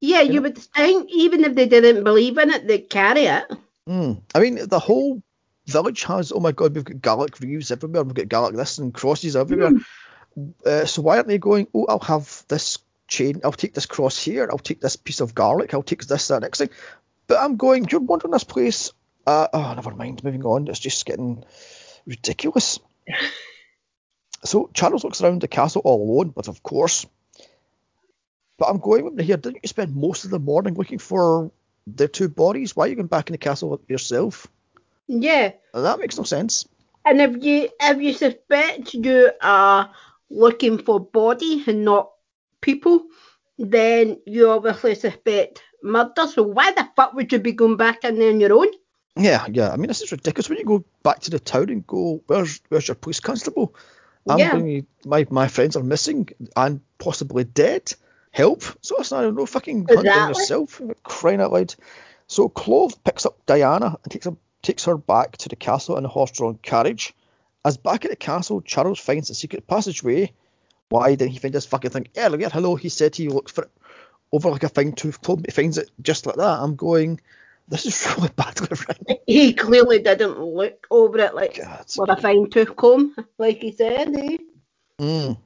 Yeah, 0.00 0.22
you 0.22 0.42
would 0.42 0.58
think 0.58 1.08
even 1.12 1.44
if 1.44 1.54
they 1.54 1.68
didn't 1.68 2.02
believe 2.02 2.36
in 2.36 2.50
it, 2.50 2.66
they'd 2.66 2.90
carry 2.90 3.26
it. 3.26 3.44
Hmm. 3.86 4.14
I 4.34 4.40
mean, 4.40 4.58
the 4.66 4.80
whole 4.80 5.22
village 5.66 6.04
has. 6.04 6.32
Oh 6.32 6.40
my 6.40 6.52
god, 6.52 6.74
we've 6.74 6.84
got 6.84 7.00
Gallic 7.00 7.40
reeves 7.40 7.70
everywhere. 7.70 8.04
We've 8.04 8.14
got 8.14 8.28
Gallic 8.28 8.54
this 8.54 8.78
and 8.78 8.92
crosses 8.92 9.36
everywhere. 9.36 9.72
Uh, 10.66 10.84
so 10.84 11.02
why 11.02 11.16
aren't 11.16 11.28
they 11.28 11.38
going? 11.38 11.68
Oh, 11.74 11.86
I'll 11.86 12.00
have 12.00 12.44
this 12.48 12.78
chain. 13.08 13.40
I'll 13.44 13.52
take 13.52 13.74
this 13.74 13.86
cross 13.86 14.22
here. 14.22 14.48
I'll 14.50 14.58
take 14.58 14.80
this 14.80 14.96
piece 14.96 15.20
of 15.20 15.34
garlic. 15.34 15.74
I'll 15.74 15.82
take 15.82 16.04
this 16.04 16.28
that 16.28 16.42
next 16.42 16.58
thing. 16.58 16.70
But 17.26 17.38
I'm 17.40 17.56
going. 17.56 17.86
You're 17.90 18.00
wandering 18.00 18.32
this 18.32 18.44
place. 18.44 18.92
Uh, 19.26 19.48
oh, 19.52 19.74
never 19.74 19.94
mind. 19.94 20.22
Moving 20.24 20.44
on. 20.44 20.68
It's 20.68 20.80
just 20.80 21.06
getting 21.06 21.44
ridiculous. 22.06 22.78
so 24.44 24.70
Charles 24.74 25.04
looks 25.04 25.22
around 25.22 25.40
the 25.40 25.48
castle 25.48 25.82
all 25.84 26.02
alone, 26.02 26.30
but 26.30 26.48
of 26.48 26.62
course. 26.62 27.06
But 28.58 28.66
I'm 28.66 28.78
going 28.78 29.06
over 29.06 29.22
here. 29.22 29.36
Didn't 29.36 29.60
you 29.62 29.68
spend 29.68 29.96
most 29.96 30.24
of 30.24 30.30
the 30.30 30.38
morning 30.38 30.74
looking 30.74 30.98
for 30.98 31.50
their 31.86 32.08
two 32.08 32.28
bodies? 32.28 32.76
Why 32.76 32.84
are 32.84 32.88
you 32.88 32.96
going 32.96 33.08
back 33.08 33.28
in 33.28 33.32
the 33.32 33.38
castle 33.38 33.80
yourself? 33.88 34.46
Yeah. 35.06 35.52
That 35.72 35.98
makes 35.98 36.16
no 36.16 36.24
sense. 36.24 36.66
And 37.04 37.20
if 37.20 37.44
you 37.44 37.68
if 37.80 38.00
you 38.00 38.12
suspect 38.14 38.94
you 38.94 39.30
are 39.42 39.90
looking 40.30 40.78
for 40.78 41.00
body 41.00 41.62
and 41.66 41.84
not 41.84 42.10
people, 42.60 43.04
then 43.58 44.20
you 44.26 44.50
obviously 44.50 44.94
suspect 44.94 45.62
murder. 45.82 46.26
So 46.26 46.42
why 46.42 46.72
the 46.72 46.88
fuck 46.96 47.12
would 47.14 47.32
you 47.32 47.38
be 47.38 47.52
going 47.52 47.76
back 47.76 48.04
in 48.04 48.18
there 48.18 48.30
on 48.30 48.40
your 48.40 48.54
own? 48.54 48.68
Yeah, 49.16 49.46
yeah. 49.50 49.70
I 49.70 49.76
mean, 49.76 49.88
this 49.88 50.00
is 50.00 50.10
ridiculous. 50.10 50.48
When 50.48 50.58
you 50.58 50.64
go 50.64 50.84
back 51.02 51.20
to 51.20 51.30
the 51.30 51.38
town 51.38 51.68
and 51.68 51.86
go, 51.86 52.22
"Where's 52.26 52.60
where's 52.68 52.88
your 52.88 52.96
police 52.96 53.20
constable?" 53.20 53.74
I'm 54.26 54.38
Yeah. 54.38 54.52
going, 54.52 54.86
my 55.04 55.26
my 55.30 55.48
friends 55.48 55.76
are 55.76 55.82
missing 55.82 56.30
and 56.56 56.80
possibly 56.98 57.44
dead. 57.44 57.92
Help! 58.30 58.64
So 58.80 58.96
it's 58.96 59.12
not 59.12 59.32
no 59.34 59.46
fucking 59.46 59.86
hunt 59.88 60.06
down 60.06 60.28
yourself. 60.28 60.80
Crying 61.04 61.40
out 61.40 61.52
loud. 61.52 61.74
So 62.26 62.48
Klove 62.48 62.96
picks 63.04 63.26
up 63.26 63.44
Diana 63.46 63.98
and 64.02 64.10
takes 64.10 64.24
her 64.24 64.36
takes 64.64 64.84
her 64.84 64.96
back 64.96 65.36
to 65.38 65.48
the 65.48 65.56
castle 65.56 65.96
in 65.96 66.04
a 66.04 66.08
horse-drawn 66.08 66.56
carriage. 66.62 67.14
As 67.64 67.76
back 67.76 68.04
at 68.04 68.10
the 68.10 68.16
castle, 68.16 68.60
Charles 68.60 68.98
finds 68.98 69.30
a 69.30 69.34
secret 69.34 69.66
passageway. 69.66 70.32
Why 70.88 71.14
didn't 71.14 71.32
he 71.32 71.38
find 71.38 71.54
this 71.54 71.66
fucking 71.66 71.90
thing 71.90 72.08
earlier? 72.16 72.48
Hello, 72.50 72.74
he 72.76 72.88
said 72.88 73.14
he 73.16 73.28
looked 73.28 73.50
for 73.52 73.64
it 73.64 73.70
over 74.32 74.50
like 74.50 74.64
a 74.64 74.68
fine 74.68 74.92
tooth 74.92 75.22
comb. 75.22 75.42
He 75.46 75.50
finds 75.52 75.78
it 75.78 75.90
just 76.02 76.26
like 76.26 76.36
that. 76.36 76.58
I'm 76.60 76.76
going. 76.76 77.20
This 77.68 77.86
is 77.86 78.06
really 78.16 78.28
badly 78.36 78.68
written. 78.70 79.16
He 79.26 79.54
clearly 79.54 80.00
didn't 80.00 80.38
look 80.38 80.86
over 80.90 81.18
it 81.18 81.34
like 81.34 81.56
God. 81.56 81.84
with 81.96 82.10
a 82.10 82.20
fine 82.20 82.50
tooth 82.50 82.76
comb, 82.76 83.16
like 83.38 83.58
he 83.58 83.72
said. 83.72 84.14
Eh? 84.14 84.36
Mm. 85.00 85.38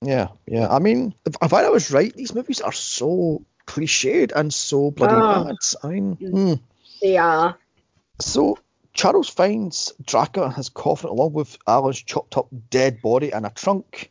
Yeah, 0.00 0.28
yeah. 0.46 0.68
I 0.74 0.78
mean, 0.78 1.14
if, 1.26 1.34
if 1.42 1.52
I 1.52 1.68
was 1.68 1.90
right, 1.90 2.14
these 2.14 2.34
movies 2.34 2.60
are 2.62 2.72
so 2.72 3.42
cliched 3.66 4.32
and 4.34 4.52
so 4.54 4.90
bloody 4.90 5.14
Oh. 5.14 5.44
mad. 5.44 5.56
I 5.82 5.86
mean, 5.88 6.16
mm. 6.16 6.60
They 7.02 7.16
are. 7.18 7.58
So 8.20 8.58
Charles 8.92 9.28
finds 9.28 9.92
Dracula 10.04 10.48
in 10.48 10.52
his 10.52 10.68
coffin 10.68 11.10
along 11.10 11.32
with 11.32 11.56
Alan's 11.66 12.02
chopped 12.02 12.36
up 12.36 12.48
dead 12.70 13.00
body 13.00 13.32
and 13.32 13.46
a 13.46 13.50
trunk. 13.50 14.10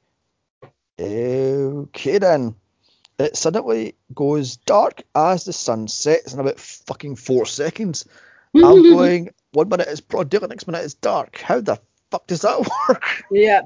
Okay 0.99 2.17
then. 2.17 2.55
It 3.19 3.35
suddenly 3.35 3.95
goes 4.13 4.57
dark 4.57 5.01
as 5.15 5.43
the 5.43 5.53
sun 5.53 5.87
sets 5.87 6.33
in 6.33 6.39
about 6.39 6.59
fucking 6.59 7.15
four 7.15 7.45
seconds. 7.45 8.05
I'm 8.55 8.61
going, 8.93 9.29
one 9.53 9.69
minute 9.69 9.87
it's 9.89 10.01
broad 10.01 10.29
daylight, 10.29 10.49
next 10.51 10.67
minute 10.67 10.83
it's 10.83 10.93
dark. 10.93 11.37
How 11.39 11.59
the 11.59 11.79
fuck 12.11 12.27
does 12.27 12.41
that 12.41 12.59
work? 12.89 13.23
Yeah. 13.31 13.61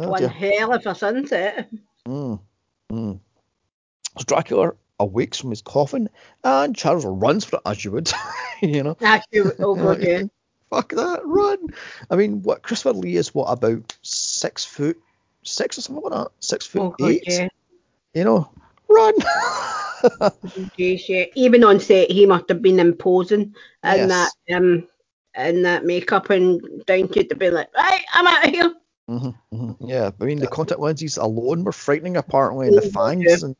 Oh, 0.00 0.08
One 0.08 0.20
dear. 0.20 0.28
hell 0.28 0.72
of 0.74 0.84
a 0.84 0.94
sunset. 0.94 1.70
Mm, 2.06 2.40
mm. 2.90 3.20
So 4.18 4.24
Dracula 4.26 4.72
awakes 5.00 5.38
from 5.38 5.50
his 5.50 5.62
coffin, 5.62 6.08
and 6.44 6.76
Charles 6.76 7.04
runs 7.04 7.44
for 7.44 7.56
it 7.56 7.62
as 7.66 7.84
you 7.84 7.92
would, 7.92 8.12
you 8.62 8.82
know. 8.84 8.96
Actually, 9.00 9.52
over 9.60 9.92
again. 9.92 10.30
Fuck 10.70 10.90
that, 10.90 11.22
run! 11.24 11.58
I 12.10 12.16
mean, 12.16 12.42
what 12.42 12.62
Christopher 12.62 12.92
Lee 12.92 13.16
is 13.16 13.34
what 13.34 13.46
about 13.46 13.96
six 14.02 14.64
foot 14.64 14.96
six 15.42 15.78
or 15.78 15.80
something 15.82 16.04
like 16.04 16.12
that, 16.12 16.30
six 16.40 16.66
foot 16.66 16.82
Oh, 16.82 16.94
eight, 17.00 17.24
yeah. 17.26 17.48
you 18.14 18.24
know, 18.24 18.48
run. 18.88 19.14
Jeez, 20.78 21.08
yeah. 21.08 21.24
Even 21.34 21.64
on 21.64 21.80
set, 21.80 22.10
he 22.10 22.26
must 22.26 22.48
have 22.48 22.62
been 22.62 22.80
imposing 22.80 23.40
in 23.40 23.52
Yes. 23.82 24.08
that 24.08 24.32
um 24.54 24.86
in 25.36 25.62
that 25.62 25.84
makeup 25.84 26.30
and 26.30 26.60
down 26.86 27.08
to 27.08 27.22
the 27.24 27.34
be 27.34 27.50
like, 27.50 27.68
right, 27.76 28.02
I'm 28.14 28.26
out 28.26 28.44
of 28.46 28.50
here. 28.50 28.74
Mm-hmm, 29.08 29.56
mm-hmm. 29.56 29.86
Yeah, 29.88 30.10
I 30.20 30.24
mean 30.24 30.38
the 30.38 30.46
contact 30.46 30.80
lenses 30.80 31.16
alone 31.16 31.64
were 31.64 31.72
frightening 31.72 32.16
apparently, 32.16 32.68
and 32.68 32.76
the 32.76 32.82
Mhm, 32.82 32.92
fangs 32.92 33.42
and 33.42 33.56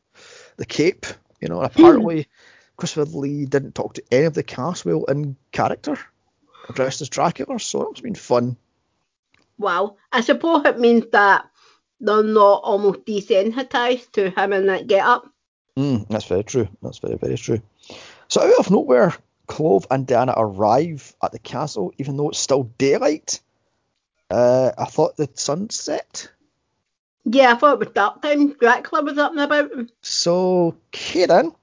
the 0.57 0.65
cape, 0.65 1.05
you 1.41 1.49
know. 1.49 1.61
And 1.61 1.65
apparently, 1.65 2.27
Christopher 2.77 3.05
Lee 3.05 3.45
didn't 3.45 3.75
talk 3.75 3.95
to 3.95 4.03
any 4.11 4.25
of 4.25 4.33
the 4.33 4.43
cast 4.43 4.85
well 4.85 5.03
in 5.05 5.35
character, 5.51 5.97
dressed 6.73 7.01
as 7.01 7.09
Dracula. 7.09 7.59
So 7.59 7.89
it's 7.91 8.01
been 8.01 8.15
fun. 8.15 8.57
Wow. 9.57 9.97
I 10.11 10.21
suppose 10.21 10.65
it 10.65 10.79
means 10.79 11.05
that 11.11 11.45
they're 11.99 12.23
not 12.23 12.61
almost 12.63 13.05
desensitized 13.05 14.11
to 14.13 14.29
him 14.29 14.53
in 14.53 14.67
that 14.67 14.87
get 14.87 15.05
up. 15.05 15.29
Mm, 15.77 16.07
that's 16.09 16.25
very 16.25 16.43
true. 16.43 16.67
That's 16.81 16.99
very 16.99 17.15
very 17.15 17.37
true. 17.37 17.61
So 18.27 18.41
out 18.41 18.59
of 18.59 18.71
nowhere, 18.71 19.13
Klove 19.47 19.85
and 19.91 20.07
Diana 20.07 20.33
arrive 20.35 21.15
at 21.23 21.31
the 21.31 21.39
castle, 21.39 21.93
even 21.97 22.17
though 22.17 22.29
it's 22.29 22.39
still 22.39 22.63
daylight. 22.77 23.41
Uh, 24.29 24.71
I 24.77 24.85
thought 24.85 25.17
the 25.17 25.29
sun 25.33 25.69
set. 25.69 26.29
Yeah, 27.25 27.53
I 27.53 27.55
thought 27.55 27.73
it 27.73 27.79
was 27.79 27.93
dark 27.93 28.21
time. 28.21 28.53
Dracula 28.53 29.03
was 29.03 29.17
up 29.17 29.31
and 29.31 29.41
about. 29.41 29.69
So 30.01 30.75
Kieran 30.91 31.53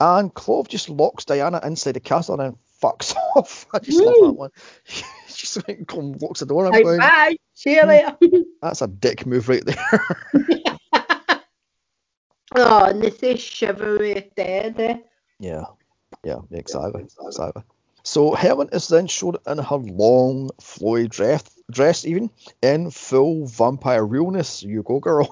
and 0.00 0.32
Klove 0.32 0.68
just 0.68 0.88
locks 0.88 1.24
Diana 1.24 1.60
inside 1.64 1.92
the 1.92 2.00
castle 2.00 2.40
and 2.40 2.52
then 2.52 2.58
fucks 2.82 3.14
off. 3.36 3.66
I 3.72 3.78
just 3.80 4.00
love 4.00 4.14
that 4.14 4.32
one. 4.32 4.50
She 5.36 5.44
just 5.44 5.68
locks 5.92 6.40
the 6.40 6.46
door. 6.46 6.64
I'm 6.64 6.72
Like, 6.72 6.84
going, 6.84 6.98
bye. 6.98 7.36
See 7.52 7.74
you 7.74 7.84
later. 7.84 8.16
that's 8.62 8.80
a 8.80 8.86
dick 8.86 9.26
move 9.26 9.50
right 9.50 9.62
there. 9.66 10.00
oh, 12.54 12.84
and 12.84 13.02
they 13.02 13.10
say 13.10 13.36
chivalry 13.36 14.30
dead. 14.34 14.80
Eh? 14.80 14.96
yeah, 15.38 15.64
yeah, 16.24 16.38
exactly, 16.52 17.02
exactly. 17.02 17.62
So 18.06 18.36
Helen 18.36 18.68
is 18.70 18.86
then 18.86 19.08
shown 19.08 19.34
in 19.48 19.58
her 19.58 19.76
long, 19.76 20.50
flowy 20.62 21.10
dress, 21.10 21.42
dress 21.72 22.04
even 22.04 22.30
in 22.62 22.92
full 22.92 23.46
vampire 23.46 24.06
realness. 24.06 24.62
You 24.62 24.84
go, 24.84 25.00
girl. 25.00 25.26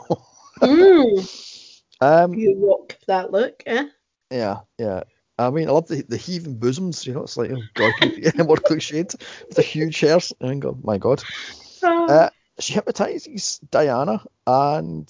mm, 0.60 1.80
um, 2.00 2.34
you 2.34 2.66
rock 2.66 2.98
that 3.06 3.30
look, 3.30 3.62
eh? 3.64 3.86
Yeah, 4.32 4.62
yeah. 4.76 5.04
I 5.38 5.50
mean, 5.50 5.68
I 5.68 5.70
love 5.70 5.86
the, 5.86 6.02
the 6.02 6.16
heaving 6.16 6.56
bosoms. 6.58 7.06
You 7.06 7.14
know, 7.14 7.22
it's 7.22 7.36
like 7.36 7.52
oh 7.52 7.62
god, 7.74 7.92
more 8.38 8.56
cliched 8.56 9.20
with 9.46 9.56
the 9.56 9.62
huge 9.62 10.00
hairs. 10.00 10.32
And 10.40 10.60
go, 10.60 10.76
my 10.82 10.98
god. 10.98 11.22
Uh, 11.84 12.30
she 12.58 12.72
hypnotizes 12.72 13.60
Diana 13.70 14.20
and 14.48 15.08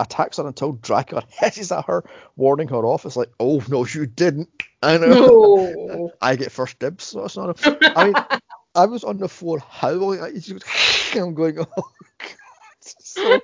attacks 0.00 0.38
her 0.38 0.46
until 0.48 0.72
Dracula 0.72 1.22
hisses 1.28 1.70
at 1.70 1.84
her, 1.84 2.02
warning 2.34 2.66
her 2.68 2.84
off. 2.84 3.06
It's 3.06 3.16
like, 3.16 3.30
oh 3.38 3.62
no, 3.68 3.86
you 3.86 4.06
didn't. 4.06 4.63
I 4.84 4.98
know. 4.98 5.14
no. 5.88 6.12
I 6.20 6.36
get 6.36 6.52
first 6.52 6.78
dibs. 6.78 7.04
So 7.04 7.22
that's 7.22 7.36
not. 7.36 7.58
A, 7.66 7.98
I 7.98 8.04
mean, 8.04 8.14
I 8.74 8.86
was 8.86 9.04
on 9.04 9.18
the 9.18 9.28
floor 9.28 9.58
howling 9.58 10.20
at 10.20 10.46
you. 10.48 10.58
I'm 11.14 11.34
going, 11.34 11.58
oh 11.58 11.64
god. 12.18 12.38
So, 13.00 13.40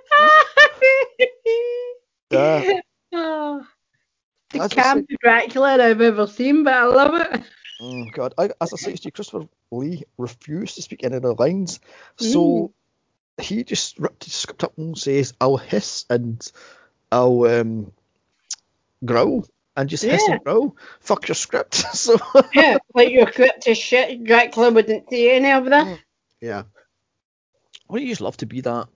yeah. 2.30 2.80
Oh, 3.12 3.62
the 4.50 4.68
camp 4.68 5.08
Dracula 5.22 5.82
I've 5.82 6.00
ever 6.00 6.26
seen, 6.26 6.62
but 6.62 6.74
I 6.74 6.84
love 6.84 7.14
it. 7.14 7.42
Oh 7.80 8.04
God! 8.04 8.34
I, 8.36 8.50
as 8.60 8.74
I 8.74 8.76
say 8.76 8.96
to 8.96 9.04
you, 9.04 9.12
Christopher 9.12 9.48
Lee 9.70 10.04
refused 10.18 10.74
to 10.74 10.82
speak 10.82 11.04
any 11.04 11.16
of 11.16 11.22
the 11.22 11.32
lines, 11.32 11.80
so 12.16 12.72
he 13.40 13.64
just 13.64 13.98
ripped 13.98 14.24
his 14.24 14.34
script 14.34 14.64
up 14.64 14.76
and 14.76 14.98
says, 14.98 15.32
"I'll 15.40 15.56
hiss 15.56 16.04
and 16.10 16.46
I'll 17.10 17.44
um, 17.44 17.92
growl 19.04 19.46
and 19.76 19.88
just 19.88 20.02
hiss 20.04 20.22
Yeah. 20.26 20.34
and 20.34 20.44
growl. 20.44 20.76
Fuck 21.00 21.28
your 21.28 21.34
script." 21.34 21.74
so 21.94 22.16
Yeah, 22.54 22.78
like 22.94 23.10
your 23.10 23.30
script 23.30 23.66
is 23.66 23.78
shit. 23.78 24.24
Dracula 24.24 24.70
wouldn't 24.72 25.08
see 25.10 25.30
any 25.30 25.50
of 25.50 25.64
that. 25.66 25.86
Mm. 25.86 25.98
yeah, 26.40 26.62
wouldn't 27.88 28.06
you 28.08 28.12
just 28.12 28.20
love 28.20 28.36
to 28.38 28.46
be 28.46 28.60
that 28.62 28.88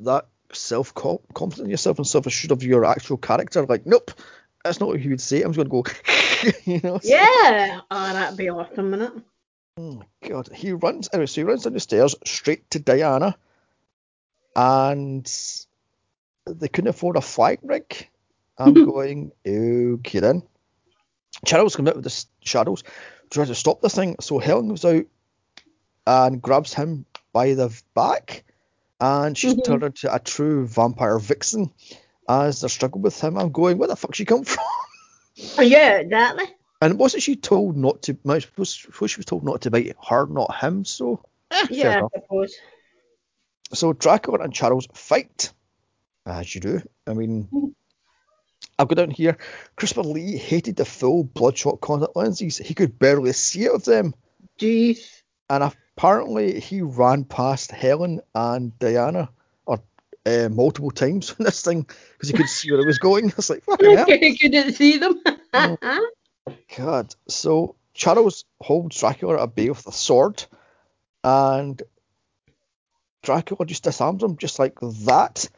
that 0.00 0.26
self 0.52 0.94
confident 0.94 1.66
in 1.66 1.70
yourself 1.70 1.98
and 1.98 2.06
self 2.06 2.26
assured 2.26 2.52
of 2.52 2.62
your 2.62 2.84
actual 2.84 3.16
character? 3.16 3.64
Like, 3.66 3.86
nope, 3.86 4.10
that's 4.64 4.80
not 4.80 4.88
what 4.88 5.00
he 5.00 5.08
would 5.08 5.20
say. 5.20 5.42
I'm 5.42 5.52
just 5.52 5.68
going 5.68 5.84
to 5.84 5.90
go, 5.92 6.50
you 6.64 6.80
know. 6.82 6.98
so- 6.98 7.08
Yeah. 7.08 7.80
Oh, 7.90 8.12
that'd 8.12 8.36
be 8.36 8.50
awesome, 8.50 8.90
wouldn't 8.90 9.16
it? 9.16 9.22
Oh 9.76 9.92
my 9.92 10.28
god. 10.28 10.50
He 10.52 10.72
runs 10.72 11.08
anyway, 11.12 11.26
so 11.26 11.40
he 11.40 11.44
runs 11.44 11.62
down 11.62 11.72
the 11.72 11.80
stairs 11.80 12.14
straight 12.26 12.68
to 12.72 12.80
Diana 12.80 13.36
and 14.56 15.30
they 16.46 16.68
couldn't 16.68 16.88
afford 16.90 17.16
a 17.16 17.20
flag 17.20 17.60
rig. 17.62 18.08
I'm 18.60 18.74
going, 18.74 19.32
okay 19.46 20.20
then. 20.20 20.42
Charles 21.46 21.74
comes 21.76 21.88
out 21.88 21.96
with 21.96 22.04
the 22.04 22.24
shadows, 22.44 22.82
tries 23.30 23.48
to 23.48 23.54
stop 23.54 23.80
this 23.80 23.94
thing. 23.94 24.16
So 24.20 24.38
Helen 24.38 24.68
goes 24.68 24.84
out 24.84 25.04
and 26.06 26.42
grabs 26.42 26.74
him 26.74 27.06
by 27.32 27.54
the 27.54 27.70
back, 27.94 28.44
and 29.00 29.36
she's 29.36 29.54
Mhm. 29.54 29.64
turned 29.64 29.82
into 29.84 30.14
a 30.14 30.18
true 30.18 30.66
vampire 30.66 31.18
vixen 31.18 31.72
as 32.28 32.60
they 32.60 32.68
struggle 32.68 33.00
with 33.00 33.18
him. 33.20 33.38
I'm 33.38 33.50
going, 33.52 33.78
where 33.78 33.88
the 33.88 33.96
fuck 33.96 34.14
she 34.14 34.24
come 34.26 34.44
from? 34.44 34.64
Oh, 35.58 35.62
yeah, 35.62 35.96
exactly. 35.98 36.44
And 36.82 36.98
wasn't 36.98 37.22
she 37.22 37.36
told 37.36 37.76
not 37.76 38.02
to? 38.02 38.18
I 38.28 38.38
suppose 38.40 38.74
suppose 38.74 39.10
she 39.10 39.18
was 39.18 39.26
told 39.26 39.44
not 39.44 39.62
to 39.62 39.70
bite 39.70 39.94
her, 40.08 40.26
not 40.26 40.54
him. 40.56 40.84
So 40.84 41.24
eh, 41.50 41.66
Yeah. 41.70 42.02
I 42.14 42.20
suppose. 42.20 42.54
So 43.72 43.92
Dracula 43.92 44.40
and 44.40 44.52
Charles 44.52 44.86
fight, 44.94 45.52
as 46.26 46.54
you 46.54 46.60
do. 46.60 46.82
I 47.06 47.14
mean, 47.14 47.48
I've 48.80 48.88
got 48.88 48.94
down 48.94 49.10
here. 49.10 49.36
Christopher 49.76 50.02
Lee 50.04 50.38
hated 50.38 50.76
the 50.76 50.86
full 50.86 51.22
bloodshot 51.24 51.82
contact 51.82 52.16
lenses. 52.16 52.56
He 52.56 52.72
could 52.72 52.98
barely 52.98 53.34
see 53.34 53.68
out 53.68 53.74
of 53.74 53.84
them, 53.84 54.14
Jeez. 54.58 55.20
and 55.50 55.62
apparently 55.62 56.58
he 56.60 56.80
ran 56.80 57.24
past 57.24 57.72
Helen 57.72 58.22
and 58.34 58.76
Diana 58.78 59.28
or 59.66 59.82
uh, 60.24 60.48
multiple 60.50 60.90
times 60.90 61.30
on 61.38 61.44
this 61.44 61.62
thing 61.62 61.82
because 61.82 62.28
he 62.30 62.32
could 62.32 62.48
see 62.48 62.70
where 62.70 62.80
it 62.80 62.86
was 62.86 62.98
going. 62.98 63.26
It's 63.36 63.50
like 63.50 63.64
fucking 63.64 63.96
hell. 63.96 64.06
Okay, 64.08 64.34
couldn't 64.36 64.72
see 64.72 64.96
them. 64.96 65.20
God. 66.74 67.14
So 67.28 67.76
Charles 67.92 68.46
holds 68.62 68.98
Dracula 68.98 69.42
at 69.42 69.54
bay 69.54 69.68
with 69.68 69.86
a 69.86 69.92
sword, 69.92 70.42
and 71.22 71.82
Dracula 73.22 73.66
just 73.66 73.84
disarms 73.84 74.22
him 74.22 74.38
just 74.38 74.58
like 74.58 74.80
that. 74.80 75.50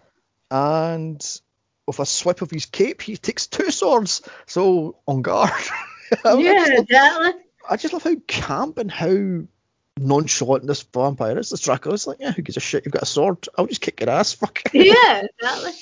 And 0.50 1.40
with 1.86 1.98
a 2.00 2.06
swipe 2.06 2.42
of 2.42 2.50
his 2.50 2.66
cape, 2.66 3.02
he 3.02 3.16
takes 3.16 3.46
two 3.46 3.70
swords. 3.70 4.22
So 4.46 4.96
on 5.06 5.22
guard. 5.22 5.50
I 6.24 6.34
yeah, 6.34 6.52
just 6.54 6.70
love- 6.70 6.78
exactly. 6.84 7.32
I 7.70 7.76
just 7.76 7.92
love 7.94 8.02
how 8.02 8.16
camp 8.26 8.78
and 8.78 8.90
how 8.90 9.42
nonchalant 9.98 10.66
this 10.66 10.82
vampire 10.82 11.38
is. 11.38 11.50
This 11.50 11.60
Dracula 11.60 11.94
is 11.94 12.06
like, 12.06 12.18
yeah, 12.20 12.32
who 12.32 12.42
gives 12.42 12.56
a 12.56 12.60
shit? 12.60 12.84
You've 12.84 12.92
got 12.92 13.02
a 13.02 13.06
sword. 13.06 13.48
I'll 13.56 13.66
just 13.66 13.80
kick 13.80 14.00
your 14.00 14.10
ass. 14.10 14.32
Fuck. 14.32 14.62
Yeah, 14.72 15.22
exactly. 15.40 15.72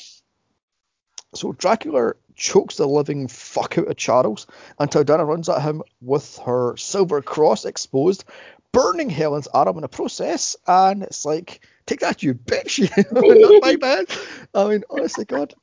So 1.34 1.52
Dracula 1.52 2.14
chokes 2.34 2.76
the 2.76 2.86
living 2.86 3.28
fuck 3.28 3.78
out 3.78 3.86
of 3.86 3.96
Charles 3.96 4.46
until 4.78 5.04
Diana 5.04 5.24
runs 5.24 5.48
at 5.48 5.62
him 5.62 5.82
with 6.00 6.38
her 6.38 6.76
silver 6.76 7.22
cross 7.22 7.64
exposed, 7.64 8.24
burning 8.72 9.10
Helen's 9.10 9.46
arm 9.46 9.76
in 9.76 9.82
the 9.82 9.88
process. 9.88 10.56
And 10.66 11.02
it's 11.04 11.24
like, 11.24 11.64
take 11.86 12.00
that, 12.00 12.22
you 12.22 12.34
bitch! 12.34 12.80
Not 13.12 13.62
my 13.62 13.76
bad. 13.76 14.06
I 14.54 14.68
mean, 14.70 14.84
honestly, 14.90 15.24
God, 15.24 15.54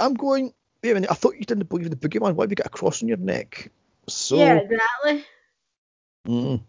I'm 0.00 0.14
going. 0.14 0.52
Wait 0.82 0.90
a 0.90 0.94
minute. 0.94 1.10
I 1.10 1.14
thought 1.14 1.36
you 1.36 1.44
didn't 1.44 1.68
believe 1.68 1.86
in 1.86 1.90
the 1.90 1.96
boogeyman. 1.96 2.34
Why 2.34 2.44
have 2.44 2.50
you 2.50 2.56
got 2.56 2.66
a 2.66 2.70
cross 2.70 3.02
on 3.02 3.08
your 3.08 3.16
neck? 3.16 3.70
So 4.08 4.36
yeah, 4.36 4.56
exactly. 4.56 5.24
mm, 6.28 6.60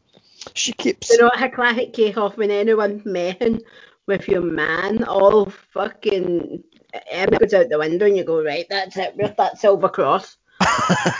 she 0.53 0.73
keeps. 0.73 1.09
You 1.09 1.21
know, 1.21 1.31
a 1.37 1.49
classic 1.49 1.93
case 1.93 2.15
of 2.15 2.37
when 2.37 2.51
anyone's 2.51 3.05
messing 3.05 3.61
with 4.07 4.27
your 4.27 4.41
man, 4.41 5.03
all 5.03 5.51
fucking 5.73 6.63
everything 7.09 7.39
goes 7.39 7.53
out 7.53 7.69
the 7.69 7.79
window 7.79 8.05
and 8.05 8.17
you 8.17 8.23
go, 8.23 8.43
right, 8.43 8.65
that's 8.69 8.97
it, 8.97 9.15
with 9.15 9.35
that 9.37 9.59
silver 9.59 9.89
cross? 9.89 10.37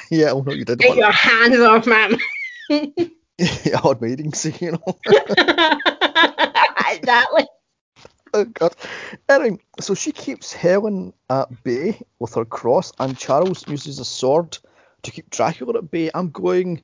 yeah, 0.09 0.31
oh 0.31 0.41
no, 0.41 0.53
you 0.53 0.65
did. 0.65 0.79
Get 0.79 0.95
your 0.95 1.11
hands 1.11 1.59
off, 1.59 1.85
man. 1.85 2.17
odd 3.83 4.01
meetings, 4.01 4.45
you 4.61 4.71
know. 4.71 4.99
exactly. 6.89 7.45
Oh 8.35 8.45
god. 8.53 8.75
Anyway, 9.29 9.57
so 9.79 9.93
she 9.93 10.11
keeps 10.11 10.51
Helen 10.53 11.13
at 11.29 11.63
bay 11.63 11.99
with 12.19 12.33
her 12.35 12.45
cross, 12.45 12.91
and 12.99 13.17
Charles 13.17 13.67
uses 13.67 13.99
a 13.99 14.05
sword 14.05 14.57
to 15.03 15.11
keep 15.11 15.29
Dracula 15.29 15.77
at 15.77 15.89
bay. 15.91 16.09
I'm 16.13 16.29
going, 16.29 16.81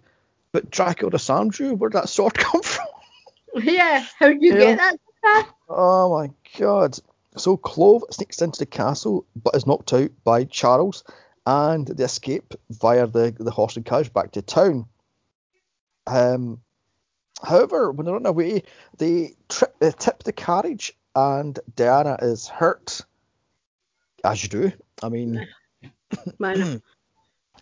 but 0.52 0.70
Dracula 0.72 1.12
disarmed 1.12 1.60
you. 1.60 1.76
Where'd 1.76 1.94
that 1.94 2.10
sword 2.10 2.34
come 2.38 2.62
from? 2.62 2.86
Yeah, 3.56 4.06
how'd 4.18 4.42
you 4.42 4.54
Yeah. 4.54 4.76
get 4.76 4.78
that? 5.24 5.48
Oh 5.70 6.18
my 6.18 6.32
god. 6.58 6.98
So 7.38 7.58
Klove 7.58 8.02
sneaks 8.12 8.42
into 8.42 8.60
the 8.60 8.66
castle, 8.66 9.26
but 9.42 9.56
is 9.56 9.68
knocked 9.68 9.94
out 9.94 10.12
by 10.24 10.44
Charles, 10.46 11.04
and 11.46 11.88
they 11.88 12.04
escape 12.04 12.54
via 12.70 13.08
the, 13.08 13.36
the 13.38 13.52
horse 13.52 13.76
and 13.76 13.86
carriage 13.86 14.12
back 14.14 14.32
to 14.34 14.42
town. 14.42 14.86
Um, 16.08 16.62
however, 17.42 17.92
when 17.92 18.06
they 18.06 18.12
run 18.12 18.26
away, 18.26 18.64
they, 18.98 19.36
trip, 19.48 19.74
they 19.80 19.92
tip 19.92 20.24
the 20.24 20.34
carriage, 20.34 20.94
and 21.16 21.60
Diana 21.76 22.18
is 22.22 22.48
hurt, 22.48 23.02
as 24.24 24.44
you 24.44 24.50
do. 24.50 24.72
I 25.04 25.10
mean, 25.10 25.48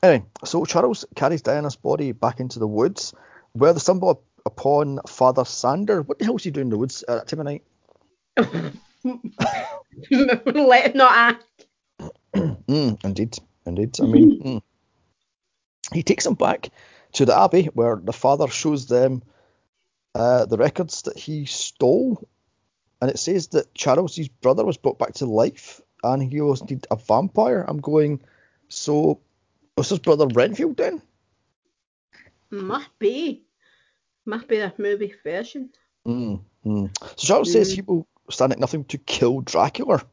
anyway, 0.03 0.25
so 0.43 0.65
Charles 0.65 1.05
carries 1.15 1.41
Diana's 1.41 1.75
body 1.75 2.11
back 2.11 2.39
into 2.39 2.59
the 2.59 2.67
woods, 2.67 3.13
where 3.53 3.73
they 3.73 3.79
stumble 3.79 4.23
upon 4.45 4.99
Father 5.07 5.45
Sandor. 5.45 6.01
What 6.01 6.19
the 6.19 6.25
hell 6.25 6.33
was 6.33 6.43
he 6.43 6.51
doing 6.51 6.67
in 6.67 6.71
the 6.71 6.77
woods 6.77 7.03
at 7.07 7.15
that 7.15 7.27
time 7.27 7.39
of 7.39 7.45
night? 7.45 7.63
Let 10.11 10.95
not 10.95 11.11
act. 11.15 11.45
Mm, 12.69 13.03
indeed, 13.03 13.35
indeed. 13.65 13.99
I 13.99 14.05
mean, 14.05 14.41
mm. 14.45 14.61
he 15.91 16.03
takes 16.03 16.23
them 16.23 16.35
back 16.35 16.69
to 17.13 17.25
the 17.25 17.35
abbey 17.35 17.65
where 17.73 17.95
the 17.95 18.13
father 18.13 18.47
shows 18.47 18.85
them 18.85 19.23
uh, 20.13 20.45
the 20.45 20.57
records 20.57 21.01
that 21.03 21.17
he 21.17 21.45
stole, 21.45 22.27
and 23.01 23.09
it 23.09 23.19
says 23.19 23.47
that 23.49 23.73
Charles' 23.73 24.27
brother 24.41 24.65
was 24.65 24.77
brought 24.77 24.99
back 24.99 25.13
to 25.15 25.25
life, 25.25 25.81
and 26.03 26.21
he 26.21 26.41
was 26.41 26.61
indeed 26.61 26.85
a 26.91 26.95
vampire. 26.95 27.65
I'm 27.67 27.79
going, 27.79 28.21
so 28.67 29.19
was 29.77 29.89
his 29.89 29.99
brother 29.99 30.27
Renfield 30.27 30.77
then? 30.77 31.01
Must 32.49 32.97
be. 32.99 33.43
Must 34.25 34.47
be 34.47 34.59
a 34.59 34.73
movie 34.77 35.13
version. 35.23 35.69
Mm, 36.07 36.41
mm. 36.65 36.97
So 37.15 37.27
Charles 37.27 37.51
says 37.51 37.71
he 37.71 37.81
will 37.81 38.07
stand 38.29 38.51
at 38.51 38.59
nothing 38.59 38.83
to 38.85 38.97
kill 38.97 39.41
Dracula. 39.41 40.03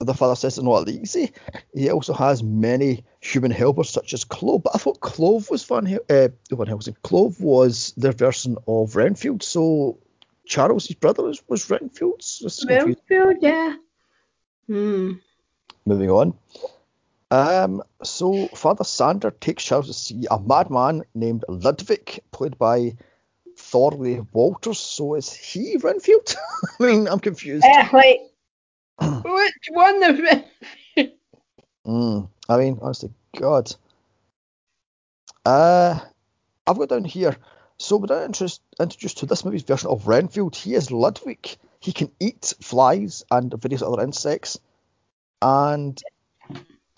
The 0.00 0.14
father 0.14 0.34
says 0.34 0.56
it's 0.56 0.64
not 0.64 0.88
easy. 0.88 1.32
He 1.74 1.90
also 1.90 2.14
has 2.14 2.42
many 2.42 3.04
human 3.20 3.50
helpers 3.50 3.90
such 3.90 4.14
as 4.14 4.24
Klove, 4.24 4.62
but 4.62 4.74
I 4.74 4.78
thought 4.78 5.00
Klove 5.00 5.50
was 5.50 5.64
Van 5.64 5.84
Hel- 5.84 6.00
uh, 6.08 6.28
Van 6.50 6.66
Helsing. 6.66 6.96
Klove 7.04 7.38
was 7.38 7.92
their 7.98 8.12
version 8.12 8.56
of 8.66 8.96
Renfield, 8.96 9.42
so 9.42 9.98
Charles, 10.50 10.88
his 10.88 10.96
brother, 10.96 11.22
was, 11.22 11.40
was 11.48 11.70
Renfield's. 11.70 12.64
Renfield, 12.68 13.36
yeah. 13.40 13.76
Hmm. 14.66 15.12
Moving 15.86 16.10
on. 16.10 16.34
Um, 17.30 17.82
so 18.02 18.48
Father 18.48 18.82
Sandor 18.82 19.30
takes 19.30 19.62
Charles 19.62 19.86
to 19.86 19.92
see 19.92 20.26
a 20.28 20.40
madman 20.40 21.04
named 21.14 21.44
Ludwig, 21.48 22.18
played 22.32 22.58
by 22.58 22.96
Thorley 23.56 24.26
Walters. 24.32 24.80
So 24.80 25.14
is 25.14 25.32
he 25.32 25.76
Renfield? 25.76 26.34
I 26.80 26.84
mean, 26.84 27.06
I'm 27.06 27.20
confused. 27.20 27.64
Uh, 27.64 27.88
like, 27.92 28.20
which 29.00 29.68
one 29.70 30.02
of 30.02 30.16
them? 30.16 30.44
Mm, 31.86 32.28
I 32.48 32.56
mean, 32.56 32.78
honestly, 32.82 33.10
God. 33.38 33.72
Uh, 35.46 36.00
I've 36.66 36.76
got 36.76 36.88
down 36.88 37.04
here. 37.04 37.36
So 37.80 37.96
we're 37.96 38.24
introduced 38.24 39.18
to 39.18 39.26
this 39.26 39.42
movie's 39.42 39.62
version 39.62 39.88
of 39.88 40.06
Renfield. 40.06 40.54
He 40.54 40.74
is 40.74 40.90
Ludwig. 40.90 41.56
He 41.80 41.92
can 41.92 42.12
eat 42.20 42.52
flies 42.60 43.24
and 43.30 43.50
various 43.58 43.80
other 43.80 44.02
insects. 44.02 44.58
And 45.40 45.98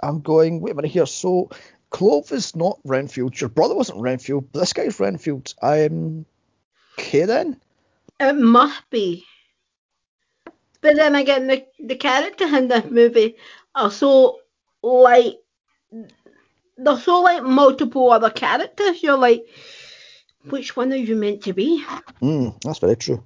I'm 0.02 0.22
going, 0.22 0.60
wait 0.60 0.72
a 0.72 0.74
minute 0.74 0.90
here. 0.90 1.06
So 1.06 1.50
Klove 1.92 2.32
is 2.32 2.56
not 2.56 2.80
Renfield. 2.82 3.40
Your 3.40 3.48
brother 3.48 3.76
wasn't 3.76 4.00
Renfield, 4.00 4.50
but 4.50 4.58
this 4.58 4.72
guy's 4.72 4.98
Renfield. 4.98 5.54
I'm 5.62 6.26
okay 6.98 7.26
then. 7.26 7.60
It 8.18 8.34
must 8.34 8.82
be. 8.90 9.24
But 10.80 10.96
then 10.96 11.14
again, 11.14 11.46
the 11.46 11.64
the 11.78 11.94
characters 11.94 12.52
in 12.52 12.66
this 12.66 12.90
movie 12.90 13.36
are 13.72 13.92
so 13.92 14.40
like 14.82 15.38
they're 16.76 16.98
so 16.98 17.20
like 17.20 17.44
multiple 17.44 18.10
other 18.10 18.30
characters. 18.30 19.00
You're 19.00 19.16
like, 19.16 19.46
which 20.44 20.76
one 20.76 20.92
are 20.92 20.96
you 20.96 21.16
meant 21.16 21.42
to 21.44 21.52
be? 21.52 21.84
Mm, 22.20 22.60
that's 22.62 22.78
very 22.78 22.96
true. 22.96 23.22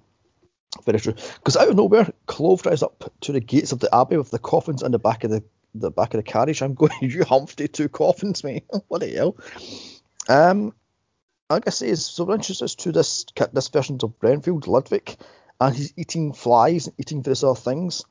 Very 0.84 1.00
true. 1.00 1.14
Because 1.14 1.56
out 1.56 1.68
of 1.68 1.76
nowhere, 1.76 2.12
Klove 2.26 2.62
drives 2.62 2.82
up 2.82 3.12
to 3.22 3.32
the 3.32 3.40
gates 3.40 3.72
of 3.72 3.78
the 3.80 3.94
abbey 3.94 4.16
with 4.16 4.30
the 4.30 4.38
coffins 4.38 4.82
in 4.82 4.92
the 4.92 4.98
back 4.98 5.24
of 5.24 5.30
the 5.30 5.42
the 5.74 5.90
back 5.90 6.14
of 6.14 6.18
the 6.18 6.22
carriage. 6.30 6.62
I'm 6.62 6.74
going, 6.80 6.92
you 7.02 7.24
Humphrey, 7.24 7.68
two 7.68 7.88
coffins, 7.88 8.42
mate. 8.42 8.64
what 8.88 9.00
the 9.00 9.08
hell? 9.08 9.36
Um, 10.28 10.74
like 11.50 11.66
I 11.66 11.70
say, 11.70 11.94
so 11.94 12.24
we're 12.24 12.34
introduced 12.34 12.80
to 12.80 12.92
this 12.92 13.26
this 13.52 13.68
version 13.68 13.98
of 14.02 14.14
Renfield, 14.20 14.66
Ludwig, 14.66 15.16
and 15.60 15.74
he's 15.74 15.92
eating 15.96 16.32
flies 16.32 16.86
and 16.86 16.96
eating 16.98 17.22
various 17.22 17.44
other 17.44 17.58
things. 17.58 18.04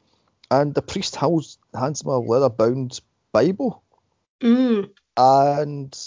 And 0.52 0.74
the 0.76 0.82
priest 0.84 1.16
hands, 1.16 1.58
hands 1.74 2.02
him 2.02 2.10
a 2.10 2.20
leather 2.20 2.50
bound 2.50 3.02
Bible, 3.32 3.84
Mm. 4.42 4.92
and 5.18 5.98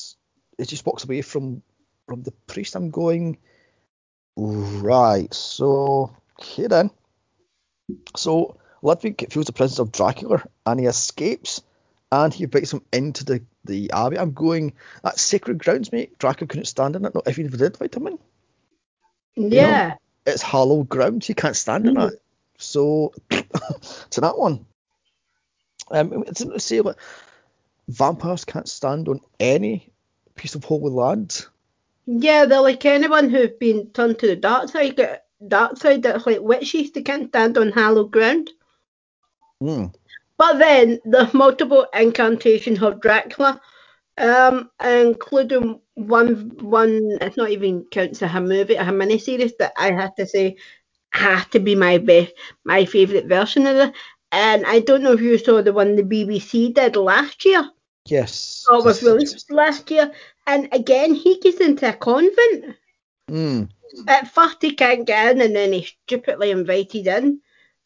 he 0.56 0.64
just 0.64 0.86
walks 0.86 1.04
away 1.04 1.22
from 1.22 1.62
from 2.08 2.22
the 2.22 2.32
priest. 2.46 2.74
I'm 2.74 2.90
going, 2.90 3.38
right, 4.36 5.32
so 5.32 6.16
okay 6.40 6.66
then. 6.66 6.90
So 8.16 8.56
Ludwig 8.82 9.30
feels 9.30 9.46
the 9.46 9.52
presence 9.52 9.78
of 9.78 9.92
Dracula 9.92 10.42
and 10.66 10.80
he 10.80 10.86
escapes 10.86 11.62
and 12.10 12.32
he 12.32 12.44
invites 12.44 12.72
him 12.72 12.82
into 12.92 13.24
the, 13.24 13.42
the 13.64 13.90
abbey. 13.92 14.18
I'm 14.18 14.32
going, 14.32 14.72
that's 15.02 15.20
sacred 15.20 15.62
grounds, 15.62 15.92
mate. 15.92 16.18
Dracula 16.18 16.48
couldn't 16.48 16.64
stand 16.64 16.96
in 16.96 17.04
it, 17.04 17.14
not 17.14 17.28
if 17.28 17.36
he 17.36 17.42
did 17.42 17.60
invite 17.60 17.94
him 17.94 18.06
in. 18.06 18.18
Yeah. 19.36 19.96
It's 20.26 20.42
hallowed 20.42 20.88
ground, 20.88 21.24
he 21.24 21.34
can't 21.34 21.56
stand 21.56 21.86
in 21.86 21.94
Mm. 21.94 22.12
it. 22.12 22.22
So, 22.58 23.12
to 24.10 24.20
that 24.20 24.38
one. 24.38 24.66
Um, 25.90 26.24
it's 26.26 26.44
to 26.44 26.60
say 26.60 26.80
like 26.80 26.96
vampires 27.88 28.44
can't 28.44 28.68
stand 28.68 29.08
on 29.08 29.20
any 29.40 29.90
piece 30.34 30.54
of 30.54 30.64
holy 30.64 30.90
land. 30.90 31.46
Yeah, 32.10 32.46
they're 32.46 32.62
like 32.62 32.86
anyone 32.86 33.28
who's 33.28 33.50
been 33.60 33.90
turned 33.90 34.18
to 34.20 34.28
the 34.28 34.36
dark 34.36 34.70
side. 34.70 34.98
Dark 35.46 35.76
side 35.76 36.02
that's 36.02 36.26
like 36.26 36.40
witches. 36.40 36.90
They 36.90 37.02
can't 37.02 37.28
stand 37.28 37.58
on 37.58 37.70
hallowed 37.70 38.12
ground. 38.12 38.48
Hmm. 39.60 39.86
But 40.38 40.58
then 40.58 41.00
the 41.04 41.28
multiple 41.34 41.86
incantations 41.92 42.82
of 42.82 43.02
Dracula, 43.02 43.60
um, 44.16 44.70
including 44.82 45.80
one 45.94 46.50
one 46.60 47.18
it's 47.20 47.36
not 47.36 47.50
even 47.50 47.84
counts 47.90 48.22
as 48.22 48.34
a 48.34 48.40
movie, 48.40 48.76
a 48.76 48.90
mini 48.90 49.18
series 49.18 49.54
that 49.58 49.74
I 49.76 49.92
have 49.92 50.14
to 50.14 50.26
say 50.26 50.56
has 51.10 51.44
to 51.48 51.60
be 51.60 51.74
my 51.74 51.98
best 51.98 52.32
my 52.64 52.86
favourite 52.86 53.26
version 53.26 53.66
of 53.66 53.76
it. 53.76 53.94
And 54.32 54.64
I 54.64 54.80
don't 54.80 55.02
know 55.02 55.12
if 55.12 55.20
you 55.20 55.36
saw 55.36 55.60
the 55.60 55.74
one 55.74 55.94
the 55.94 56.02
BBC 56.02 56.72
did 56.72 56.96
last 56.96 57.44
year. 57.44 57.70
Yes. 58.06 58.64
Or 58.70 58.82
was 58.82 59.02
released 59.02 59.50
last 59.50 59.90
year. 59.90 60.10
And 60.48 60.70
again 60.72 61.14
he 61.14 61.38
gets 61.38 61.60
into 61.60 61.90
a 61.90 61.92
convent. 61.92 62.76
Hmm. 63.28 63.64
At 64.06 64.32
first 64.32 64.62
he 64.62 64.74
can't 64.74 65.06
get 65.06 65.36
in 65.36 65.42
and 65.42 65.54
then 65.54 65.74
he's 65.74 65.92
stupidly 66.06 66.50
invited 66.50 67.06
in. 67.06 67.40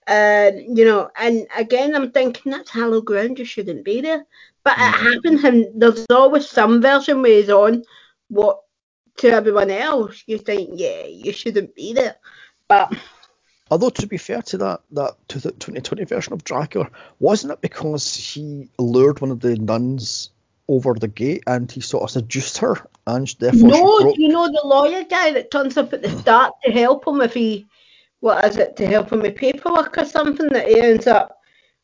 And 0.06 0.78
you 0.78 0.84
know, 0.84 1.10
and 1.16 1.48
again 1.56 1.94
I'm 1.96 2.12
thinking 2.12 2.52
that's 2.52 2.70
hallowed 2.70 3.04
ground, 3.04 3.40
you 3.40 3.44
shouldn't 3.44 3.84
be 3.84 4.00
there. 4.00 4.24
But 4.62 4.78
it 4.78 4.94
happens 4.94 5.42
and 5.42 5.66
there's 5.74 6.06
always 6.08 6.48
some 6.48 6.80
version 6.80 7.20
where 7.20 7.32
he's 7.32 7.50
on 7.50 7.82
what 8.28 8.60
to 9.16 9.28
everyone 9.28 9.70
else 9.70 10.22
you 10.26 10.38
think, 10.38 10.70
yeah, 10.74 11.04
you 11.04 11.32
shouldn't 11.32 11.74
be 11.74 11.92
there. 11.92 12.14
But 12.68 12.94
Although 13.72 13.90
to 13.90 14.06
be 14.06 14.18
fair 14.18 14.42
to 14.42 14.58
that 14.58 14.82
that 14.92 15.16
to 15.28 15.40
the 15.40 15.50
2020 15.50 16.04
version 16.04 16.32
of 16.32 16.44
Dracula, 16.44 16.88
wasn't 17.18 17.54
it 17.54 17.60
because 17.60 18.14
he 18.14 18.68
lured 18.78 19.20
one 19.20 19.32
of 19.32 19.40
the 19.40 19.56
nuns 19.56 20.30
over 20.68 20.94
the 20.94 21.08
gate 21.08 21.42
and 21.46 21.70
he 21.70 21.80
sort 21.80 22.04
of 22.04 22.10
seduced 22.10 22.58
her 22.58 22.76
and 23.06 23.34
therefore 23.40 23.68
no, 23.68 23.98
she 23.98 24.04
broke? 24.04 24.18
you 24.18 24.28
know 24.28 24.46
the 24.46 24.62
lawyer 24.64 25.04
guy 25.04 25.32
that 25.32 25.50
turns 25.50 25.76
up 25.76 25.92
at 25.92 26.02
the 26.02 26.18
start 26.18 26.54
to 26.64 26.70
help 26.70 27.06
him 27.06 27.20
if 27.20 27.34
he 27.34 27.66
what 28.22 28.44
is 28.44 28.56
it, 28.56 28.76
to 28.76 28.86
help 28.86 29.10
him 29.10 29.20
with 29.20 29.34
paperwork 29.34 29.98
or 29.98 30.04
something 30.04 30.48
that 30.50 30.68
he 30.68 30.80
ends 30.80 31.08
up 31.08 31.40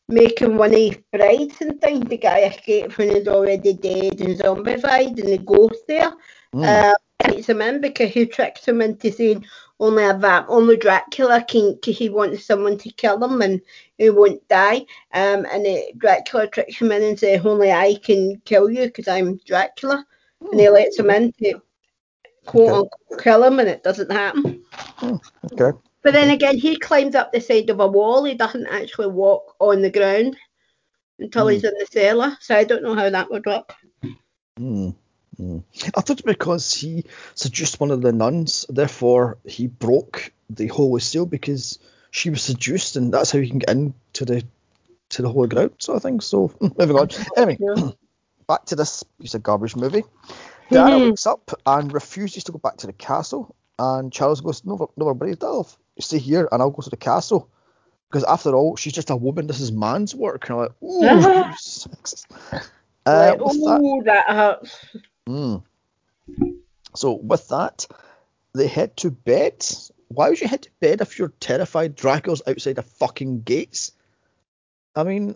making 0.07 0.55
one 0.55 0.73
of 0.73 0.79
his 0.79 0.97
brides 1.11 1.59
and 1.59 1.79
things. 1.81 2.07
The 2.07 2.17
guy 2.17 2.43
escaped 2.43 2.97
when 2.97 3.09
he's 3.09 3.27
already 3.27 3.73
dead 3.73 4.21
and 4.21 4.39
zombified 4.39 5.19
and 5.19 5.27
the 5.27 5.37
ghost 5.37 5.83
there. 5.87 6.13
Hmm. 6.53 6.63
Uh, 6.63 6.93
takes 7.19 7.49
him 7.49 7.61
in 7.61 7.81
because 7.81 8.11
he 8.11 8.25
tricks 8.25 8.65
him 8.65 8.81
into 8.81 9.11
saying 9.11 9.45
only 9.79 10.03
a 10.03 10.13
vamp, 10.13 10.47
only 10.49 10.77
Dracula 10.77 11.43
can, 11.43 11.77
cause 11.83 11.97
he 11.97 12.09
wants 12.09 12.45
someone 12.45 12.77
to 12.79 12.91
kill 12.91 13.23
him 13.23 13.41
and 13.41 13.61
he 13.97 14.09
won't 14.09 14.45
die. 14.47 14.85
Um, 15.13 15.45
and 15.51 15.65
it, 15.65 15.97
Dracula 15.97 16.47
tricks 16.47 16.77
him 16.77 16.91
in 16.91 17.03
and 17.03 17.19
says 17.19 17.45
only 17.45 17.71
I 17.71 17.95
can 18.03 18.41
kill 18.45 18.69
you 18.69 18.85
because 18.85 19.07
I'm 19.07 19.37
Dracula, 19.45 20.05
and 20.51 20.59
he 20.59 20.69
lets 20.69 20.99
him 20.99 21.09
in 21.09 21.31
to 21.33 21.61
quote 22.45 22.69
unquote 22.69 23.23
kill 23.23 23.43
him, 23.43 23.59
and 23.59 23.69
it 23.69 23.83
doesn't 23.83 24.11
happen. 24.11 24.63
Okay. 25.53 25.77
But 26.01 26.13
then 26.13 26.29
again, 26.29 26.57
he 26.57 26.77
climbs 26.77 27.15
up 27.15 27.31
the 27.31 27.41
side 27.41 27.69
of 27.69 27.79
a 27.79 27.87
wall. 27.87 28.23
He 28.23 28.33
doesn't 28.33 28.67
actually 28.67 29.07
walk 29.07 29.55
on 29.59 29.81
the 29.81 29.91
ground 29.91 30.37
until 31.19 31.47
he's 31.47 31.63
in 31.65 31.73
the 31.77 31.85
cellar. 31.91 32.37
So 32.39 32.55
I 32.55 32.63
don't 32.63 32.83
know 32.83 32.95
how 32.95 33.09
that 33.09 33.29
would 33.29 33.45
work. 33.45 33.73
Hmm. 34.57 34.91
Hmm. 35.39 35.59
I 35.95 36.01
thought 36.01 36.25
because 36.25 36.73
he 36.73 37.05
seduced 37.33 37.79
one 37.79 37.91
of 37.91 38.01
the 38.01 38.11
nuns, 38.11 38.65
therefore 38.67 39.37
he 39.45 39.67
broke 39.67 40.33
the 40.49 40.67
holy 40.67 40.99
seal 40.99 41.25
because 41.25 41.79
she 42.11 42.29
was 42.29 42.41
seduced, 42.41 42.97
and 42.97 43.13
that's 43.13 43.31
how 43.31 43.39
he 43.39 43.49
can 43.49 43.59
get 43.59 43.69
into 43.69 44.25
the 44.25 44.43
to 45.11 45.21
the 45.21 45.29
holy 45.31 45.47
ground 45.47 45.71
sort 45.79 45.95
of 45.95 46.03
thing. 46.03 46.19
So 46.19 46.47
hmm, 46.47 46.67
moving 46.77 46.97
on. 46.97 47.07
Anyway, 47.37 47.57
Yeah. 47.59 47.91
back 48.47 48.65
to 48.65 48.75
this 48.75 49.03
piece 49.21 49.33
of 49.33 49.43
garbage 49.43 49.75
movie. 49.77 50.03
Diana 50.71 50.97
Mhm. 50.97 51.09
wakes 51.11 51.25
up 51.25 51.51
and 51.65 51.93
refuses 51.93 52.43
to 52.43 52.51
go 52.51 52.57
back 52.59 52.77
to 52.77 52.87
the 52.87 52.93
castle, 52.93 53.55
and 53.79 54.11
Charles 54.11 54.41
goes, 54.41 54.65
"No, 54.65 54.91
no, 54.97 55.13
buddy, 55.13 55.35
I'll 55.41 55.69
stay 55.99 56.19
here, 56.19 56.49
and 56.51 56.61
I'll 56.61 56.69
go 56.71 56.81
to 56.81 56.89
the 56.89 56.97
castle." 56.97 57.47
Because 58.09 58.23
after 58.23 58.53
all, 58.55 58.75
she's 58.75 58.93
just 58.93 59.09
a 59.11 59.15
woman. 59.15 59.45
This 59.47 59.61
is 59.61 59.71
man's 59.71 60.15
work. 60.15 60.49
And 60.49 60.57
I'm 60.57 60.63
like, 60.63 60.71
ooh, 60.83 60.99
sexist. 61.53 62.25
Uh, 63.05 63.35
Like, 63.37 63.39
with 63.39 63.63
that, 63.63 64.01
that 64.05 64.35
hurts. 64.35 64.85
Mm. 65.29 65.63
So 66.95 67.13
with 67.13 67.47
that, 67.49 67.85
they 68.53 68.67
head 68.67 68.97
to 68.97 69.11
bed. 69.11 69.65
Why 70.07 70.29
would 70.29 70.41
you 70.41 70.47
head 70.47 70.63
to 70.63 70.71
bed 70.79 71.01
if 71.01 71.19
you're 71.19 71.33
terrified 71.39 71.95
Dracula's 71.95 72.41
outside 72.47 72.77
the 72.77 72.81
fucking 72.81 73.43
gates? 73.43 73.91
I 74.95 75.03
mean, 75.03 75.35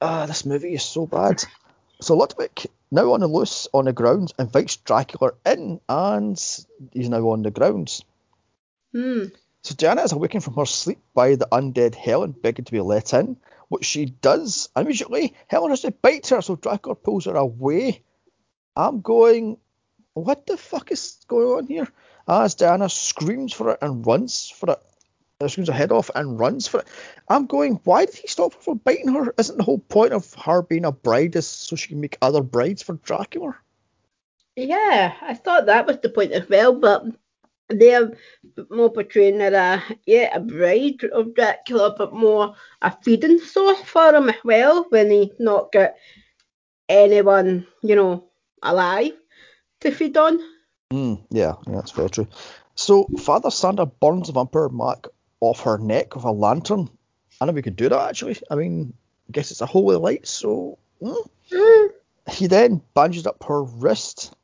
ah, 0.00 0.26
this 0.26 0.44
movie 0.44 0.74
is 0.74 0.82
so 0.82 1.06
bad. 1.06 1.44
So 2.00 2.16
Ludwig, 2.16 2.66
now 2.90 3.12
on 3.12 3.20
the 3.20 3.28
loose 3.28 3.68
on 3.72 3.84
the 3.84 3.92
grounds, 3.92 4.34
invites 4.40 4.76
Dracula 4.76 5.32
in, 5.46 5.80
and 5.88 6.36
he's 6.92 7.08
now 7.08 7.28
on 7.30 7.42
the 7.42 7.52
grounds. 7.52 8.04
Hmm. 8.92 9.26
So 9.62 9.76
Diana 9.76 10.02
is 10.02 10.10
awakened 10.10 10.42
from 10.42 10.54
her 10.54 10.66
sleep 10.66 10.98
by 11.14 11.36
the 11.36 11.46
undead 11.52 11.94
Helen 11.94 12.32
begging 12.32 12.64
to 12.64 12.72
be 12.72 12.80
let 12.80 13.14
in, 13.14 13.36
which 13.68 13.84
she 13.84 14.06
does. 14.06 14.68
Immediately, 14.76 15.34
Helen 15.46 15.70
has 15.70 15.82
to 15.82 15.92
bite 15.92 16.26
her, 16.30 16.42
so 16.42 16.56
Dracula 16.56 16.96
pulls 16.96 17.26
her 17.26 17.36
away. 17.36 18.02
I'm 18.76 19.00
going, 19.00 19.58
what 20.14 20.46
the 20.46 20.56
fuck 20.56 20.90
is 20.90 21.18
going 21.28 21.58
on 21.58 21.66
here? 21.66 21.88
As 22.28 22.54
Diana 22.54 22.88
screams 22.88 23.52
for 23.52 23.72
it 23.72 23.78
and 23.82 24.06
runs 24.06 24.48
for 24.48 24.70
it, 24.70 24.78
uh, 25.40 25.48
screams 25.48 25.68
her 25.68 25.74
head 25.74 25.92
off 25.92 26.10
and 26.14 26.38
runs 26.38 26.68
for 26.68 26.80
it. 26.80 26.86
I'm 27.28 27.46
going, 27.46 27.80
why 27.84 28.06
did 28.06 28.14
he 28.14 28.28
stop 28.28 28.54
her 28.54 28.60
from 28.60 28.78
biting 28.78 29.12
her? 29.12 29.34
Isn't 29.38 29.56
the 29.56 29.64
whole 29.64 29.78
point 29.78 30.12
of 30.12 30.32
her 30.34 30.62
being 30.62 30.84
a 30.84 30.92
bride 30.92 31.36
is 31.36 31.46
so 31.46 31.76
she 31.76 31.88
can 31.88 32.00
make 32.00 32.18
other 32.22 32.42
brides 32.42 32.82
for 32.82 32.94
Dracula? 32.94 33.56
Yeah, 34.56 35.14
I 35.20 35.34
thought 35.34 35.66
that 35.66 35.86
was 35.86 35.98
the 36.02 36.10
point 36.10 36.32
as 36.32 36.48
well, 36.48 36.74
but 36.74 37.04
they're 37.68 38.12
more 38.70 38.90
portraying 38.90 39.40
her 39.40 39.54
a 39.54 39.82
yeah 40.06 40.36
a 40.36 40.40
bride 40.40 41.02
of 41.04 41.34
Dracula, 41.34 41.94
but 41.96 42.12
more 42.12 42.54
a 42.82 42.94
feeding 43.02 43.38
source 43.38 43.80
for 43.80 44.14
him 44.14 44.28
as 44.28 44.44
well 44.44 44.86
when 44.90 45.10
he's 45.10 45.32
not 45.38 45.72
got 45.72 45.94
anyone 46.88 47.66
you 47.82 47.96
know 47.96 48.28
alive 48.62 49.12
to 49.80 49.90
feed 49.90 50.16
on. 50.16 50.38
Mm, 50.92 51.24
yeah, 51.30 51.54
yeah, 51.66 51.74
that's 51.74 51.90
very 51.92 52.10
true. 52.10 52.28
So 52.74 53.06
Father 53.18 53.50
Sandor 53.50 53.86
burns 53.86 54.26
the 54.26 54.32
vampire 54.32 54.68
mark 54.68 55.12
off 55.40 55.60
her 55.60 55.78
neck 55.78 56.14
with 56.14 56.24
a 56.24 56.30
lantern. 56.30 56.90
I 57.40 57.46
know 57.46 57.52
we 57.52 57.62
could 57.62 57.76
do 57.76 57.88
that 57.88 58.08
actually. 58.08 58.38
I 58.50 58.54
mean, 58.54 58.92
I 59.28 59.32
guess 59.32 59.50
it's 59.50 59.60
a 59.60 59.66
holy 59.66 59.96
light, 59.96 60.26
so. 60.26 60.78
mm. 61.00 61.28
Mm. 61.50 61.88
He 62.30 62.46
then 62.46 62.80
bandages 62.94 63.26
up 63.26 63.42
her 63.44 63.64
wrist, 63.64 64.34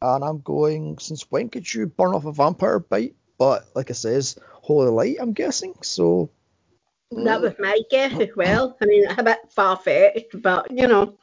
and 0.00 0.24
I'm 0.24 0.40
going, 0.40 0.98
since 0.98 1.30
when 1.30 1.48
could 1.50 1.72
you 1.72 1.86
burn 1.86 2.14
off 2.14 2.24
a 2.24 2.32
vampire 2.32 2.78
bite? 2.78 3.14
But 3.38 3.66
like 3.74 3.90
I 3.90 3.94
says, 3.94 4.38
holy 4.52 4.90
light, 4.90 5.16
I'm 5.20 5.32
guessing. 5.34 5.74
So 5.82 6.30
That 7.10 7.40
was 7.42 7.52
my 7.58 7.78
guess 7.90 8.18
as 8.18 8.30
well. 8.34 8.76
I 8.80 8.86
mean, 8.86 9.06
a 9.10 9.22
bit 9.22 9.38
far 9.50 9.76
fetched, 9.76 10.40
but 10.40 10.70
you 10.70 10.88
know, 10.88 11.18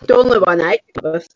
the 0.00 0.16
only 0.16 0.38
one 0.38 0.60
I 0.60 0.78
was. 1.02 1.28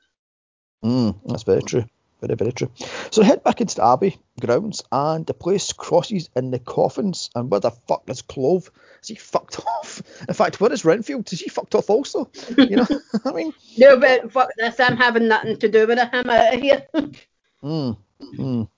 Mm, 0.82 1.18
that's 1.26 1.44
very 1.44 1.62
true. 1.62 1.84
Very, 2.20 2.36
very 2.36 2.52
true. 2.52 2.70
So 3.10 3.22
head 3.22 3.42
back 3.42 3.60
into 3.60 3.76
the 3.76 3.84
Abbey 3.84 4.16
grounds, 4.40 4.84
and 4.92 5.26
the 5.26 5.34
place 5.34 5.72
crosses 5.72 6.30
in 6.36 6.52
the 6.52 6.60
coffins. 6.60 7.30
And 7.34 7.50
where 7.50 7.58
the 7.58 7.72
fuck 7.72 8.04
is 8.08 8.22
Klove? 8.22 8.70
Is 9.02 9.08
he 9.08 9.16
fucked 9.16 9.58
off? 9.66 10.02
In 10.28 10.34
fact, 10.34 10.60
where 10.60 10.72
is 10.72 10.84
Renfield? 10.84 11.32
Is 11.32 11.40
he 11.40 11.48
fucked 11.48 11.74
off 11.74 11.90
also? 11.90 12.30
You 12.56 12.76
know, 12.76 12.86
I 13.24 13.32
mean, 13.32 13.52
No, 13.76 13.98
but 13.98 14.30
fuck 14.32 14.50
this, 14.56 14.78
I'm 14.78 14.96
having 14.96 15.26
nothing 15.26 15.56
to 15.58 15.68
do 15.68 15.86
with 15.86 15.98
it. 15.98 16.08
I'm 16.12 16.30
out 16.30 16.54
of 16.54 16.60
here. 16.60 16.86
mm, 16.94 17.96
mm. 18.20 18.68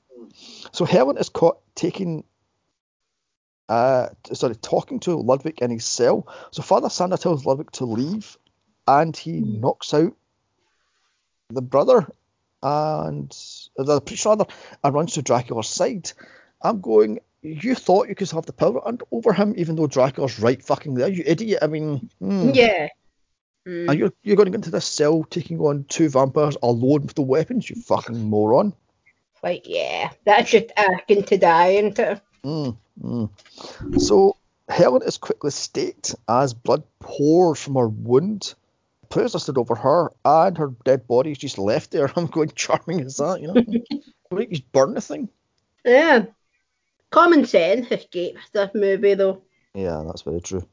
So 0.72 0.86
Helen 0.86 1.18
is 1.18 1.28
caught 1.28 1.58
taking, 1.74 2.24
uh, 3.68 4.08
sorry, 4.32 4.54
talking 4.56 5.00
to 5.00 5.16
Ludwig 5.16 5.58
in 5.60 5.70
his 5.70 5.84
cell. 5.84 6.26
So 6.50 6.62
Father 6.62 6.88
Sandor 6.88 7.18
tells 7.18 7.44
Ludwig 7.44 7.72
to 7.72 7.84
leave, 7.84 8.38
and 8.88 9.14
he 9.14 9.40
knocks 9.40 9.92
out 9.92 10.16
the 11.50 11.62
brother 11.62 12.06
and 12.62 13.36
the 13.76 14.00
priest 14.00 14.24
rather, 14.24 14.46
and 14.82 14.94
runs 14.94 15.14
to 15.14 15.22
Dracula's 15.22 15.68
side. 15.68 16.12
I'm 16.62 16.80
going. 16.80 17.20
You 17.42 17.74
thought 17.74 18.08
you 18.08 18.14
could 18.14 18.30
have 18.30 18.46
the 18.46 18.54
power 18.54 18.80
and 18.86 19.02
over 19.10 19.34
him, 19.34 19.52
even 19.58 19.76
though 19.76 19.86
Dracula's 19.86 20.38
right 20.38 20.62
fucking 20.62 20.94
there. 20.94 21.08
You 21.08 21.22
idiot. 21.26 21.58
I 21.60 21.66
mean, 21.66 22.08
hmm. 22.18 22.50
yeah. 22.54 22.88
Mm. 23.66 23.90
And 23.90 23.98
you're, 23.98 24.12
you're 24.22 24.36
going 24.36 24.46
to 24.46 24.50
get 24.50 24.56
into 24.56 24.70
this 24.70 24.86
cell 24.86 25.24
taking 25.24 25.58
on 25.60 25.84
two 25.84 26.08
vampires 26.08 26.56
alone 26.62 27.02
with 27.02 27.14
the 27.14 27.22
weapons, 27.22 27.68
you 27.68 27.76
fucking 27.76 28.24
moron. 28.24 28.74
Like, 29.42 29.62
yeah, 29.66 30.10
that's 30.24 30.50
just 30.50 30.72
asking 30.76 31.24
to 31.24 31.38
die, 31.38 31.68
isn't 31.68 31.98
it? 31.98 32.20
Mm, 32.44 32.76
mm. 33.02 34.00
So 34.00 34.36
Helen 34.68 35.02
is 35.02 35.18
quickly 35.18 35.50
staked 35.50 36.14
as 36.28 36.54
blood 36.54 36.82
pours 37.00 37.60
from 37.60 37.74
her 37.74 37.88
wound. 37.88 38.54
Are 39.16 39.28
stood 39.28 39.58
over 39.58 39.74
her, 39.74 40.10
and 40.24 40.58
her 40.58 40.72
dead 40.84 41.06
body 41.06 41.32
is 41.32 41.38
just 41.38 41.58
left 41.58 41.90
there. 41.90 42.10
I'm 42.16 42.26
going, 42.26 42.50
charming 42.54 43.00
as 43.02 43.16
that, 43.16 43.40
you 43.40 43.48
know? 43.48 43.54
Why 43.54 44.38
don't 44.38 44.50
you 44.50 44.56
just 44.56 44.72
burn 44.72 44.94
the 44.94 45.00
thing? 45.00 45.28
Yeah. 45.84 46.26
Common 47.10 47.44
sense 47.44 47.86
escapes 47.90 48.40
this 48.52 48.70
movie, 48.74 49.14
though. 49.14 49.42
Yeah, 49.74 50.02
that's 50.06 50.22
very 50.22 50.40
true. 50.40 50.66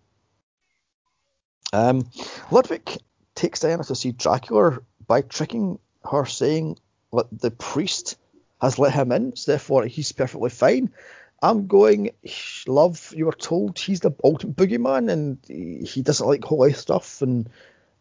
Um, 1.73 2.09
Ludwig 2.49 2.97
takes 3.35 3.59
Diana 3.59 3.83
to 3.83 3.95
see 3.95 4.11
Dracula 4.11 4.79
by 5.07 5.21
tricking 5.21 5.79
her, 6.09 6.25
saying 6.25 6.77
that 7.13 7.27
the 7.31 7.51
priest 7.51 8.17
has 8.61 8.79
let 8.79 8.93
him 8.93 9.11
in, 9.11 9.35
so 9.35 9.51
therefore 9.51 9.85
he's 9.85 10.11
perfectly 10.11 10.49
fine. 10.49 10.91
I'm 11.41 11.67
going, 11.67 12.11
love, 12.67 13.13
you 13.15 13.25
were 13.25 13.31
told 13.31 13.79
he's 13.79 14.01
the 14.01 14.11
ultimate 14.23 14.55
boogeyman 14.55 15.11
and 15.11 15.39
he 15.47 15.83
he 15.83 16.01
doesn't 16.03 16.27
like 16.27 16.43
holy 16.43 16.73
stuff, 16.73 17.21
and 17.21 17.49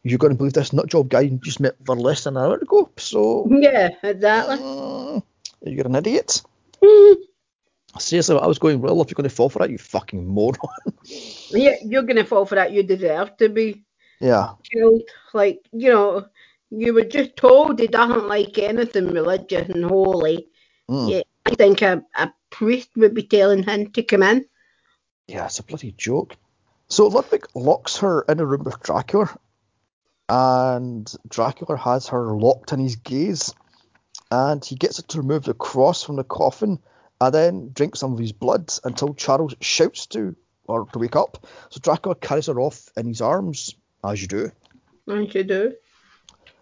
you're 0.03 0.19
going 0.19 0.33
to 0.33 0.37
believe 0.37 0.53
this 0.55 0.71
nutjob 0.71 1.09
guy 1.09 1.21
you 1.21 1.39
just 1.43 1.61
met 1.61 1.77
for 1.85 1.97
less 1.97 2.25
than 2.25 2.37
an 2.37 2.45
hour 2.45 2.57
ago. 2.57 2.91
So, 2.97 3.47
Yeah, 3.51 3.91
exactly. 4.03 4.57
mm, 4.57 5.23
you're 5.63 5.87
an 5.87 5.95
idiot. 5.97 6.43
Seriously, 7.99 8.39
I 8.41 8.47
was 8.47 8.59
going, 8.59 8.81
well, 8.81 9.01
if 9.03 9.11
you're 9.11 9.17
going 9.17 9.29
to 9.29 9.35
fall 9.35 9.49
for 9.49 9.59
that, 9.59 9.71
you 9.71 9.79
fucking 9.79 10.27
moron. 10.27 10.55
Yeah, 11.51 11.75
you're 11.85 12.05
gonna 12.05 12.25
fall 12.25 12.47
for 12.47 12.55
that. 12.55 12.71
You 12.71 12.85
deserve 12.85 13.37
to 13.39 13.49
be 13.49 13.83
yeah. 14.21 14.53
killed. 14.71 15.03
Like, 15.35 15.67
you 15.73 15.91
know, 15.93 16.27
you 16.71 16.95
were 16.95 17.05
just 17.05 17.35
told 17.35 17.81
he 17.81 17.89
doesn't 17.89 18.29
like 18.29 18.57
anything 18.59 19.09
religious 19.09 19.69
and 19.69 19.85
holy. 19.85 20.47
Mm. 20.89 21.11
Yeah, 21.11 21.23
I 21.47 21.55
think 21.57 21.83
a, 21.83 22.05
a 22.15 22.33
priest 22.51 22.91
would 22.97 23.15
be 23.15 23.25
telling 23.25 23.65
him 23.65 23.91
to 23.91 24.03
come 24.05 24.23
in. 24.23 24.47
Yeah, 25.27 25.47
it's 25.47 25.59
a 25.59 25.65
bloody 25.65 25.93
joke. 25.99 26.37
So 26.89 27.09
Ludwig 27.09 27.47
locks 27.55 27.97
her 27.97 28.23
in 28.29 28.39
a 28.41 28.47
room 28.47 28.65
with 28.65 28.81
Dracula, 28.83 29.37
and 30.31 31.13
Dracula 31.29 31.77
has 31.77 32.07
her 32.09 32.37
locked 32.37 32.73
in 32.73 32.79
his 32.79 32.95
gaze, 32.95 33.53
and 34.31 34.65
he 34.65 34.77
gets 34.77 34.99
her 34.99 35.03
to 35.03 35.19
remove 35.19 35.43
the 35.43 35.55
cross 35.55 36.05
from 36.05 36.15
the 36.15 36.25
coffin, 36.25 36.79
and 37.21 37.35
then 37.35 37.71
drink 37.73 37.97
some 37.97 38.13
of 38.13 38.19
his 38.21 38.31
blood 38.31 38.73
until 38.85 39.13
Charles 39.13 39.57
shouts 39.61 40.07
to 40.07 40.37
her 40.69 40.85
to 40.93 40.99
wake 41.01 41.17
up. 41.17 41.45
So 41.71 41.81
Dracula 41.81 42.15
carries 42.15 42.47
her 42.47 42.61
off 42.61 42.91
in 42.97 43.07
his 43.07 43.21
arms, 43.21 43.75
as 44.05 44.23
you 44.23 44.29
do. 44.29 44.53
As 45.09 45.35
you 45.35 45.43
do. 45.43 45.73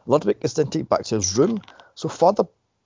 Ludwig 0.06 0.38
is 0.40 0.54
then 0.54 0.68
taken 0.68 0.86
back 0.86 1.04
to 1.04 1.16
his 1.16 1.36
room. 1.36 1.60
So 1.94 2.08
Father 2.08 2.44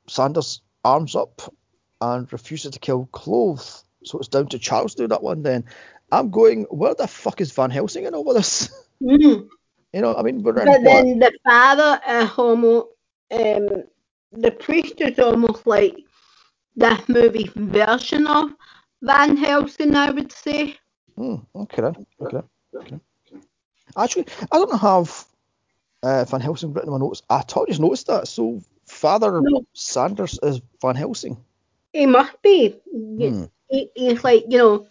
Sandor's 0.08 0.62
arms 0.84 1.14
up 1.14 1.54
and 2.00 2.30
refuses 2.32 2.72
to 2.72 2.80
kill 2.80 3.08
Klove. 3.12 3.84
So 4.02 4.18
it's 4.18 4.26
down 4.26 4.48
to 4.48 4.58
Charles 4.58 4.96
to 4.96 5.04
do 5.04 5.08
that 5.08 5.22
one 5.22 5.42
then. 5.42 5.64
I'm 6.10 6.30
going, 6.30 6.64
where 6.64 6.96
the 6.96 7.06
fuck 7.06 7.40
is 7.40 7.52
Van 7.52 7.70
Helsing 7.70 8.04
in 8.04 8.14
all 8.14 8.28
of 8.28 8.36
this? 8.36 8.70
Mm. 9.02 9.48
You 9.92 10.00
know, 10.00 10.14
I 10.14 10.22
mean, 10.22 10.40
But 10.42 10.54
then 10.64 11.18
the 11.18 11.32
father, 11.44 12.00
uh, 12.06 12.24
homo, 12.24 12.88
um, 13.30 13.84
the 14.32 14.50
priest 14.50 15.00
is 15.00 15.18
almost 15.18 15.66
like 15.66 15.96
this 16.74 17.08
movie 17.08 17.50
version 17.54 18.26
of 18.26 18.54
Van 19.02 19.36
Helsing, 19.36 19.94
I 19.94 20.10
would 20.10 20.32
say. 20.32 20.76
Hmm, 21.16 21.36
okay 21.54 21.82
then. 21.82 22.06
Okay. 22.20 22.40
okay. 22.74 23.00
Actually, 23.96 24.26
I 24.50 24.56
don't 24.56 24.80
have 24.80 25.26
uh, 26.02 26.24
Van 26.24 26.40
Helsing 26.40 26.72
written 26.72 26.88
in 26.88 26.98
my 26.98 27.04
notes. 27.04 27.22
I 27.28 27.42
totally 27.42 27.72
just 27.72 27.80
noticed 27.80 28.06
that. 28.06 28.28
So 28.28 28.62
Father 28.86 29.40
No. 29.42 29.66
Sandor's 29.74 30.38
is 30.42 30.60
Van 30.80 30.96
Helsing. 30.96 31.36
He 31.92 32.06
must 32.06 32.40
be. 32.42 32.80
Hmm. 32.90 33.44
He, 33.68 33.90
he's 33.94 34.24
like, 34.24 34.44
you 34.48 34.58
know, 34.58 34.86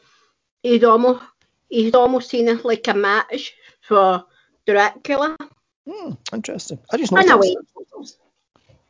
he's 0.62 0.84
almost 0.84 1.24
he's 1.70 1.96
almost 1.96 2.30
seen 2.30 2.48
as 2.50 2.64
like 2.64 2.88
a 2.88 2.94
match 2.94 3.54
for 3.82 4.26
Dracula. 4.68 5.38
Hmm, 5.90 6.12
interesting. 6.34 6.80
I 6.92 6.98
just 6.98 7.12
noticed. 7.12 7.58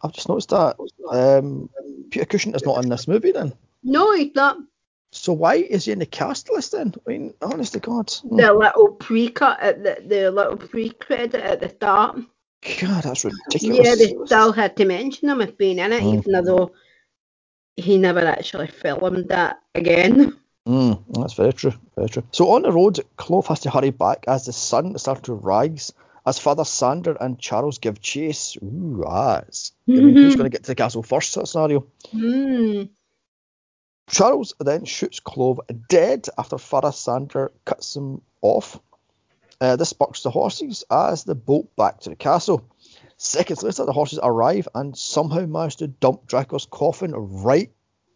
I've 0.04 0.14
just 0.14 0.30
noticed 0.30 0.50
that. 0.50 0.76
Um, 1.10 1.70
Peter 2.10 2.26
Cushing 2.26 2.56
is 2.56 2.66
not 2.66 2.84
in 2.84 2.90
this 2.90 3.08
movie 3.08 3.32
then. 3.32 3.54
No, 3.84 4.14
he's 4.14 4.34
not. 4.36 4.58
So 5.12 5.34
why 5.34 5.56
is 5.56 5.86
he 5.86 5.92
in 5.92 6.00
the 6.00 6.06
cast 6.06 6.50
list 6.52 6.72
then? 6.72 6.94
I 7.06 7.10
mean, 7.10 7.34
honest 7.42 7.74
to 7.74 7.80
God. 7.80 8.10
Hmm. 8.12 8.38
The 8.38 8.54
little 8.54 8.94
pre-cut 8.94 9.60
at 9.60 9.84
the, 9.84 10.04
the 10.06 10.32
little 10.32 10.58
pre-credit 10.58 11.36
at 11.42 11.60
the 11.60 11.70
start. 11.70 12.20
God, 12.80 13.04
that's 13.04 13.26
ridiculous. 13.26 13.86
Yeah, 13.86 13.96
they 13.96 14.16
still 14.26 14.52
had 14.52 14.78
to 14.78 14.86
mention 14.86 15.30
him 15.30 15.42
as 15.42 15.52
being 15.52 15.80
in 15.80 15.92
it, 15.92 16.04
Mm. 16.04 16.20
even 16.20 16.46
though 16.46 16.72
he 17.76 17.98
never 17.98 18.20
actually 18.20 18.68
filmed 18.68 19.30
that 19.30 19.60
again. 19.76 20.38
Mm, 20.68 21.04
that's 21.10 21.34
very 21.34 21.54
true. 21.54 21.74
Very 21.96 22.10
true. 22.10 22.24
So 22.32 22.52
on 22.52 22.62
the 22.62 22.72
road, 22.72 23.00
Klove 23.18 23.48
has 23.48 23.62
to 23.62 23.70
hurry 23.72 23.90
back 23.90 24.26
as 24.28 24.46
the 24.46 24.54
sun 24.54 24.96
is 24.96 25.02
starting 25.02 25.24
to 25.24 25.34
rise. 25.34 25.92
As 26.24 26.38
Father 26.38 26.66
Sandor 26.66 27.18
and 27.20 27.40
Charles 27.40 27.80
give 27.80 28.00
chase. 28.00 28.56
Ooh, 28.62 29.04
ah, 29.08 29.42
it's, 29.48 29.72
I 29.90 29.94
mean, 29.94 30.16
who's 30.16 30.36
going 30.36 30.50
to 30.50 30.56
get 30.56 30.64
to 30.64 30.72
the 30.72 30.76
castle 30.76 31.02
first? 31.02 31.34
That 31.34 31.48
scenario. 31.48 31.88
Hmm. 32.12 32.84
Charles 34.08 34.54
then 34.60 34.86
shoots 34.86 35.20
Klove 35.20 35.60
dead 35.90 36.28
after 36.38 36.60
Father 36.60 36.92
Sandor 36.92 37.52
cuts 37.66 37.96
him 37.96 38.22
off. 38.42 38.80
Uh, 39.60 39.78
this 39.78 39.90
sparks 39.90 40.22
the 40.22 40.30
horses 40.30 40.84
as 40.92 41.24
they 41.24 41.34
bolt 41.34 41.76
back 41.76 42.02
to 42.02 42.10
the 42.10 42.16
castle. 42.16 42.64
Seconds 43.18 43.64
later, 43.64 43.86
the 43.86 43.94
horses 43.94 44.20
arrive 44.22 44.68
and 44.76 44.98
somehow 44.98 45.46
manage 45.46 45.78
to 45.78 45.88
dump 45.88 46.28
Draco's 46.28 46.66
coffin 46.66 47.14
right 47.14 47.72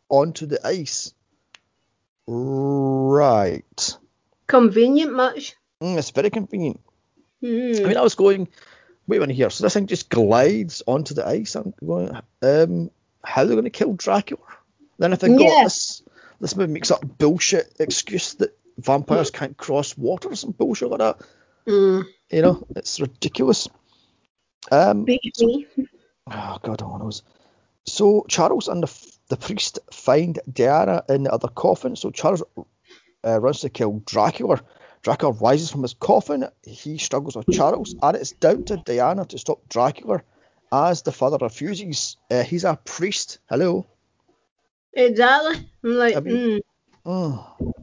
onto 0.09 0.47
the 0.47 0.65
ice. 0.65 1.13
Right. 2.27 3.97
Convenient 4.47 5.13
much. 5.13 5.55
Mm, 5.81 5.97
it's 5.97 6.11
very 6.11 6.29
convenient. 6.29 6.79
Hmm. 7.41 7.73
I 7.77 7.87
mean, 7.87 7.97
I 7.97 8.01
was 8.01 8.15
going, 8.15 8.47
wait 9.07 9.17
a 9.17 9.19
minute 9.21 9.35
here. 9.35 9.49
So 9.49 9.63
this 9.63 9.73
thing 9.73 9.87
just 9.87 10.09
glides 10.09 10.81
onto 10.87 11.13
the 11.13 11.27
ice. 11.27 11.55
I'm 11.55 11.73
going, 11.85 12.15
um, 12.41 12.91
how 13.23 13.41
are 13.41 13.45
they 13.45 13.53
going 13.53 13.65
to 13.65 13.69
kill 13.69 13.93
Dracula? 13.93 14.41
Then 14.97 15.13
if 15.13 15.19
they 15.19 15.29
oh, 15.29 15.37
Yeah. 15.37 15.63
this, 15.63 16.03
this 16.39 16.55
maybe 16.55 16.71
makes 16.71 16.91
up 16.91 17.03
a 17.03 17.07
bullshit 17.07 17.75
excuse 17.79 18.35
that 18.35 18.57
vampires 18.77 19.31
can't 19.31 19.57
cross 19.57 19.97
water 19.97 20.29
or 20.29 20.35
some 20.35 20.51
bullshit 20.51 20.89
like 20.89 20.99
that. 20.99 21.17
Hmm. 21.67 22.01
You 22.29 22.41
know, 22.41 22.65
it's 22.75 22.99
ridiculous. 22.99 23.67
Um, 24.71 25.05
me. 25.05 25.19
oh 26.31 26.57
God, 26.63 26.81
who 26.81 26.99
knows? 26.99 27.21
So 27.85 28.25
Charles 28.27 28.67
and 28.67 28.81
the, 28.83 29.14
the 29.29 29.37
priest 29.37 29.79
find 29.91 30.39
Diana 30.51 31.03
in 31.09 31.23
the 31.23 31.31
other 31.33 31.47
coffin. 31.47 31.95
So 31.95 32.11
Charles 32.11 32.43
uh, 33.25 33.39
runs 33.39 33.61
to 33.61 33.69
kill 33.69 34.01
Dracula. 34.05 34.61
Dracula 35.01 35.33
rises 35.33 35.69
from 35.71 35.83
his 35.83 35.93
coffin. 35.93 36.47
He 36.63 36.97
struggles 36.97 37.35
with 37.35 37.47
Charles, 37.51 37.95
and 38.01 38.15
it's 38.17 38.31
down 38.31 38.63
to 38.65 38.77
Diana 38.77 39.25
to 39.25 39.37
stop 39.37 39.67
Dracula. 39.69 40.21
As 40.71 41.03
the 41.03 41.11
father 41.11 41.37
refuses, 41.39 42.17
uh, 42.31 42.43
he's 42.43 42.63
a 42.63 42.75
priest. 42.83 43.37
Hello. 43.49 43.85
Exactly. 44.93 45.69
I'm 45.83 45.91
like, 45.91 46.15
I 46.15 46.19
mean- 46.21 46.61
hmm. 47.05 47.11
Mm. 47.11 47.73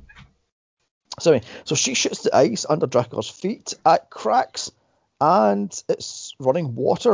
So, 1.21 1.31
anyway, 1.33 1.47
so 1.65 1.75
she 1.75 1.95
shoots 1.95 2.23
the 2.23 2.35
ice 2.35 2.67
under 2.69 2.87
Dracula's 2.87 3.29
feet. 3.29 3.75
It 3.87 4.03
cracks, 4.11 4.73
and 5.21 5.71
it's 5.89 6.35
running 6.41 6.75
water. 6.75 7.13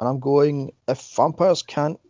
And 0.00 0.08
I'm 0.08 0.18
going, 0.18 0.72
if 0.88 1.00
vampires 1.14 1.62
can't 1.62 2.00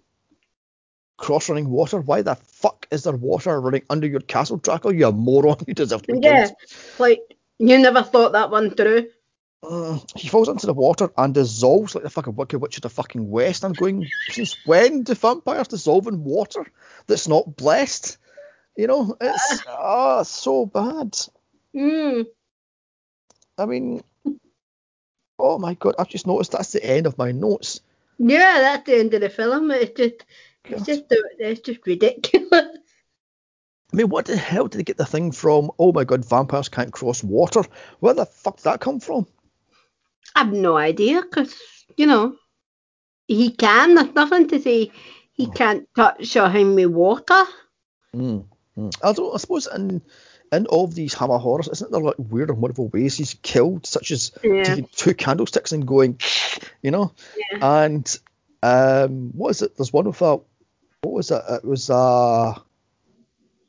cross 1.18 1.50
running 1.50 1.68
water, 1.68 2.00
why 2.00 2.22
the 2.22 2.36
fuck 2.36 2.86
is 2.90 3.04
there 3.04 3.12
water 3.12 3.60
running 3.60 3.82
under 3.90 4.06
your 4.06 4.20
castle, 4.20 4.56
Dracula? 4.56 4.94
You 4.94 5.12
moron! 5.12 5.58
You 5.66 5.74
deserve 5.74 6.02
to 6.02 6.14
be 6.14 6.20
yeah. 6.22 6.46
killed. 6.46 6.56
Like, 6.98 7.36
you 7.58 7.78
never 7.78 8.02
thought 8.02 8.32
that 8.32 8.50
one 8.50 8.70
through. 8.70 9.08
Mm, 9.64 10.18
he 10.18 10.28
falls 10.28 10.48
into 10.48 10.66
the 10.66 10.72
water 10.72 11.10
and 11.18 11.34
dissolves 11.34 11.94
like 11.94 12.04
the 12.04 12.10
fucking 12.10 12.36
Wicked 12.36 12.60
Witch 12.60 12.76
of 12.76 12.82
the 12.82 12.88
fucking 12.88 13.28
West. 13.28 13.64
I'm 13.64 13.72
going, 13.72 14.08
since 14.28 14.56
when 14.64 15.02
do 15.02 15.14
vampires 15.14 15.68
dissolve 15.68 16.06
in 16.06 16.22
water 16.22 16.64
that's 17.06 17.26
not 17.26 17.56
blessed? 17.56 18.18
You 18.76 18.86
know, 18.86 19.16
it's 19.20 19.64
oh, 19.68 20.22
so 20.22 20.64
bad. 20.66 21.18
Hmm. 21.76 22.22
I 23.58 23.66
mean, 23.66 24.04
oh 25.36 25.58
my 25.58 25.74
god, 25.74 25.96
I've 25.98 26.08
just 26.08 26.28
noticed 26.28 26.52
that's 26.52 26.70
the 26.70 26.84
end 26.84 27.06
of 27.06 27.18
my 27.18 27.32
notes. 27.32 27.80
Yeah, 28.18 28.60
that's 28.60 28.86
the 28.86 29.00
end 29.00 29.14
of 29.14 29.20
the 29.20 29.28
film. 29.28 29.72
It's 29.72 29.96
just, 29.96 30.24
it's 30.68 30.86
just, 30.86 31.04
it's 31.10 31.60
just 31.60 31.86
ridiculous. 31.86 32.48
I 33.92 33.96
mean, 33.96 34.10
what 34.10 34.26
the 34.26 34.36
hell 34.36 34.66
did 34.68 34.78
they 34.78 34.84
get 34.84 34.98
the 34.98 35.06
thing 35.06 35.32
from? 35.32 35.70
Oh 35.78 35.92
my 35.92 36.04
god, 36.04 36.24
vampires 36.24 36.68
can't 36.68 36.92
cross 36.92 37.24
water. 37.24 37.62
Where 38.00 38.12
the 38.14 38.26
fuck 38.26 38.56
did 38.56 38.64
that 38.64 38.80
come 38.80 39.00
from? 39.00 39.26
I've 40.36 40.52
no 40.52 40.76
idea, 40.76 41.22
because, 41.22 41.54
you 41.96 42.06
know, 42.06 42.36
he 43.26 43.50
can. 43.50 43.94
There's 43.94 44.14
nothing 44.14 44.48
to 44.48 44.60
say 44.60 44.92
he 45.32 45.50
can't 45.50 45.88
touch 45.96 46.36
or 46.36 46.50
him 46.50 46.74
with 46.74 46.88
water. 46.88 47.44
Mm, 48.14 48.44
mm. 48.76 48.94
I 49.02 49.12
don't. 49.12 49.34
I 49.34 49.38
suppose 49.38 49.66
in 49.74 50.02
in 50.52 50.66
all 50.66 50.84
of 50.84 50.94
these 50.94 51.14
Hammer 51.14 51.38
horrors, 51.38 51.68
isn't 51.68 51.90
there 51.90 52.00
like 52.00 52.14
weird 52.18 52.50
and 52.50 52.58
wonderful 52.60 52.88
ways 52.88 53.16
he's 53.16 53.34
killed, 53.42 53.86
such 53.86 54.10
as 54.10 54.32
Yeah. 54.42 54.64
taking 54.64 54.88
two 54.94 55.14
candlesticks 55.14 55.72
and 55.72 55.86
going, 55.86 56.20
you 56.82 56.90
know, 56.90 57.12
Yeah. 57.52 57.84
and 57.84 58.18
um, 58.62 59.30
what 59.34 59.50
is 59.50 59.62
it? 59.62 59.76
There's 59.76 59.92
one 59.92 60.06
with 60.06 60.20
a 60.22 60.40
what 61.02 61.14
was 61.14 61.30
it? 61.30 61.42
It 61.48 61.64
was 61.64 61.90
a 61.90 62.54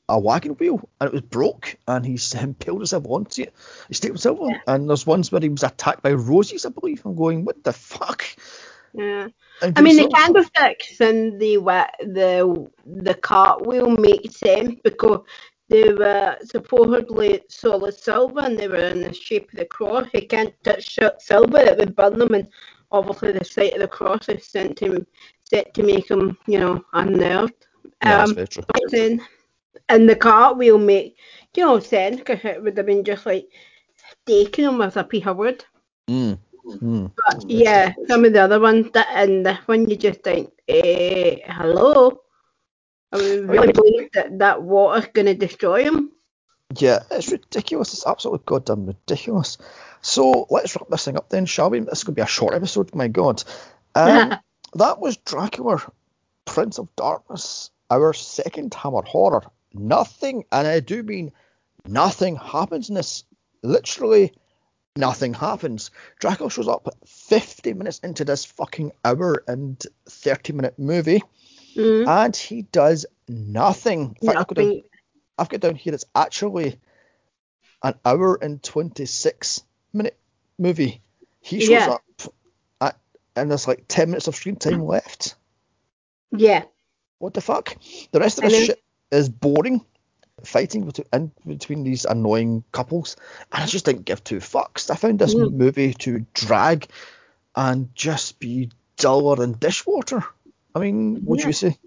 a 0.10 0.20
wagon 0.20 0.54
wheel 0.54 0.90
and 1.00 1.08
it 1.08 1.14
was 1.14 1.22
broke 1.22 1.78
and 1.88 2.04
he's 2.04 2.34
impaled 2.34 2.80
himself 2.80 3.06
onto 3.08 3.44
it. 3.44 3.54
He 3.88 3.94
staked 3.94 4.14
himself 4.14 4.40
on. 4.40 4.60
And 4.66 4.90
there's 4.90 5.06
ones 5.06 5.32
where 5.32 5.42
he 5.42 5.50
was 5.50 5.64
attacked 5.64 6.02
by 6.02 6.14
roses, 6.14 6.66
I 6.66 6.70
believe. 6.70 7.06
I'm 7.06 7.16
going, 7.16 7.46
what 7.46 7.64
the 7.64 7.74
fuck? 7.74 8.26
Yeah. 8.94 9.28
I 9.62 9.82
mean, 9.82 9.98
the 9.98 10.08
candlesticks 10.08 11.00
and 11.00 11.40
the 11.40 11.58
the 12.00 12.70
the 12.86 13.14
cartwheel 13.14 13.92
make 13.92 14.32
sense 14.32 14.80
because 14.84 15.22
they 15.68 15.94
were 15.94 16.38
supposedly 16.44 17.42
solid 17.50 17.94
silver 17.94 18.40
and 18.40 18.58
they 18.58 18.68
were 18.68 18.78
in 18.78 19.02
the 19.02 19.14
shape 19.14 19.52
of 19.52 19.60
the 19.60 19.66
cross. 19.66 20.08
He 20.12 20.22
can't 20.22 20.56
touch 20.64 20.98
silver; 21.20 21.60
it 21.60 21.78
would 21.78 21.96
burn 21.96 22.18
them, 22.18 22.34
and 22.34 22.48
obviously 22.92 23.34
the 23.34 23.46
sight 23.46 23.74
of 23.74 23.82
the 23.82 23.88
cross 23.88 24.28
is 24.30 24.46
sent 24.46 24.78
to 24.78 24.94
him, 24.94 25.08
set 25.50 25.74
to 25.74 25.84
make 25.84 26.10
him, 26.10 26.38
you 26.48 26.60
know, 26.60 26.84
unnerved. 26.94 27.68
Yeah, 28.04 28.26
that's 28.26 28.32
Um, 28.32 28.36
very 28.36 29.20
and 29.90 30.08
the 30.08 30.16
cartwheel 30.16 30.78
make, 30.78 31.18
you 31.56 31.66
know, 31.66 31.80
sense 31.80 32.18
because 32.18 32.40
it 32.44 32.64
would 32.64 32.78
have 32.78 32.86
been 32.86 33.04
just 33.04 33.26
like 33.26 33.48
taking 34.26 34.66
him 34.66 34.78
with 34.78 34.98
a 34.98 35.04
piece 35.04 35.26
of 35.26 35.38
wood. 35.38 35.66
Mm, 36.08 36.38
mm. 36.66 37.12
But 37.16 37.50
yeah, 37.50 37.94
some 38.08 38.26
of 38.26 38.34
the 38.34 38.42
other 38.42 38.60
ones 38.60 38.92
that 38.94 39.08
and 39.14 39.46
this 39.46 39.58
one 39.66 39.90
you 39.90 39.96
just 39.96 40.22
think, 40.24 40.52
eh, 40.68 41.38
hello. 41.46 42.22
I 43.12 43.18
mean, 43.18 43.48
really 43.48 43.74
believe 43.74 44.12
that 44.14 44.38
that 44.38 44.62
water's 44.62 45.08
gonna 45.08 45.34
destroy 45.34 45.84
him. 45.84 46.12
Yeah, 46.78 47.00
it's 47.10 47.32
ridiculous. 47.32 47.94
It's 47.94 48.06
absolutely 48.06 48.44
goddamn 48.46 48.86
ridiculous. 48.86 49.58
So 50.02 50.46
let's 50.50 50.76
wrap 50.76 50.88
this 50.90 51.06
thing 51.06 51.18
up 51.18 51.30
then, 51.30 51.46
shall 51.46 51.70
we? 51.70 51.80
This 51.80 52.00
is 52.00 52.04
going 52.04 52.14
to 52.14 52.20
be 52.20 52.24
a 52.24 52.28
short 52.28 52.54
episode, 52.54 52.94
my 52.94 53.08
god. 53.08 53.44
Um, 53.96 54.36
that 54.76 55.00
was 55.00 55.18
Dracula, 55.18 55.82
Prince 56.46 56.78
of 56.78 56.94
Darkness, 56.96 57.72
our 57.90 58.14
second 58.14 58.74
Hammer 58.74 59.02
horror. 59.04 59.44
Nothing, 59.74 60.46
and 60.52 60.68
I 60.68 60.80
do 60.80 61.04
mean 61.04 61.32
nothing 61.86 62.36
happens 62.36 62.90
in 62.90 62.96
this. 62.96 63.24
Literally, 63.62 64.34
nothing 64.96 65.34
happens. 65.34 65.92
Dracula 66.20 66.50
shows 66.50 66.68
up 66.68 66.88
50 67.06 67.74
minutes 67.74 68.00
into 68.00 68.26
this 68.26 68.46
fucking 68.46 68.92
hour 69.06 69.44
and 69.48 69.82
30 70.08 70.54
minute 70.54 70.80
movie, 70.80 71.22
Mm, 71.76 72.08
and 72.08 72.36
he 72.36 72.64
does 72.64 73.06
nothing. 73.28 74.18
In 74.22 74.28
fact, 74.28 74.40
I've 74.40 74.48
got 74.48 74.56
down- 74.56 74.82
I've 75.38 75.50
got 75.50 75.60
down 75.60 75.76
here 75.76 75.94
it's 75.94 76.06
actually 76.16 76.80
an 77.84 77.94
hour 78.04 78.36
and 78.42 78.62
26 78.64 79.64
minute 79.94 80.18
movie. 80.58 81.02
He 81.42 81.60
shows 81.60 81.70
Yeah. 81.70 81.90
up 81.92 82.04
and 83.40 83.50
there's 83.50 83.68
like 83.68 83.86
10 83.88 84.10
minutes 84.10 84.28
of 84.28 84.36
screen 84.36 84.56
time 84.56 84.84
left. 84.86 85.36
Yeah. 86.32 86.64
What 87.20 87.34
the 87.34 87.42
fuck? 87.42 87.76
The 88.12 88.20
rest 88.20 88.38
of 88.38 88.46
this 88.46 88.66
shit 88.68 88.84
is 89.12 89.30
boring. 89.30 89.82
Fighting 90.46 90.86
between, 90.86 91.06
in 91.12 91.32
between 91.46 91.84
these 91.84 92.06
annoying 92.06 92.64
couples, 92.72 93.18
and 93.52 93.62
I 93.62 93.66
just 93.66 93.84
didn't 93.84 94.06
give 94.06 94.24
two 94.24 94.38
fucks. 94.38 94.90
I 94.90 94.96
found 94.96 95.20
this 95.20 95.36
Mm. 95.36 95.52
movie 95.52 95.94
to 95.96 96.26
drag 96.34 96.88
and 97.58 97.94
just 97.94 98.40
be 98.40 98.70
duller 98.96 99.36
than 99.36 99.58
dishwater. 99.60 100.24
I 100.74 100.80
mean, 100.80 101.18
what'd 101.26 101.42
Yeah. 101.44 101.48
you 101.48 101.54
say? 101.54 101.78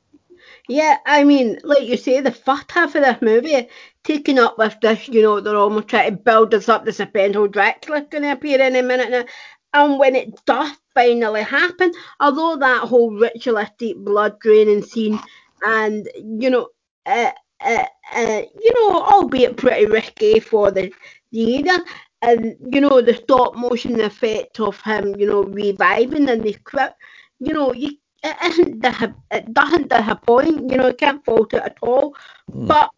Yeah, 0.68 0.98
I 1.06 1.24
mean, 1.24 1.60
like 1.64 1.84
you 1.84 1.96
say, 1.96 2.20
the 2.20 2.30
first 2.30 2.70
half 2.72 2.94
of 2.94 3.02
this 3.02 3.22
movie, 3.22 3.68
taking 4.04 4.38
up 4.38 4.58
with 4.58 4.76
this, 4.82 5.08
you 5.08 5.22
know, 5.22 5.40
they're 5.40 5.56
almost 5.56 5.88
trying 5.88 6.10
to 6.10 6.16
build 6.22 6.52
us 6.52 6.68
up 6.68 6.84
the 6.84 6.90
Serpental 6.90 7.50
Dracula's 7.50 8.04
going 8.10 8.22
to 8.24 8.32
appear 8.32 8.60
any 8.60 8.82
minute 8.82 9.10
now. 9.10 9.24
And 9.72 9.98
when 9.98 10.14
it 10.14 10.44
does 10.44 10.72
finally 10.94 11.42
happen, 11.42 11.92
although 12.20 12.56
that 12.56 12.82
whole 12.88 13.10
ritualistic 13.10 13.96
blood 13.98 14.38
draining 14.40 14.82
scene 14.82 15.18
and, 15.64 16.08
you 16.16 16.50
know, 16.50 16.68
uh, 17.06 17.30
uh, 17.60 17.84
uh, 18.14 18.42
you 18.60 18.72
know, 18.74 19.02
albeit 19.02 19.56
pretty 19.56 19.86
risky 19.86 20.40
for 20.40 20.70
the 20.70 20.92
theatre, 21.32 21.82
and, 22.22 22.56
you 22.72 22.80
know, 22.80 23.00
the 23.00 23.14
stop 23.14 23.56
motion 23.56 24.00
effect 24.00 24.60
of 24.60 24.80
him, 24.82 25.14
you 25.18 25.26
know, 25.26 25.42
reviving 25.44 26.28
and 26.28 26.42
the 26.42 26.54
crypt, 26.64 26.94
you 27.40 27.52
know, 27.52 27.72
you 27.72 27.92
it 28.22 28.36
isn't 28.44 28.80
the 28.80 29.14
it 29.32 29.52
doesn't 29.52 29.88
disappoint, 29.88 30.70
you 30.70 30.76
know, 30.76 30.86
it 30.86 30.98
can't 30.98 31.24
fault 31.24 31.52
it 31.54 31.62
at 31.62 31.76
all. 31.82 32.14
Hmm. 32.52 32.66
But 32.66 32.90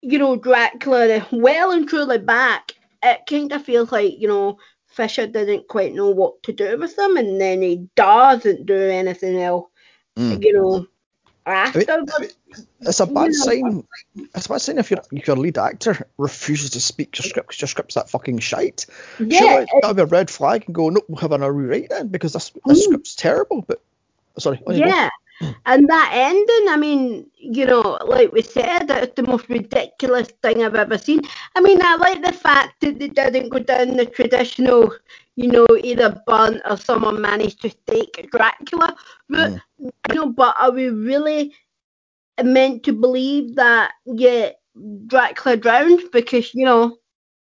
you 0.00 0.18
know, 0.18 0.36
Dracula 0.36 1.26
well 1.32 1.72
and 1.72 1.88
truly 1.88 2.18
back. 2.18 2.72
It 3.02 3.20
kind 3.28 3.52
of 3.52 3.64
feels 3.64 3.92
like 3.92 4.18
you 4.18 4.28
know 4.28 4.58
Fisher 4.98 5.28
didn't 5.28 5.68
quite 5.68 5.94
know 5.94 6.10
what 6.10 6.42
to 6.42 6.52
do 6.52 6.76
with 6.76 6.96
them, 6.96 7.16
and 7.16 7.40
then 7.40 7.62
he 7.62 7.88
doesn't 7.94 8.66
do 8.66 8.74
anything 8.76 9.40
else, 9.40 9.68
Mm. 10.16 10.42
you 10.42 10.52
know, 10.54 10.86
after. 11.46 11.84
I 11.88 11.96
mean, 12.20 12.30
It's 12.80 12.98
a 12.98 13.06
bad 13.06 13.32
sign. 13.32 13.86
It's 14.34 14.46
a 14.46 14.48
bad 14.48 14.60
sign 14.60 14.78
if 14.78 14.90
your 14.90 15.00
if 15.12 15.28
your 15.28 15.36
lead 15.36 15.56
actor 15.56 16.08
refuses 16.18 16.70
to 16.70 16.80
speak 16.80 17.16
your 17.16 17.22
script 17.30 17.50
'cause 17.50 17.60
your 17.60 17.68
script's 17.68 17.94
that 17.94 18.10
fucking 18.10 18.40
shite. 18.40 18.86
yeah, 19.20 19.38
Surely 19.38 19.62
it- 19.62 19.68
that 19.82 19.86
would 19.88 19.96
be 19.96 20.02
a 20.02 20.06
red 20.06 20.30
flag 20.30 20.64
and 20.66 20.74
go, 20.74 20.88
nope, 20.88 21.04
we'll 21.08 21.20
have 21.20 21.30
an 21.30 21.42
rewrite 21.42 21.90
then 21.90 22.08
because 22.08 22.32
this, 22.32 22.50
this 22.66 22.80
Mm. 22.80 22.82
script's 22.90 23.14
terrible. 23.14 23.62
But 23.68 23.80
sorry, 24.38 24.60
on 24.66 24.74
you 24.74 24.80
go. 24.82 24.88
yeah. 24.88 25.10
And 25.66 25.88
that 25.88 26.10
ending, 26.12 26.72
I 26.72 26.76
mean, 26.76 27.30
you 27.38 27.66
know, 27.66 27.98
like 28.06 28.32
we 28.32 28.42
said, 28.42 28.90
it's 28.90 29.14
the 29.14 29.22
most 29.22 29.48
ridiculous 29.48 30.28
thing 30.42 30.62
I've 30.64 30.74
ever 30.74 30.98
seen. 30.98 31.20
I 31.54 31.60
mean, 31.60 31.78
I 31.82 31.96
like 31.96 32.22
the 32.22 32.32
fact 32.32 32.80
that 32.80 32.98
they 32.98 33.08
didn't 33.08 33.50
go 33.50 33.58
down 33.58 33.96
the 33.96 34.06
traditional, 34.06 34.92
you 35.36 35.48
know, 35.48 35.66
either 35.82 36.20
burn 36.26 36.60
or 36.68 36.76
someone 36.76 37.20
managed 37.20 37.62
to 37.62 37.70
take 37.86 38.30
Dracula 38.30 38.96
route. 39.28 39.52
You 39.78 40.14
know, 40.14 40.30
but 40.32 40.56
are 40.58 40.72
we 40.72 40.88
really 40.88 41.54
meant 42.42 42.82
to 42.84 42.92
believe 42.92 43.54
that, 43.56 43.92
yeah, 44.06 44.50
Dracula 45.06 45.56
drowned? 45.56 46.10
Because, 46.12 46.54
you 46.54 46.64
know, 46.64 46.98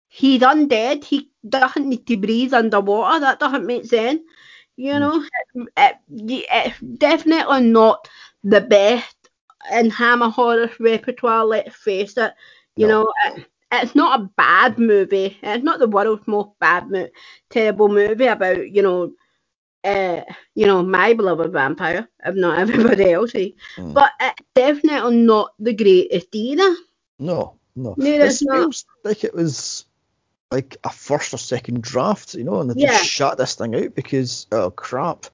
he's 0.07 0.41
undead. 0.41 1.03
He 1.03 1.31
doesn't 1.47 1.87
need 1.87 2.07
to 2.07 2.17
breathe 2.17 2.53
underwater. 2.53 3.19
That 3.19 3.39
doesn't 3.39 3.65
make 3.67 3.85
sense. 3.85 4.21
You 4.77 4.99
know, 4.99 5.23
it, 5.55 5.95
it, 6.09 6.45
it's 6.51 6.79
definitely 6.99 7.61
not 7.61 8.07
the 8.43 8.61
best 8.61 9.15
in 9.71 9.89
Hammer 9.89 10.29
horror 10.29 10.69
repertoire. 10.79 11.45
Let's 11.45 11.75
face 11.75 12.17
it. 12.17 12.33
You 12.75 12.87
No. 12.87 12.87
know, 12.87 13.11
it, 13.25 13.45
it's 13.71 13.95
not 13.95 14.19
a 14.21 14.29
bad 14.37 14.77
movie. 14.79 15.37
It's 15.41 15.63
not 15.63 15.79
the 15.79 15.87
world's 15.87 16.27
most 16.27 16.49
bad, 16.59 16.89
mo- 16.89 17.09
terrible 17.49 17.89
movie 17.89 18.25
about 18.27 18.69
you 18.69 18.81
know, 18.81 19.13
uh, 19.83 20.21
you 20.55 20.65
know, 20.65 20.83
my 20.83 21.13
beloved 21.13 21.51
vampire, 21.53 22.07
if 22.25 22.35
not 22.35 22.59
everybody 22.65 23.11
else. 23.11 23.33
Mm. 23.77 23.93
But 23.93 24.11
it's 24.19 24.41
definitely 24.55 25.17
not 25.17 25.53
the 25.59 25.73
greatest 25.73 26.27
either. 26.33 26.75
No, 27.19 27.59
no. 27.75 27.97
No, 27.97 28.11
This 28.19 28.41
it's 28.41 28.41
not. 28.41 28.69
feels 28.69 28.85
like 29.03 29.23
it 29.23 29.33
was 29.33 29.85
like 30.51 30.77
a 30.83 30.89
first 30.89 31.33
or 31.33 31.37
second 31.37 31.81
draft, 31.81 32.33
you 32.35 32.43
know, 32.43 32.61
and 32.61 32.69
they 32.69 32.81
Yeah. 32.81 32.91
just 32.97 33.05
shut 33.05 33.37
this 33.37 33.55
thing 33.55 33.75
out 33.75 33.95
because 33.95 34.47
oh 34.51 34.71
crap, 34.71 35.25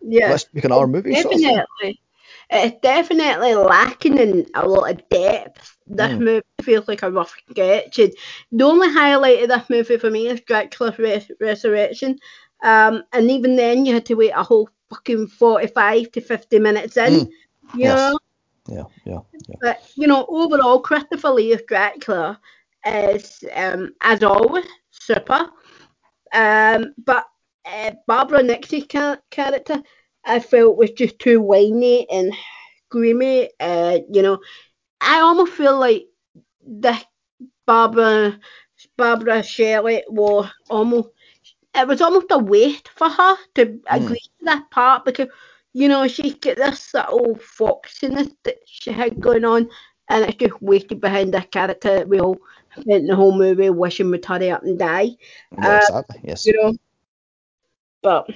Yeah. 0.00 0.30
let's 0.30 0.46
make 0.52 0.64
another 0.64 0.86
movie. 0.86 1.14
sort 1.20 1.34
of. 1.34 1.40
Definitely. 1.40 2.00
It's 2.50 2.80
definitely 2.82 3.54
lacking 3.54 4.18
in 4.18 4.46
a 4.54 4.68
lot 4.68 4.90
of 4.90 5.08
depth. 5.08 5.76
This 5.86 6.12
Mm. 6.12 6.18
movie 6.20 6.42
feels 6.62 6.86
like 6.86 7.02
a 7.02 7.10
rough 7.10 7.34
sketch. 7.50 7.98
And 7.98 8.12
the 8.52 8.64
only 8.64 8.88
highlight 8.90 9.42
of 9.42 9.48
this 9.48 9.70
movie 9.70 9.96
for 9.98 10.10
me 10.10 10.28
is 10.28 10.40
Dracula 10.42 10.94
Res- 10.98 11.30
Resurrection. 11.40 12.18
Um, 12.62 13.02
and 13.12 13.30
even 13.30 13.56
then, 13.56 13.84
you 13.86 13.94
had 13.94 14.06
to 14.06 14.14
wait 14.14 14.32
a 14.34 14.42
whole 14.42 14.68
fucking 14.90 15.28
45 15.28 16.12
to 16.12 16.20
50 16.20 16.58
minutes 16.58 16.96
in. 16.96 17.12
Mm. 17.12 17.26
You 17.74 17.84
Yes. 17.84 17.96
know? 18.12 18.18
Yeah, 18.68 18.84
yeah, 19.04 19.20
yeah. 19.48 19.56
But, 19.60 19.82
you 19.96 20.06
know, 20.06 20.24
overall, 20.28 20.78
Christopher 20.80 21.30
Lee 21.30 21.52
as 21.54 21.62
Dracula 21.62 22.38
is, 22.86 23.44
um, 23.54 23.92
as 24.00 24.22
always, 24.22 24.66
super. 24.90 25.46
Um, 26.32 26.94
but 27.04 27.26
uh, 27.64 27.92
Barbara 28.06 28.42
Nixie's 28.42 28.86
cha- 28.86 29.18
character, 29.30 29.82
I 30.24 30.40
felt 30.40 30.76
was 30.76 30.90
just 30.92 31.18
too 31.18 31.40
whiny 31.40 32.08
and 32.10 32.32
screamy. 32.92 33.48
Uh, 33.60 33.98
you 34.10 34.22
know, 34.22 34.38
I 35.00 35.20
almost 35.20 35.52
feel 35.52 35.78
like 35.78 36.06
the 36.66 36.96
Barbara 37.66 38.38
Barbara 38.96 39.42
Shelley 39.42 40.02
was 40.08 40.50
almost 40.70 41.08
it 41.74 41.86
was 41.86 42.00
almost 42.00 42.26
a 42.30 42.38
waste 42.38 42.88
for 42.94 43.08
her 43.08 43.36
to 43.54 43.80
agree 43.90 44.20
to 44.38 44.44
that 44.46 44.70
part 44.70 45.04
because 45.04 45.28
you 45.72 45.88
know 45.88 46.06
she's 46.08 46.34
got 46.34 46.56
this 46.56 46.94
little 46.94 47.36
foxiness 47.36 48.30
that 48.44 48.56
she 48.66 48.90
had 48.92 49.20
going 49.20 49.44
on 49.44 49.68
and 50.12 50.24
it's 50.24 50.36
just 50.36 50.62
wasted 50.62 51.00
behind 51.00 51.32
that 51.34 51.50
character 51.50 52.04
we 52.06 52.20
all 52.20 52.36
spent 52.78 53.06
the 53.06 53.16
whole 53.16 53.36
movie 53.36 53.70
wishing 53.70 54.10
would 54.10 54.24
hurry 54.24 54.50
up 54.50 54.62
and 54.62 54.78
die 54.78 55.10
Yeah, 55.58 55.68
Uh, 55.68 55.76
exactly. 55.76 56.20
Yes. 56.24 56.46
you 56.46 56.52
know. 56.54 56.74
But 58.02 58.28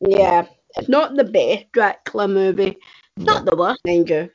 yeah, 0.00 0.46
it's 0.76 0.88
not 0.88 1.14
the 1.16 1.24
best 1.24 1.72
Dracula 1.72 2.28
movie. 2.28 2.76
It's 3.16 3.26
not 3.26 3.44
the 3.44 3.56
worst, 3.56 3.80
mind 3.86 4.08
you. 4.10 4.30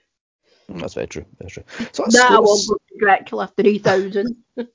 That's 0.70 0.94
very 0.94 1.08
true. 1.08 1.26
Very 1.38 1.52
true. 1.52 1.64
So 1.92 2.04
let's 2.04 2.16
That 2.16 2.42
was 2.42 2.74
Dracula 2.98 3.52
3000. 3.58 4.36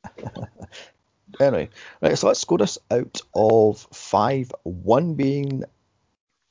anyway. 1.40 1.70
Right, 2.02 2.18
so 2.18 2.26
let's 2.28 2.40
score 2.40 2.58
this 2.58 2.78
out 2.90 3.20
of 3.34 3.86
five. 3.92 4.52
One 4.64 5.14
being 5.14 5.64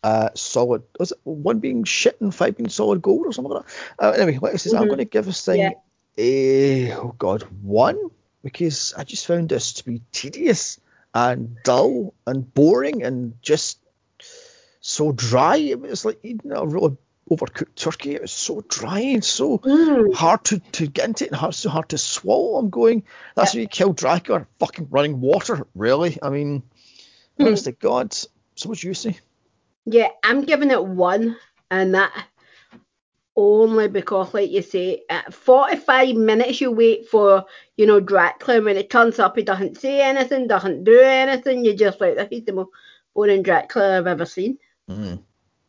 uh, 0.03 0.29
solid. 0.35 0.83
Was 0.99 1.11
it 1.11 1.19
one 1.23 1.59
being 1.59 1.83
shit 1.85 2.19
and 2.21 2.33
five 2.33 2.57
being 2.57 2.69
solid 2.69 3.01
gold 3.01 3.25
or 3.25 3.31
something 3.31 3.53
like 3.53 3.65
that? 3.65 4.05
Uh, 4.05 4.11
anyway, 4.11 4.39
like 4.41 4.53
I 4.53 4.57
says, 4.57 4.73
I'm 4.73 4.83
Mhm. 4.83 4.89
going 4.89 4.97
to 4.99 5.05
give 5.05 5.25
this 5.25 5.45
thing 5.45 5.59
Yeah. 5.59 5.71
a 6.17 6.91
oh 6.93 7.15
god 7.17 7.43
one 7.63 7.97
because 8.43 8.93
I 8.97 9.03
just 9.03 9.25
found 9.25 9.49
this 9.49 9.73
to 9.73 9.85
be 9.85 10.01
tedious 10.11 10.79
and 11.13 11.57
dull 11.63 12.13
and 12.27 12.53
boring 12.53 13.03
and 13.03 13.41
just 13.41 13.79
so 14.81 15.11
dry. 15.11 15.57
It 15.57 15.79
was 15.79 16.05
like 16.05 16.19
eating 16.23 16.51
a 16.51 16.65
really 16.65 16.97
overcooked 17.31 17.75
turkey. 17.75 18.15
It 18.15 18.21
was 18.21 18.31
so 18.31 18.61
dry 18.67 18.99
and 18.99 19.23
so 19.23 19.59
Mm. 19.59 20.13
hard 20.13 20.43
to, 20.45 20.59
to 20.73 20.87
get 20.87 21.07
into 21.07 21.23
it 21.25 21.31
and 21.31 21.39
hard, 21.39 21.55
so 21.55 21.69
hard 21.69 21.89
to 21.89 21.97
swallow. 21.97 22.57
I'm 22.59 22.69
going, 22.69 23.03
that's 23.35 23.53
how 23.53 23.59
you 23.59 23.67
kill 23.67 23.93
Dracula, 23.93 24.45
fucking 24.59 24.89
running 24.91 25.21
water, 25.21 25.65
really? 25.73 26.17
I 26.21 26.29
mean, 26.29 26.63
Hmm. 27.37 27.45
honest 27.45 27.63
to 27.65 27.71
God. 27.71 28.13
So 28.13 28.69
what 28.69 28.77
do 28.79 28.87
you 28.87 28.93
say? 28.93 29.17
Yeah, 29.85 30.09
I'm 30.23 30.43
giving 30.43 30.71
it 30.71 30.83
one, 30.83 31.37
and 31.69 31.93
that 31.95 32.27
only 33.35 33.87
because, 33.87 34.33
like 34.33 34.51
you 34.51 34.61
say, 34.61 35.03
at 35.09 35.33
45 35.33 36.15
minutes 36.15 36.61
you 36.61 36.71
wait 36.71 37.07
for, 37.09 37.45
you 37.77 37.85
know, 37.85 37.99
Dracula. 37.99 38.61
When 38.61 38.77
it 38.77 38.89
turns 38.89 39.19
up, 39.19 39.35
he 39.37 39.43
doesn't 39.43 39.77
say 39.79 40.01
anything, 40.01 40.47
doesn't 40.47 40.83
do 40.83 40.99
anything. 40.99 41.65
You're 41.65 41.75
just 41.75 41.99
like, 41.99 42.17
is 42.31 42.45
the 42.45 42.53
most 42.53 42.69
boring 43.15 43.43
Dracula 43.43 43.97
I've 43.97 44.07
ever 44.07 44.25
seen. 44.25 44.57
Mm. 44.89 45.19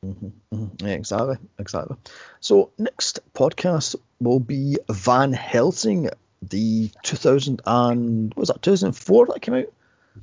hmm 0.02 0.28
hmm 0.52 0.66
Yeah, 0.78 0.92
exactly, 0.94 1.36
exactly. 1.58 1.96
So 2.40 2.70
next 2.78 3.20
podcast 3.32 3.96
will 4.20 4.40
be 4.40 4.76
Van 4.90 5.32
Helsing, 5.32 6.10
the 6.42 6.90
2000 7.02 7.62
and 7.66 8.28
what 8.34 8.40
was 8.40 8.48
that 8.48 8.60
2004 8.62 9.26
that 9.26 9.40
came 9.40 9.54
out, 9.54 9.72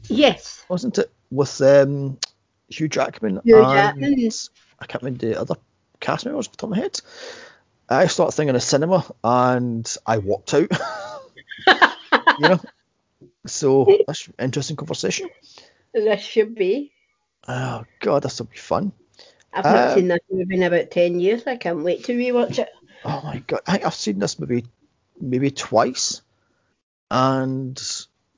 Yes. 0.07 0.63
wasn't 0.69 0.99
it? 0.99 1.11
With 1.31 1.59
um, 1.61 2.19
Hugh 2.71 2.87
Jackman 2.87 3.41
Hugh 3.43 3.53
Jackman. 3.53 4.29
I 4.79 4.85
can't 4.85 5.03
remember 5.03 5.27
the 5.27 5.39
other 5.39 5.55
cast 5.99 6.25
members 6.25 6.47
off 6.47 6.53
the 6.53 6.57
top 6.57 6.71
of 6.71 6.75
my 6.75 6.81
head. 6.81 6.99
I 7.89 8.07
thing 8.07 8.47
in 8.47 8.55
a 8.55 8.59
cinema 8.59 9.05
and 9.23 9.95
I 10.05 10.17
walked 10.19 10.53
out. 10.53 10.69
you 12.39 12.47
know, 12.47 12.59
so 13.45 13.85
that's 14.07 14.27
an 14.27 14.33
interesting 14.39 14.77
conversation. 14.77 15.29
This 15.93 16.21
should 16.21 16.55
be. 16.55 16.93
Oh 17.47 17.83
God, 17.99 18.23
this 18.23 18.39
will 18.39 18.47
be 18.47 18.57
fun. 18.57 18.93
I've 19.53 19.65
not 19.65 19.89
Um, 19.89 19.95
seen 19.95 20.07
this 20.07 20.19
movie 20.29 20.55
in 20.55 20.63
about 20.63 20.91
10 20.91 21.19
years. 21.19 21.45
I 21.45 21.57
can't 21.57 21.83
wait 21.83 22.05
to 22.05 22.13
rewatch 22.13 22.59
it. 22.59 22.69
Oh 23.03 23.21
my 23.23 23.39
god, 23.39 23.61
I 23.67 23.73
think 23.73 23.85
I've 23.85 23.93
seen 23.93 24.19
this 24.19 24.39
movie 24.39 24.65
maybe 25.19 25.51
twice, 25.51 26.21
and 27.09 27.81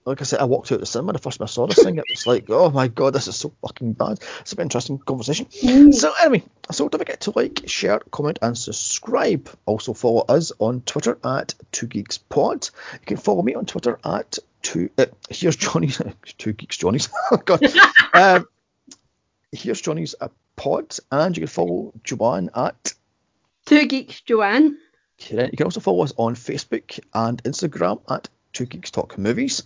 like 0.06 0.22
I 0.22 0.24
said, 0.26 0.40
I 0.40 0.46
walked 0.46 0.72
out 0.72 0.80
the 0.80 0.86
cinema 0.86 1.14
the 1.14 1.20
first 1.20 1.40
time 1.40 1.46
I 1.46 1.48
saw 1.48 1.66
this 1.66 1.82
thing. 1.82 1.98
It 1.98 2.06
was 2.10 2.28
like, 2.28 2.46
oh 2.50 2.70
my 2.70 2.88
god, 2.88 3.14
this 3.14 3.28
is 3.28 3.36
so 3.36 3.54
fucking 3.62 3.94
bad. 3.94 4.20
It's 4.42 4.54
an 4.54 4.62
interesting 4.62 4.98
conversation. 5.00 5.50
So 5.94 6.12
anyway, 6.22 6.44
so 6.72 6.90
don't 6.90 7.00
forget 7.00 7.22
to 7.22 7.34
like, 7.36 7.64
share, 7.66 8.00
comment, 8.12 8.40
and 8.42 8.58
subscribe. 8.58 9.50
Also 9.66 9.94
follow 9.94 10.26
us 10.28 10.52
on 10.60 10.82
Twitter 10.82 11.18
at 11.24 11.54
Two 11.72 11.88
Geeks 11.88 12.18
Pod. 12.18 12.70
You 12.94 13.06
can 13.06 13.18
follow 13.18 13.42
me 13.42 13.56
on 13.56 13.66
Twitter 13.66 14.00
at 14.04 14.40
Two. 14.62 14.90
Uh, 14.98 15.06
here's 15.30 15.56
Johnny's 15.56 16.02
Two 16.38 16.54
Geeks 16.54 16.78
Johnny's. 16.78 17.10
oh 17.32 17.38
god. 17.38 17.64
um, 18.14 18.48
here's 19.52 19.82
Johnny's 19.82 20.16
uh, 20.20 20.30
pod, 20.56 20.98
and 21.12 21.38
you 21.38 21.42
can 21.42 21.48
follow 21.48 21.94
Joanne 22.04 22.50
at 22.56 22.94
Two 23.66 23.86
Geeks 23.86 24.22
Joanne. 24.22 24.78
you 25.30 25.50
can 25.56 25.64
also 25.64 25.80
follow 25.80 26.04
us 26.04 26.14
on 26.18 26.36
Facebook 26.36 27.00
and 27.14 27.42
Instagram 27.44 28.02
at 28.10 28.28
Two 28.54 28.66
Geeks 28.66 28.92
Talk 28.92 29.18
Movies. 29.18 29.64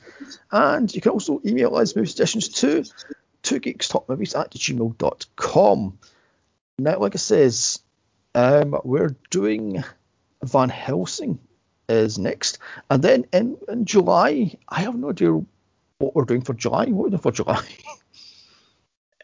And 0.52 0.94
you 0.94 1.02
can 1.02 1.12
also 1.12 1.42
email 1.46 1.76
us 1.76 1.96
movie 1.96 2.08
suggestions 2.08 2.50
to 2.50 2.84
two 3.44 3.60
geeks 3.60 3.88
talk 3.88 4.10
movies 4.10 4.36
at 4.36 4.52
gmail.com. 4.52 6.00
Now, 6.80 7.00
like 7.00 7.16
I 7.16 7.18
says, 7.18 7.80
um, 8.36 8.76
we're 8.84 9.16
doing 9.30 9.84
Van 10.44 10.70
Helsing 10.70 11.40
is 11.90 12.20
next. 12.20 12.60
And 12.90 13.02
then 13.02 13.26
in, 13.32 13.58
in 13.68 13.86
July, 13.86 14.58
I 14.68 14.82
have 14.82 14.96
no 14.96 15.10
idea 15.12 15.32
what 16.00 16.16
we're 16.16 16.26
doing 16.26 16.42
for 16.42 16.54
July. 16.54 16.86
What 16.86 17.02
are 17.02 17.04
we 17.06 17.10
doing 17.12 17.22
for 17.22 17.32
July? 17.32 17.64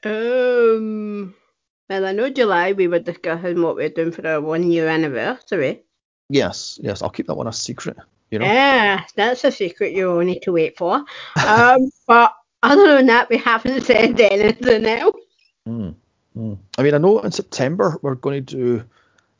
Um, 0.06 1.34
well, 1.90 2.06
I 2.06 2.12
know 2.12 2.30
July 2.30 2.74
we 2.74 2.90
were 2.90 3.00
discussing 3.00 3.62
what 3.62 3.78
we're 3.78 3.88
doing 3.88 4.12
for 4.12 4.28
our 4.28 4.42
one 4.42 4.70
year 4.70 4.90
anniversary. 4.90 5.84
yes, 6.30 6.78
yes, 6.84 7.02
I'll 7.02 7.10
keep 7.10 7.28
that 7.28 7.36
one 7.36 7.48
a 7.48 7.54
secret. 7.54 7.96
You 8.34 8.40
know? 8.40 8.46
Yeah, 8.46 9.04
that's 9.16 9.44
a 9.44 9.52
secret 9.52 9.94
you 9.94 10.10
all 10.10 10.22
need 10.22 10.42
to 10.42 10.52
wait 10.52 10.76
for. 10.76 11.06
Um, 11.48 11.92
but 12.08 12.34
other 12.64 12.96
than 12.98 13.06
that, 13.06 13.30
we 13.30 13.38
haven't 13.38 13.82
said 13.86 14.20
anything 14.20 14.88
else. 14.88 15.16
Mm, 15.70 15.94
mm. 16.36 16.58
I 16.76 16.82
mean, 16.82 16.96
I 16.96 16.98
know 16.98 17.20
in 17.20 17.32
September 17.32 18.00
we're 18.02 18.16
going 18.16 18.44
to 18.44 18.56
do 18.58 18.84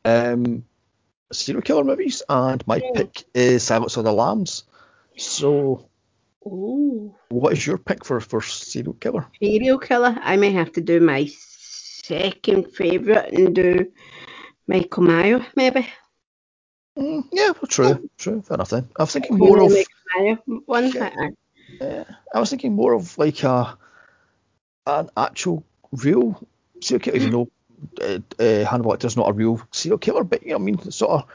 um, 0.06 0.64
serial 1.32 1.64
killer 1.64 1.84
movies, 1.84 2.22
and 2.30 2.64
my 2.68 2.82
Mm. 2.82 2.94
pick 2.94 3.24
is 3.34 3.64
Silence 3.64 3.98
of 3.98 4.04
the 4.04 4.14
Lambs. 4.14 4.64
So, 5.18 5.90
Ooh, 6.46 7.16
what 7.30 7.54
is 7.54 7.66
your 7.66 7.80
pick 7.80 8.06
for, 8.06 8.20
for 8.20 8.44
serial 8.44 8.94
killer? 8.94 9.26
serial 9.42 9.80
killer. 9.80 10.16
I 10.22 10.38
may 10.38 10.52
have 10.52 10.72
to 10.74 10.82
do 10.82 11.00
my 11.00 11.26
second 11.26 12.68
favourite 12.76 13.34
and 13.34 13.56
do 13.56 13.92
Michael 14.68 15.02
Mayo, 15.02 15.44
maybe. 15.56 15.88
Mm, 16.98 17.28
yeah, 17.32 17.48
well, 17.48 17.68
true, 17.68 18.10
true, 18.18 18.42
fair 18.44 18.56
enough 18.56 18.70
then. 18.70 18.88
I 18.98 19.04
was 19.04 19.14
thinking 19.14 19.38
more 19.38 19.62
of, 19.62 19.72
Michael 19.72 19.86
Myers 20.16 20.38
one. 20.66 20.92
Yeah. 20.92 21.10
uh, 21.82 21.84
uh, 21.84 22.04
I 22.34 22.40
was 22.40 22.50
thinking 22.50 22.74
more 22.74 22.94
of 22.94 23.18
like 23.18 23.44
a 23.44 23.78
an 24.86 25.10
actual 25.18 25.64
real 25.92 26.40
serial 26.82 27.00
killer, 27.00 27.18
even 27.18 27.32
though 27.32 27.50
uh, 28.02 28.20
uh, 28.40 28.66
Hannibal 28.66 28.92
Lecter's 28.92 29.18
not 29.18 29.30
a 29.30 29.34
real 29.34 29.62
serial 29.72 29.98
killer, 29.98 30.24
but 30.24 30.44
you 30.44 30.50
know, 30.50 30.56
I 30.56 30.60
mean, 30.60 30.92
sort 30.92 31.12
of 31.12 31.26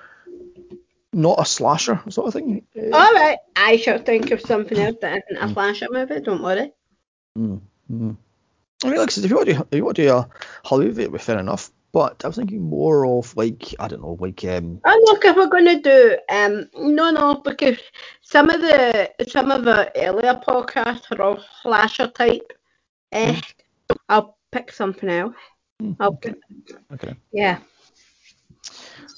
not 1.13 1.41
a 1.41 1.45
slasher 1.45 2.03
sort 2.09 2.29
of 2.29 2.35
thing. 2.35 2.65
Uh, 2.77 2.97
All 2.97 3.15
right, 3.15 3.39
I 3.57 3.77
shall 3.79 3.99
think 3.99 4.31
of 4.31 4.41
something 4.41 4.79
else 4.79 4.97
that 5.01 5.23
isn't 5.31 5.43
a 5.43 5.53
slasher 5.53 5.87
movie. 5.91 6.21
Don't 6.21 6.43
worry. 6.43 6.73
mm, 7.37 7.61
mm. 7.91 8.17
I 8.85 8.91
mean, 8.91 8.99
like 8.99 9.09
I 9.09 9.11
said, 9.11 9.25
if 9.25 9.31
you 9.31 9.37
want 9.37 9.49
to, 9.49 9.55
do, 9.55 9.67
if 9.73 9.77
you 9.77 9.85
want 9.85 9.97
to 9.97 10.03
do 10.03 10.15
a 10.15 10.29
Halloween, 10.65 10.91
it 10.91 11.11
would 11.11 11.13
be 11.13 11.19
fair 11.19 11.39
enough. 11.39 11.73
But 11.93 12.23
I 12.25 12.29
was 12.29 12.37
thinking 12.37 12.63
more 12.63 13.07
of 13.07 13.35
like 13.37 13.75
I 13.81 13.89
don't 13.89 14.03
know, 14.03 14.19
like 14.21 14.45
um, 14.45 14.81
Oh 14.85 15.03
look, 15.07 15.25
if 15.25 15.37
we're 15.37 15.49
gonna 15.49 15.81
do 15.81 16.19
um 16.29 16.69
no 16.77 17.11
no 17.11 17.37
because 17.37 17.79
some 18.21 18.51
of 18.51 18.61
the 18.61 19.11
some 19.29 19.51
of 19.51 19.65
the 19.65 19.91
earlier 19.97 20.41
podcasts 20.47 21.11
are 21.11 21.23
all 21.23 21.43
slasher 21.63 22.09
type. 22.09 22.53
Eh, 23.13 23.41
I'll 24.09 24.37
pick 24.53 24.71
something 24.71 25.09
else. 25.09 25.35
mm, 25.83 25.97
I'll 25.99 26.13
okay, 26.13 26.35
okay. 26.93 27.15
yeah. 27.33 27.59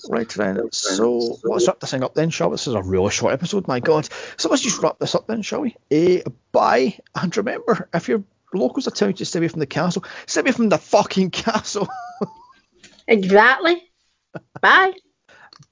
Right 0.08 0.28
then, 0.28 0.70
so 0.72 1.38
let's 1.44 1.66
wrap 1.66 1.80
this 1.80 1.90
thing 1.90 2.02
up 2.02 2.14
then, 2.14 2.30
shall 2.30 2.48
we? 2.48 2.54
This 2.54 2.66
is 2.66 2.74
a 2.74 2.82
really 2.82 3.10
short 3.10 3.34
episode, 3.34 3.68
my 3.68 3.80
god. 3.80 4.08
So 4.38 4.48
let's 4.48 4.62
just 4.62 4.82
wrap 4.82 4.98
this 4.98 5.14
up 5.14 5.26
then, 5.26 5.42
shall 5.42 5.60
we? 5.60 5.76
Uh, 5.92 6.30
bye, 6.52 6.96
and 7.14 7.36
remember, 7.36 7.88
if 7.92 8.08
your 8.08 8.24
locals 8.54 8.88
are 8.88 8.92
telling 8.92 9.12
you 9.12 9.18
to 9.18 9.24
stay 9.26 9.40
away 9.40 9.48
from 9.48 9.60
the 9.60 9.66
castle, 9.66 10.04
stay 10.26 10.40
away 10.40 10.52
from 10.52 10.70
the 10.70 10.78
fucking 10.78 11.30
castle. 11.32 11.88
Exactly. 13.10 13.90
Bye. 14.62 14.94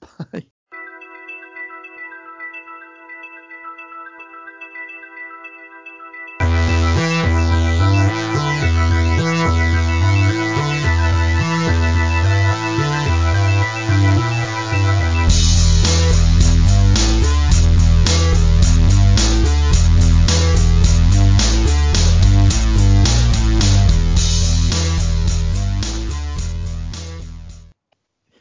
bye. 0.32 0.46